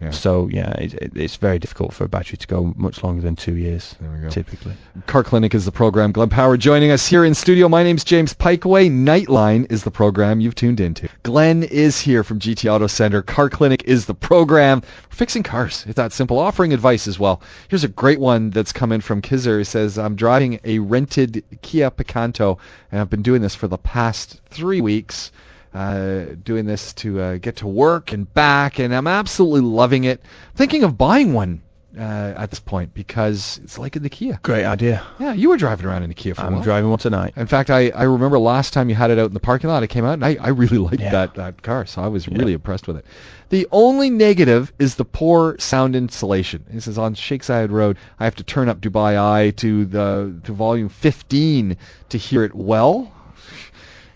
Yeah. 0.00 0.10
So 0.10 0.48
yeah, 0.48 0.72
it, 0.72 0.92
it, 0.94 1.12
it's 1.16 1.36
very 1.36 1.58
difficult 1.58 1.94
for 1.94 2.04
a 2.04 2.08
battery 2.08 2.36
to 2.36 2.46
go 2.46 2.74
much 2.76 3.02
longer 3.02 3.22
than 3.22 3.34
two 3.34 3.56
years, 3.56 3.96
There 3.98 4.10
we 4.10 4.18
go. 4.20 4.28
typically. 4.28 4.74
Car 5.06 5.24
Clinic 5.24 5.54
is 5.54 5.64
the 5.64 5.72
program. 5.72 6.12
Glenn 6.12 6.28
Power 6.28 6.58
joining 6.58 6.90
us 6.90 7.06
here 7.06 7.24
in 7.24 7.34
studio. 7.34 7.66
My 7.66 7.82
name's 7.82 8.04
James 8.04 8.34
Piecowye. 8.34 8.90
Nightline 8.90 9.70
is 9.72 9.84
the 9.84 9.90
program 9.90 10.40
you've 10.40 10.54
tuned 10.54 10.80
into. 10.80 11.08
Glenn 11.22 11.62
is 11.62 11.98
here 11.98 12.22
from 12.22 12.38
GT 12.40 12.70
Auto 12.70 12.86
Center. 12.88 13.22
Car 13.22 13.48
Clinic 13.48 13.84
is 13.84 14.04
the 14.04 14.14
program. 14.14 14.82
We're 14.82 15.16
fixing 15.16 15.42
cars. 15.42 15.84
It's 15.86 15.96
that 15.96 16.12
simple. 16.12 16.38
Offering 16.38 16.74
advice 16.74 17.08
as 17.08 17.18
well. 17.18 17.40
Here's 17.68 17.84
a 17.84 17.88
great 17.88 18.20
one 18.20 18.50
that's 18.50 18.72
come 18.72 18.92
in 18.92 19.00
from 19.00 19.22
Kizer. 19.22 19.56
He 19.56 19.64
says, 19.64 19.96
I'm 19.98 20.14
driving 20.14 20.60
a 20.64 20.78
rented 20.78 21.42
Kia 21.62 21.90
Picanto, 21.90 22.58
and 22.92 23.00
I've 23.00 23.08
been 23.08 23.22
doing 23.22 23.40
this 23.40 23.54
for 23.54 23.66
the 23.66 23.78
past 23.78 24.42
three 24.50 24.82
weeks. 24.82 25.32
Uh, 25.76 26.34
doing 26.42 26.64
this 26.64 26.94
to 26.94 27.20
uh, 27.20 27.36
get 27.36 27.56
to 27.56 27.66
work 27.66 28.12
and 28.12 28.32
back, 28.32 28.78
and 28.78 28.94
I'm 28.94 29.06
absolutely 29.06 29.60
loving 29.60 30.04
it. 30.04 30.22
Thinking 30.54 30.84
of 30.84 30.96
buying 30.96 31.34
one 31.34 31.60
uh, 31.98 32.00
at 32.36 32.48
this 32.50 32.60
point 32.60 32.94
because 32.94 33.60
it's 33.62 33.78
like 33.78 33.94
in 33.94 34.02
the 34.02 34.08
Kia. 34.08 34.38
Great 34.42 34.64
idea. 34.64 35.02
Yeah, 35.18 35.34
you 35.34 35.50
were 35.50 35.58
driving 35.58 35.84
around 35.84 36.02
in 36.02 36.10
a 36.10 36.14
Kia 36.14 36.34
for 36.34 36.40
a 36.42 36.46
I'm 36.46 36.54
while. 36.54 36.62
driving 36.62 36.88
one 36.88 36.98
tonight. 36.98 37.34
In 37.36 37.46
fact, 37.46 37.68
I, 37.68 37.90
I 37.90 38.04
remember 38.04 38.38
last 38.38 38.72
time 38.72 38.88
you 38.88 38.94
had 38.94 39.10
it 39.10 39.18
out 39.18 39.26
in 39.26 39.34
the 39.34 39.40
parking 39.40 39.68
lot, 39.68 39.82
I 39.82 39.86
came 39.86 40.06
out 40.06 40.14
and 40.14 40.24
I, 40.24 40.36
I 40.40 40.48
really 40.48 40.78
liked 40.78 41.00
Yeah. 41.00 41.10
that, 41.10 41.34
that 41.34 41.62
car, 41.62 41.84
so 41.84 42.00
I 42.02 42.08
was 42.08 42.26
really 42.26 42.54
impressed 42.54 42.86
with 42.86 42.96
it. 42.96 43.04
The 43.50 43.66
only 43.70 44.08
negative 44.10 44.72
is 44.78 44.94
the 44.94 45.04
poor 45.04 45.56
sound 45.58 45.94
insulation. 45.94 46.64
This 46.70 46.86
is 46.88 46.96
on 46.98 47.14
Zayed 47.14 47.70
Road, 47.70 47.98
I 48.18 48.24
have 48.24 48.34
to 48.36 48.44
turn 48.44 48.68
up 48.70 48.80
Dubai 48.80 49.16
Eye 49.18 49.50
to 49.56 49.84
the 49.84 50.34
to 50.44 50.52
volume 50.52 50.88
15 50.88 51.76
to 52.08 52.18
hear 52.18 52.44
it 52.44 52.54
well. 52.54 53.12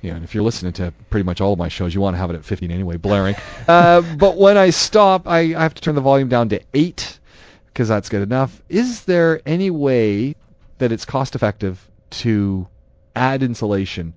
Yeah, 0.03 0.15
and 0.15 0.25
if 0.25 0.35
you're 0.35 0.45
listening 0.45 0.73
to 0.75 0.93
pretty 1.11 1.25
much 1.25 1.41
all 1.41 1.53
of 1.53 1.59
my 1.59 1.69
shows, 1.69 1.95
you 1.95 2.01
want 2.01 2.15
to 2.15 2.19
have 2.19 2.31
it 2.31 2.35
at 2.35 2.45
15 2.45 2.71
anyway, 2.71 2.97
blaring. 2.97 3.35
uh, 3.69 4.01
but 4.17 4.37
when 4.37 4.57
I 4.57 4.71
stop, 4.71 5.27
I, 5.27 5.41
I 5.55 5.63
have 5.63 5.75
to 5.75 5.83
turn 5.83 5.95
the 5.95 6.01
volume 6.01 6.29
down 6.29 6.49
to 6.51 6.61
8 6.73 7.19
because 7.67 7.89
that's 7.89 8.09
good 8.09 8.23
enough. 8.23 8.63
Is 8.69 9.05
there 9.05 9.41
any 9.45 9.71
way 9.71 10.37
that 10.79 10.91
it's 10.91 11.05
cost 11.05 11.35
effective 11.35 11.87
to 12.11 12.67
add 13.15 13.43
insulation 13.43 14.15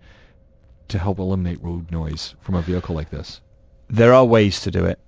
to 0.87 0.97
help 0.97 1.19
eliminate 1.19 1.61
road 1.61 1.91
noise 1.91 2.35
from 2.41 2.55
a 2.55 2.61
vehicle 2.61 2.95
like 2.95 3.09
this? 3.09 3.41
There 3.89 4.13
are 4.13 4.25
ways 4.25 4.61
to 4.61 4.71
do 4.71 4.85
it. 4.85 4.99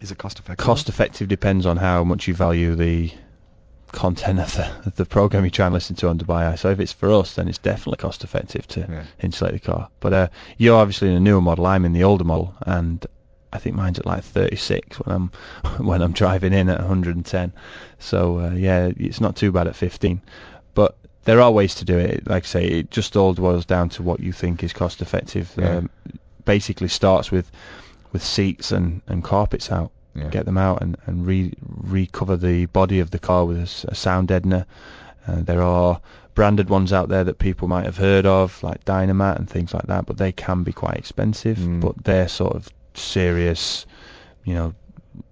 Is 0.00 0.10
it 0.10 0.18
cost 0.18 0.40
effective? 0.40 0.64
Cost 0.64 0.88
effective 0.88 1.28
depends 1.28 1.64
on 1.64 1.76
how 1.76 2.02
much 2.02 2.26
you 2.26 2.34
value 2.34 2.74
the 2.74 3.12
content 3.92 4.40
of 4.40 4.54
the, 4.56 4.66
of 4.86 4.96
the 4.96 5.04
program 5.04 5.44
you 5.44 5.50
try 5.50 5.66
and 5.66 5.74
listen 5.74 5.94
to 5.96 6.08
on 6.08 6.18
Dubai 6.18 6.50
Eye. 6.50 6.54
So 6.56 6.70
if 6.70 6.80
it's 6.80 6.92
for 6.92 7.12
us, 7.12 7.34
then 7.34 7.46
it's 7.48 7.58
definitely 7.58 7.98
cost 7.98 8.24
effective 8.24 8.66
to 8.68 8.80
Yeah. 8.80 9.04
insulate 9.20 9.52
the 9.52 9.60
car. 9.60 9.88
But 10.00 10.12
uh, 10.12 10.28
you're 10.58 10.78
obviously 10.78 11.08
in 11.08 11.14
a 11.14 11.20
newer 11.20 11.40
model. 11.40 11.66
I'm 11.66 11.84
in 11.84 11.92
the 11.92 12.02
older 12.04 12.24
model, 12.24 12.54
and 12.66 13.06
I 13.52 13.58
think 13.58 13.76
mine's 13.76 13.98
at 13.98 14.06
like 14.06 14.24
36 14.24 14.96
when 15.00 15.14
I'm 15.16 15.30
when 15.86 16.02
I'm 16.02 16.12
driving 16.12 16.52
in 16.52 16.68
at 16.68 16.78
110. 16.78 17.52
So 17.98 18.40
uh, 18.40 18.50
yeah, 18.54 18.90
it's 18.96 19.20
not 19.20 19.36
too 19.36 19.52
bad 19.52 19.66
at 19.66 19.76
15. 19.76 20.20
But 20.74 20.96
there 21.24 21.40
are 21.40 21.52
ways 21.52 21.74
to 21.76 21.84
do 21.84 21.98
it. 21.98 22.26
Like 22.26 22.44
I 22.44 22.46
say, 22.46 22.64
it 22.66 22.90
just 22.90 23.14
all 23.16 23.34
boils 23.34 23.64
down 23.66 23.90
to 23.90 24.02
what 24.02 24.20
you 24.20 24.32
think 24.32 24.64
is 24.64 24.72
cost 24.72 25.02
effective. 25.02 25.52
Yeah. 25.56 25.76
Um, 25.76 25.90
basically 26.44 26.88
starts 26.88 27.30
with 27.30 27.50
with 28.12 28.22
seats 28.24 28.72
and, 28.72 29.00
and 29.06 29.22
carpets 29.22 29.70
out. 29.70 29.90
Yeah. 30.14 30.28
Get 30.28 30.44
them 30.44 30.58
out 30.58 30.82
and, 30.82 30.96
and 31.06 31.26
re 31.26 31.52
recover 31.64 32.36
the 32.36 32.66
body 32.66 33.00
of 33.00 33.10
the 33.10 33.18
car 33.18 33.46
with 33.46 33.84
a 33.88 33.94
sound 33.94 34.28
deadener. 34.28 34.66
Uh, 35.26 35.40
there 35.40 35.62
are 35.62 36.00
branded 36.34 36.68
ones 36.68 36.92
out 36.92 37.08
there 37.08 37.24
that 37.24 37.38
people 37.38 37.68
might 37.68 37.84
have 37.84 37.96
heard 37.96 38.26
of, 38.26 38.62
like 38.62 38.84
Dynamat 38.84 39.36
and 39.36 39.48
things 39.48 39.72
like 39.72 39.86
that, 39.86 40.06
but 40.06 40.18
they 40.18 40.32
can 40.32 40.62
be 40.64 40.72
quite 40.72 40.96
expensive. 40.96 41.58
Mm. 41.58 41.80
But 41.80 42.04
they're 42.04 42.28
sort 42.28 42.54
of 42.54 42.68
serious, 42.94 43.86
you 44.44 44.54
know, 44.54 44.74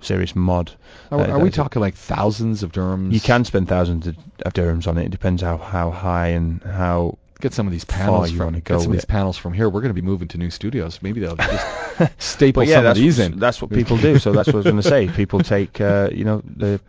serious 0.01 0.35
mod. 0.37 0.73
Are, 1.11 1.19
That- 1.19 1.31
are 1.31 1.38
we 1.38 1.51
talking 1.51 1.81
like 1.81 1.95
thousands 1.95 2.62
of 2.62 2.73
dirhams? 2.73 3.12
You 3.12 3.21
can 3.21 3.45
spend 3.45 3.69
thousands 3.69 4.07
of, 4.07 4.16
of 4.45 4.53
dirhams 4.53 4.87
on 4.87 4.99
it. 4.99 5.07
It 5.07 5.11
depends 5.11 5.43
how, 5.43 5.57
how 5.57 5.90
high 5.90 6.29
and 6.29 6.62
how 6.62 7.19
get 7.40 7.53
some 7.55 7.66
of 7.66 7.72
these 7.72 7.85
panels 7.85 8.31
you 8.31 8.38
from 8.38 8.55
get 8.55 8.81
some 8.81 8.87
of 8.87 8.92
these 8.92 9.05
panels 9.05 9.37
from 9.37 9.53
here. 9.53 9.68
We're 9.68 9.81
going 9.81 9.94
to 9.94 10.00
be 10.00 10.07
moving 10.07 10.29
to 10.29 10.38
new 10.38 10.50
studios. 10.50 11.00
Maybe 11.03 11.20
they'll 11.20 11.37
just 11.37 12.12
staple 12.18 12.62
yeah, 12.64 12.76
some 12.76 12.79
of 12.79 12.85
that's, 12.85 12.98
these 12.98 13.18
in. 13.18 13.38
that's 13.38 13.61
what 13.61 13.70
people 13.70 13.96
do. 13.96 14.18
So 14.18 14.33
that's 14.33 14.46
what 14.48 14.55
I 14.55 14.59
was 14.59 14.64
going 14.64 14.76
to 14.76 14.83
say. 14.83 15.09
People 15.09 15.40
take, 15.40 15.81
uh, 15.81 16.11
you 16.12 16.24
know, 16.24 16.42
the 16.44 16.81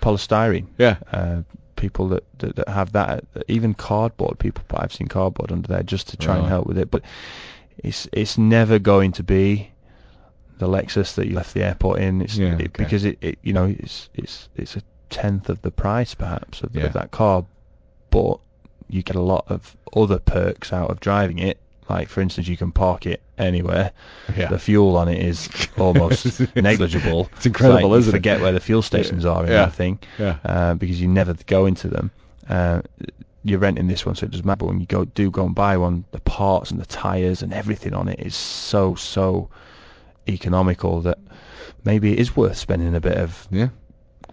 polystyrene. 0.00 0.66
Yeah. 0.78 0.96
Uh, 1.10 1.42
people 1.76 2.08
that, 2.08 2.24
that, 2.38 2.56
that 2.56 2.68
have 2.68 2.92
that, 2.92 3.24
even 3.48 3.74
cardboard. 3.74 4.38
People, 4.38 4.64
I've 4.74 4.92
seen 4.92 5.08
cardboard 5.08 5.50
under 5.52 5.68
there 5.68 5.82
just 5.82 6.08
to 6.08 6.16
try 6.16 6.36
and 6.36 6.46
help 6.46 6.66
with 6.66 6.78
it. 6.78 6.90
But 6.90 7.02
it's 7.78 8.08
it's 8.12 8.38
never 8.38 8.78
going 8.78 9.12
to 9.12 9.22
be 9.22 9.70
the 10.58 10.68
Lexus 10.68 11.14
that 11.16 11.26
you 11.26 11.34
left 11.34 11.54
the 11.54 11.64
airport 11.64 12.00
in. 12.00 12.22
It's 12.22 12.36
Yeah, 12.36 12.54
it, 12.54 12.54
okay. 12.54 12.68
because 12.84 13.04
it, 13.04 13.18
it, 13.20 13.38
you 13.42 13.52
know, 13.52 13.66
it's 13.66 14.08
it's 14.14 14.48
it's 14.56 14.76
a 14.76 14.82
tenth 15.10 15.48
of 15.48 15.60
the 15.62 15.70
price 15.70 16.14
perhaps 16.14 16.62
of, 16.62 16.74
Yeah. 16.74 16.84
of 16.84 16.92
that 16.92 17.10
car, 17.10 17.44
but 18.10 18.38
you 18.92 19.02
get 19.02 19.16
a 19.16 19.20
lot 19.20 19.44
of 19.48 19.76
other 19.96 20.18
perks 20.18 20.72
out 20.72 20.90
of 20.90 21.00
driving 21.00 21.38
it, 21.38 21.58
Like 21.88 22.08
for 22.08 22.20
instance, 22.20 22.46
you 22.48 22.56
can 22.56 22.72
park 22.72 23.06
it 23.06 23.20
anywhere. 23.38 23.90
Yeah. 24.36 24.48
The 24.48 24.58
fuel 24.58 24.96
on 24.96 25.08
it 25.08 25.20
is 25.24 25.48
almost 25.78 26.40
negligible. 26.56 27.28
It's 27.36 27.46
incredible, 27.46 27.90
like 27.90 27.98
isn't 28.00 28.12
you 28.12 28.16
it? 28.16 28.18
forget 28.20 28.40
where 28.40 28.52
the 28.52 28.60
fuel 28.60 28.82
stations 28.82 29.24
are 29.24 29.40
and 29.42 29.48
Yeah. 29.52 29.62
everything 29.62 29.98
Yeah. 30.18 30.36
uh, 30.44 30.74
because 30.74 31.00
you 31.00 31.08
never 31.08 31.34
go 31.46 31.66
into 31.66 31.88
them. 31.88 32.10
Uh, 32.48 32.82
you're 33.44 33.58
renting 33.58 33.88
this 33.88 34.06
one, 34.06 34.14
so 34.14 34.24
it 34.26 34.30
doesn't 34.30 34.46
matter. 34.46 34.58
But 34.58 34.66
when 34.66 34.80
you 34.80 34.86
go 34.86 35.04
do 35.04 35.30
go 35.30 35.44
and 35.44 35.54
buy 35.54 35.76
one, 35.76 36.04
the 36.12 36.20
parts 36.20 36.70
and 36.70 36.80
the 36.80 36.86
tires 36.86 37.42
and 37.42 37.52
everything 37.52 37.92
on 37.94 38.08
it 38.08 38.20
is 38.20 38.36
so 38.36 38.94
so 38.94 39.48
economical 40.28 41.00
that 41.02 41.18
maybe 41.84 42.12
it 42.12 42.18
is 42.18 42.36
worth 42.36 42.56
spending 42.56 42.94
a 42.94 43.00
bit 43.00 43.16
of 43.16 43.48
Yeah. 43.50 43.68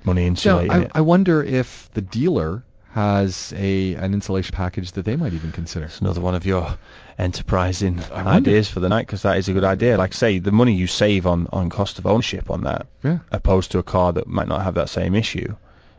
money 0.04 0.22
Now, 0.22 0.28
insulating 0.28 0.72
I, 0.72 0.82
it. 0.84 0.92
I 0.96 1.02
wonder 1.02 1.44
if 1.44 1.90
the 1.94 2.02
dealer 2.02 2.64
has 2.92 3.54
a 3.56 3.94
an 3.96 4.14
insulation 4.14 4.56
package 4.56 4.94
that 4.94 5.06
they 5.06 5.16
might 5.16 5.34
even 5.34 5.52
consider. 5.52 5.86
It's 5.86 6.02
another 6.02 6.22
one 6.22 6.34
of 6.36 6.46
your 6.46 6.76
enterprising 7.20 8.00
ideas 8.12 8.70
for 8.70 8.80
the 8.80 8.90
night 8.90 9.06
because 9.06 9.22
that 9.24 9.38
is 9.38 9.48
a 9.50 9.54
good 9.54 9.64
idea. 9.64 9.98
Like 9.98 10.14
say, 10.14 10.40
the 10.40 10.52
money 10.52 10.74
you 10.74 10.88
save 10.88 11.28
on, 11.28 11.48
on 11.52 11.70
cost 11.70 12.00
of 12.00 12.06
ownership 12.08 12.50
on 12.50 12.62
that, 12.64 12.88
Yeah. 13.04 13.20
opposed 13.32 13.72
to 13.72 13.80
a 13.80 13.84
car 13.84 14.14
that 14.14 14.28
might 14.28 14.48
not 14.48 14.64
have 14.64 14.74
that 14.76 14.90
same 14.90 15.14
issue, 15.16 15.56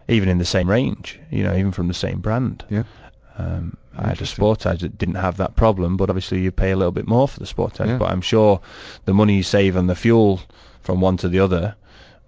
even 0.08 0.28
in 0.28 0.38
the 0.38 0.44
same 0.44 0.68
range, 0.68 1.20
you 1.30 1.44
know, 1.44 1.54
even 1.54 1.72
from 1.72 1.88
the 1.88 1.94
same 1.94 2.20
brand. 2.20 2.64
Yeah. 2.68 2.84
Um, 3.38 3.76
I 3.96 4.08
had 4.08 4.20
a. 4.20 4.24
Sportage 4.24 4.80
that 4.80 4.98
didn't 4.98 5.14
have 5.16 5.36
that 5.38 5.56
problem, 5.56 5.96
but 5.96 6.10
obviously 6.10 6.40
you 6.40 6.50
pay 6.50 6.70
a 6.72 6.76
little 6.76 6.92
bit 6.92 7.06
more 7.06 7.28
for 7.28 7.38
the 7.38 7.46
Sportage. 7.46 7.86
Yeah. 7.86 7.98
But 7.98 8.10
I'm 8.10 8.20
sure 8.22 8.60
the 9.04 9.14
money 9.14 9.36
you 9.36 9.42
save 9.42 9.76
on 9.76 9.86
the 9.86 9.94
fuel 9.94 10.40
from 10.82 11.00
one 11.00 11.16
to 11.18 11.28
the 11.28 11.40
other 11.40 11.76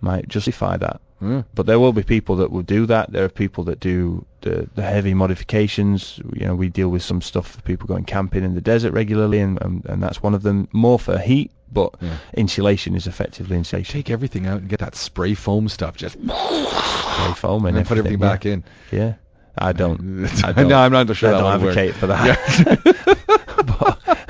might 0.00 0.28
justify 0.28 0.76
that. 0.76 1.00
Yeah. 1.22 1.42
But 1.54 1.66
there 1.66 1.78
will 1.78 1.92
be 1.92 2.02
people 2.02 2.36
that 2.36 2.50
will 2.50 2.62
do 2.62 2.86
that. 2.86 3.12
There 3.12 3.24
are 3.24 3.28
people 3.28 3.64
that 3.64 3.78
do 3.80 4.24
the, 4.40 4.68
the 4.74 4.82
heavy 4.82 5.14
modifications. 5.14 6.18
You 6.34 6.46
know, 6.46 6.54
we 6.54 6.68
deal 6.68 6.88
with 6.88 7.02
some 7.02 7.20
stuff 7.22 7.52
for 7.52 7.60
people 7.62 7.86
going 7.86 8.04
camping 8.04 8.42
in 8.44 8.54
the 8.54 8.60
desert 8.60 8.92
regularly, 8.92 9.38
and, 9.38 9.60
and, 9.62 9.84
and 9.86 10.02
that's 10.02 10.22
one 10.22 10.34
of 10.34 10.42
them. 10.42 10.68
More 10.72 10.98
for 10.98 11.18
heat, 11.18 11.52
but 11.70 11.94
Yeah. 12.00 12.16
insulation 12.34 12.94
is 12.96 13.06
effectively 13.06 13.56
insulation. 13.56 13.92
Take 13.92 14.10
everything 14.10 14.46
out 14.46 14.60
and 14.60 14.68
get 14.68 14.80
that 14.80 14.96
spray 14.96 15.34
foam 15.34 15.68
stuff. 15.68 15.96
Just 15.96 16.14
Spray 16.14 17.34
foam 17.36 17.66
and, 17.66 17.76
and 17.76 17.86
put 17.86 17.98
everything 17.98 18.20
yeah. 18.20 18.28
back 18.28 18.46
in. 18.46 18.64
Yeah, 18.90 19.14
I 19.56 19.72
don't. 19.72 20.26
I 20.44 20.52
don't 20.52 20.68
no, 20.68 20.78
I'm 20.78 20.92
not 20.92 21.14
sure 21.16 21.34
I 21.34 21.38
don't 21.38 21.52
advocate 21.62 21.94
for 21.94 22.08
that. 22.08 22.80
But- 23.26 23.42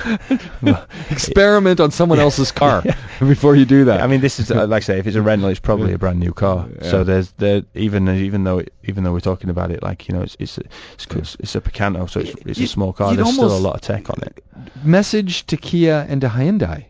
Experiment 1.09 1.79
on 1.79 1.91
someone 1.91 2.19
else's 2.19 2.51
car 2.51 2.83
before 3.19 3.55
you 3.55 3.65
do 3.65 3.85
that. 3.85 4.01
I 4.01 4.07
mean, 4.07 4.21
this 4.21 4.39
is 4.39 4.51
uh, 4.51 4.67
like 4.67 4.83
I 4.83 4.85
say, 4.85 4.99
if 4.99 5.07
it's 5.07 5.15
a 5.15 5.21
rental, 5.21 5.49
it's 5.49 5.59
probably 5.59 5.93
a 5.93 5.97
brand 5.97 6.19
new 6.19 6.33
car. 6.33 6.67
Yeah. 6.81 6.89
So 6.89 7.03
there's 7.03 7.31
there 7.33 7.63
even 7.73 8.07
even 8.09 8.43
though 8.43 8.63
even 8.83 9.03
though 9.03 9.13
we're 9.13 9.19
talking 9.19 9.49
about 9.49 9.71
it, 9.71 9.81
like 9.83 10.07
you 10.07 10.15
know, 10.15 10.21
it's 10.21 10.35
it's 10.39 10.57
a, 10.57 10.63
it's, 10.93 11.07
it's, 11.07 11.35
it's 11.39 11.55
a 11.55 11.61
Picanto, 11.61 12.09
so 12.09 12.19
it's, 12.19 12.33
it's 12.45 12.59
a 12.59 12.67
small 12.67 12.93
car. 12.93 13.11
you'd 13.11 13.19
There's 13.19 13.33
still 13.33 13.55
a 13.55 13.57
lot 13.57 13.75
of 13.75 13.81
tech 13.81 14.09
on 14.09 14.21
it. 14.23 14.43
message 14.83 15.45
to 15.47 15.57
Kia 15.57 16.05
and 16.09 16.21
to 16.21 16.27
Hyundai. 16.27 16.85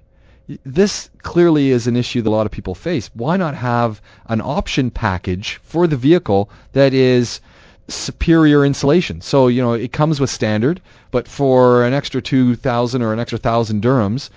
This 0.66 1.10
clearly 1.22 1.70
is 1.70 1.88
an 1.88 1.96
issue 1.96 2.22
that 2.22 2.30
a 2.30 2.32
lot 2.32 2.46
of 2.46 2.52
people 2.52 2.76
face. 2.76 3.10
Why 3.14 3.38
not 3.38 3.56
have 3.56 4.02
an 4.28 4.42
option 4.42 4.92
package 4.92 5.62
for 5.64 5.88
the 5.88 5.96
vehicle 5.96 6.50
that 6.74 6.94
is 6.94 7.40
superior 7.88 8.66
insulation? 8.66 9.22
So, 9.22 9.48
you 9.48 9.62
know, 9.62 9.74
it 9.74 9.92
comes 9.92 10.20
with 10.20 10.30
standard, 10.30 10.82
but 11.12 11.28
for 11.28 11.84
an 11.84 11.94
extra 11.94 12.22
2,000 12.22 13.02
or 13.02 13.14
an 13.14 13.20
extra 13.20 13.38
1,000 13.38 13.82
dirhams, 13.84 14.30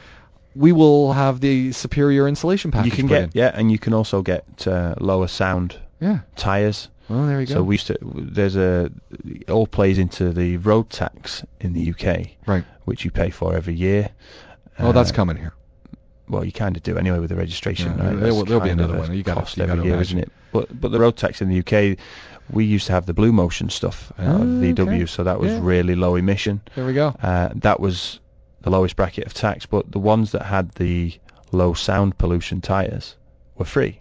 we 0.54 0.72
will 0.72 1.12
have 1.12 1.40
the 1.40 1.72
superior 1.72 2.26
insulation 2.26 2.70
package. 2.70 2.92
You 2.92 2.96
can 2.96 3.06
get 3.06 3.22
in. 3.24 3.30
yeah, 3.34 3.52
and 3.54 3.70
you 3.70 3.78
can 3.78 3.92
also 3.94 4.22
get 4.22 4.66
uh, 4.66 4.94
lower 5.00 5.28
sound 5.28 5.78
Yeah. 6.00 6.20
tires. 6.36 6.88
Well, 7.08 7.26
there 7.26 7.40
you 7.40 7.46
go. 7.46 7.54
So 7.54 7.62
we 7.62 7.74
used 7.76 7.86
to 7.86 7.96
there's 8.02 8.56
a 8.56 8.90
it 9.24 9.48
all 9.48 9.68
plays 9.68 9.96
into 9.98 10.32
the 10.32 10.56
road 10.56 10.90
tax 10.90 11.44
in 11.60 11.72
the 11.72 11.90
UK, 11.90 12.30
right. 12.46 12.64
which 12.84 13.04
you 13.04 13.12
pay 13.12 13.30
for 13.30 13.54
every 13.54 13.74
year. 13.74 14.08
Oh, 14.80 14.90
that's 14.90 15.12
Uh, 15.12 15.14
coming 15.14 15.36
here. 15.36 15.52
well, 16.28 16.44
you 16.44 16.50
kind 16.50 16.76
of 16.76 16.82
do 16.82 16.98
anyway 16.98 17.20
with 17.20 17.28
the 17.30 17.36
registration. 17.36 17.94
Yeah, 17.96 18.06
right? 18.08 18.18
There 18.20 18.34
will, 18.34 18.44
be 18.60 18.70
another 18.70 18.98
one. 18.98 19.14
You 19.14 19.22
gotta- 19.22 19.40
cost 19.42 19.56
you 19.56 19.62
every 19.62 19.76
gotta 19.76 19.86
year, 19.86 19.94
imagine. 19.94 20.18
isn't 20.18 20.28
it? 20.30 20.32
But 20.52 20.80
but 20.80 20.90
the 20.90 20.98
road 20.98 21.16
tax 21.16 21.40
in 21.40 21.48
the 21.48 21.58
UK, 21.60 21.96
we 22.50 22.64
used 22.64 22.86
to 22.86 22.92
have 22.92 23.06
the 23.06 23.14
Blue 23.14 23.32
Motion 23.32 23.68
stuff 23.70 24.12
out 24.18 24.36
of 24.36 24.40
Ah, 24.42 24.44
VW, 24.62 25.08
so 25.08 25.24
that 25.24 25.40
was 25.40 25.52
Yeah. 25.52 25.58
really 25.62 25.94
low 25.94 26.16
emission. 26.16 26.60
There 26.74 26.86
we 26.86 26.92
go. 26.94 27.14
Uh, 27.22 27.50
that 27.56 27.80
was 27.80 28.20
the 28.62 28.70
lowest 28.70 28.96
bracket 28.96 29.26
of 29.26 29.34
tax, 29.34 29.66
but 29.66 29.90
the 29.92 29.98
ones 29.98 30.32
that 30.32 30.42
had 30.42 30.70
the 30.72 31.12
low 31.52 31.74
sound 31.74 32.18
pollution 32.18 32.60
tires 32.60 33.16
were 33.56 33.64
free. 33.64 34.00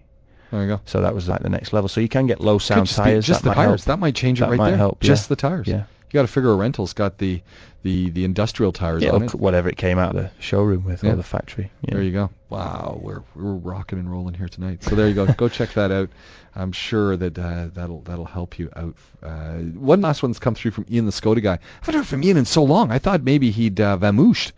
There 0.51 0.61
you 0.61 0.67
go. 0.67 0.81
So 0.85 1.01
that 1.01 1.13
was 1.15 1.27
like 1.27 1.41
the 1.41 1.49
next 1.49 1.73
level. 1.73 1.87
So 1.89 2.01
you 2.01 2.07
can 2.07 2.27
get 2.27 2.39
low 2.39 2.57
sound 2.59 2.85
just 2.87 2.97
tires. 2.97 3.25
just 3.25 3.43
that 3.43 3.55
the 3.55 3.61
help. 3.61 3.81
That 3.81 3.99
might 3.99 4.15
change 4.15 4.39
it 4.39 4.45
That 4.45 4.51
right 4.51 4.57
might 4.57 4.69
there. 4.69 4.77
help, 4.77 4.99
Just 5.01 5.25
yeah. 5.25 5.27
the 5.29 5.35
tires. 5.35 5.67
Yeah. 5.67 5.83
Got 6.15 6.21
to 6.23 6.27
figure 6.27 6.51
a 6.51 6.55
rental's 6.55 6.93
got 6.93 7.17
the 7.17 7.41
the 7.83 8.09
the 8.09 8.23
industrial 8.25 8.71
tires 8.71 9.03
Yeah, 9.03 9.11
on 9.11 9.23
it. 9.23 9.35
whatever 9.35 9.69
it 9.69 9.77
came 9.77 9.99
out 9.99 10.15
of 10.15 10.23
the 10.23 10.31
showroom 10.39 10.85
with 10.85 11.03
Yeah. 11.03 11.11
or 11.11 11.15
the 11.17 11.23
factory. 11.23 11.71
Yeah. 11.81 11.95
There 11.95 12.03
you 12.03 12.11
go. 12.11 12.29
Wow, 12.49 12.99
we're 13.01 13.21
we're 13.35 13.53
rocking 13.53 13.99
and 13.99 14.09
rolling 14.11 14.33
here 14.33 14.47
tonight. 14.47 14.81
So 14.83 14.95
there 14.95 15.07
you 15.09 15.13
go. 15.13 15.27
go 15.37 15.49
check 15.49 15.73
that 15.73 15.91
out. 15.91 16.09
I'm 16.55 16.71
sure 16.71 17.17
that 17.17 17.37
uh, 17.37 17.67
that'll 17.73 18.01
that'll 18.01 18.23
help 18.25 18.57
you 18.57 18.69
out. 18.75 18.95
Uh, 19.21 19.57
one 19.57 19.99
last 20.01 20.23
one's 20.23 20.39
come 20.39 20.55
through 20.55 20.71
from 20.71 20.85
Ian 20.89 21.05
the 21.05 21.11
Skoda 21.11 21.43
guy. 21.43 21.55
I 21.55 21.59
haven't 21.81 21.95
heard 21.95 22.07
from 22.07 22.23
Ian 22.23 22.37
in 22.37 22.45
so 22.45 22.63
long. 22.63 22.91
I 22.91 22.99
thought 22.99 23.21
maybe 23.23 23.51
he'd 23.51 23.79
uh, 23.81 23.97
vamooshed. 23.97 24.53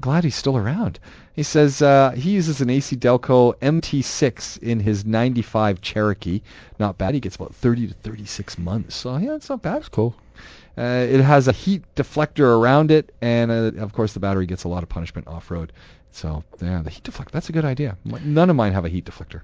Glad 0.00 0.24
he's 0.24 0.36
still 0.36 0.56
around. 0.56 1.00
He 1.38 1.44
says 1.44 1.82
uh, 1.82 2.10
he 2.16 2.30
uses 2.32 2.60
an 2.60 2.68
AC 2.68 2.96
Delco 2.96 3.54
MT6 3.60 4.58
in 4.58 4.80
his 4.80 5.04
95 5.04 5.80
Cherokee. 5.80 6.42
Not 6.80 6.98
bad. 6.98 7.14
He 7.14 7.20
gets 7.20 7.36
about 7.36 7.54
30 7.54 7.86
to 7.86 7.94
36 7.94 8.58
months. 8.58 8.96
So 8.96 9.16
yeah, 9.18 9.36
it's 9.36 9.48
not 9.48 9.62
bad. 9.62 9.76
It's 9.76 9.88
cool. 9.88 10.16
Uh, 10.76 11.06
it 11.08 11.20
has 11.20 11.46
a 11.46 11.52
heat 11.52 11.84
deflector 11.94 12.58
around 12.58 12.90
it, 12.90 13.14
and 13.22 13.52
uh, 13.52 13.70
of 13.80 13.92
course 13.92 14.14
the 14.14 14.18
battery 14.18 14.46
gets 14.46 14.64
a 14.64 14.68
lot 14.68 14.82
of 14.82 14.88
punishment 14.88 15.28
off-road. 15.28 15.72
So 16.10 16.42
yeah, 16.60 16.82
the 16.82 16.90
heat 16.90 17.04
deflector. 17.04 17.30
That's 17.30 17.48
a 17.48 17.52
good 17.52 17.64
idea. 17.64 17.96
None 18.04 18.50
of 18.50 18.56
mine 18.56 18.72
have 18.72 18.84
a 18.84 18.88
heat 18.88 19.04
deflector. 19.04 19.42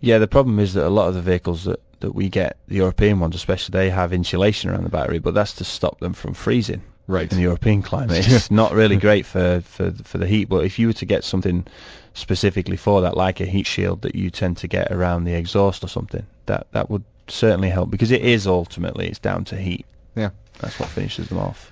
Yeah, 0.00 0.16
the 0.16 0.26
problem 0.26 0.58
is 0.58 0.72
that 0.72 0.86
a 0.86 0.88
lot 0.88 1.08
of 1.08 1.14
the 1.14 1.20
vehicles 1.20 1.64
that, 1.64 1.82
that 2.00 2.14
we 2.14 2.30
get, 2.30 2.56
the 2.68 2.76
European 2.76 3.20
ones 3.20 3.36
especially, 3.36 3.74
they 3.74 3.90
have 3.90 4.14
insulation 4.14 4.70
around 4.70 4.84
the 4.84 4.88
battery, 4.88 5.18
but 5.18 5.34
that's 5.34 5.52
to 5.56 5.64
stop 5.64 6.00
them 6.00 6.14
from 6.14 6.32
freezing 6.32 6.80
Right. 7.06 7.30
in 7.30 7.36
the 7.36 7.42
European 7.42 7.82
climate. 7.82 8.26
It's 8.26 8.50
not 8.50 8.72
really 8.72 8.96
great 8.96 9.26
for, 9.26 9.60
for 9.60 9.92
for 10.04 10.18
the 10.18 10.26
heat, 10.26 10.48
but 10.48 10.64
if 10.64 10.78
you 10.78 10.86
were 10.86 10.94
to 10.94 11.06
get 11.06 11.24
something 11.24 11.66
specifically 12.14 12.76
for 12.76 13.02
that, 13.02 13.16
like 13.16 13.40
a 13.40 13.44
heat 13.44 13.66
shield 13.66 14.02
that 14.02 14.14
you 14.14 14.30
tend 14.30 14.56
to 14.58 14.68
get 14.68 14.90
around 14.90 15.24
the 15.24 15.34
exhaust 15.34 15.84
or 15.84 15.88
something, 15.88 16.24
that 16.46 16.66
that 16.72 16.90
would 16.90 17.04
certainly 17.28 17.68
help 17.68 17.90
because 17.90 18.10
it 18.10 18.22
is 18.22 18.46
ultimately 18.46 19.06
it's 19.08 19.18
down 19.18 19.44
to 19.44 19.56
heat. 19.56 19.84
Yeah. 20.14 20.30
That's 20.60 20.78
what 20.78 20.88
finishes 20.88 21.28
them 21.28 21.38
off. 21.38 21.70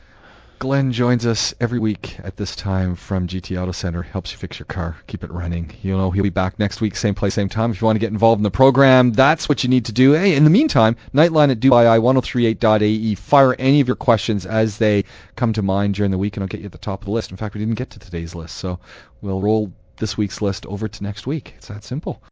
Glenn 0.63 0.93
joins 0.93 1.27
us 1.27 1.53
every 1.59 1.81
week 1.81 2.21
at 2.21 2.37
this 2.37 2.55
time 2.55 2.95
from 2.95 3.27
GT 3.27 3.61
Auto 3.61 3.73
Center. 3.73 4.01
Helps 4.01 4.31
you 4.31 4.39
fix 4.39 4.61
your 4.61 4.67
car, 4.67 4.97
keep 5.09 5.25
it 5.25 5.33
running. 5.33 5.73
You 5.83 5.97
know 5.97 6.13
he'll 6.13 6.23
be 6.23 6.31
back 6.31 6.57
next 6.57 6.81
week, 6.81 6.95
same 6.95 7.17
place, 7.17 7.35
same 7.35 7.49
time. 7.49 7.73
If 7.73 7.81
you 7.81 7.87
want 7.87 7.97
to 7.97 8.01
get 8.01 8.13
involved 8.13 8.39
in 8.39 8.45
the 8.45 8.51
program, 8.53 9.11
that's 9.11 9.49
what 9.49 9.65
you 9.65 9.69
need 9.69 9.87
to 9.87 9.93
do. 9.93 10.13
Hey, 10.13 10.37
in 10.37 10.45
the 10.45 10.51
meantime, 10.51 10.95
Nightline 11.13 11.51
at 11.51 11.59
Dubai1038.ae. 11.59 12.87
E. 12.87 13.17
Fire 13.17 13.57
any 13.59 13.81
of 13.81 13.89
your 13.89 13.97
questions 13.97 14.47
as 14.47 14.79
they 14.79 15.05
come 15.35 15.53
to 15.53 15.63
mind 15.63 15.97
during 15.97 16.13
the 16.13 16.19
week, 16.19 16.37
and 16.37 16.45
I'll 16.45 16.49
get 16.49 16.61
you 16.61 16.67
at 16.67 16.73
the 16.73 16.79
top 16.79 17.01
of 17.01 17.07
the 17.07 17.11
list. 17.11 17.33
In 17.33 17.37
fact, 17.37 17.55
we 17.55 17.59
didn't 17.59 17.75
get 17.75 17.91
to 17.91 17.99
today's 17.99 18.37
list, 18.37 18.55
so 18.59 18.79
we'll 19.21 19.41
roll 19.41 19.73
this 19.97 20.17
week's 20.17 20.41
list 20.41 20.65
over 20.67 20.87
to 20.87 21.03
next 21.03 21.27
week. 21.27 21.55
It's 21.57 21.67
that 21.67 21.83
simple. 21.83 22.23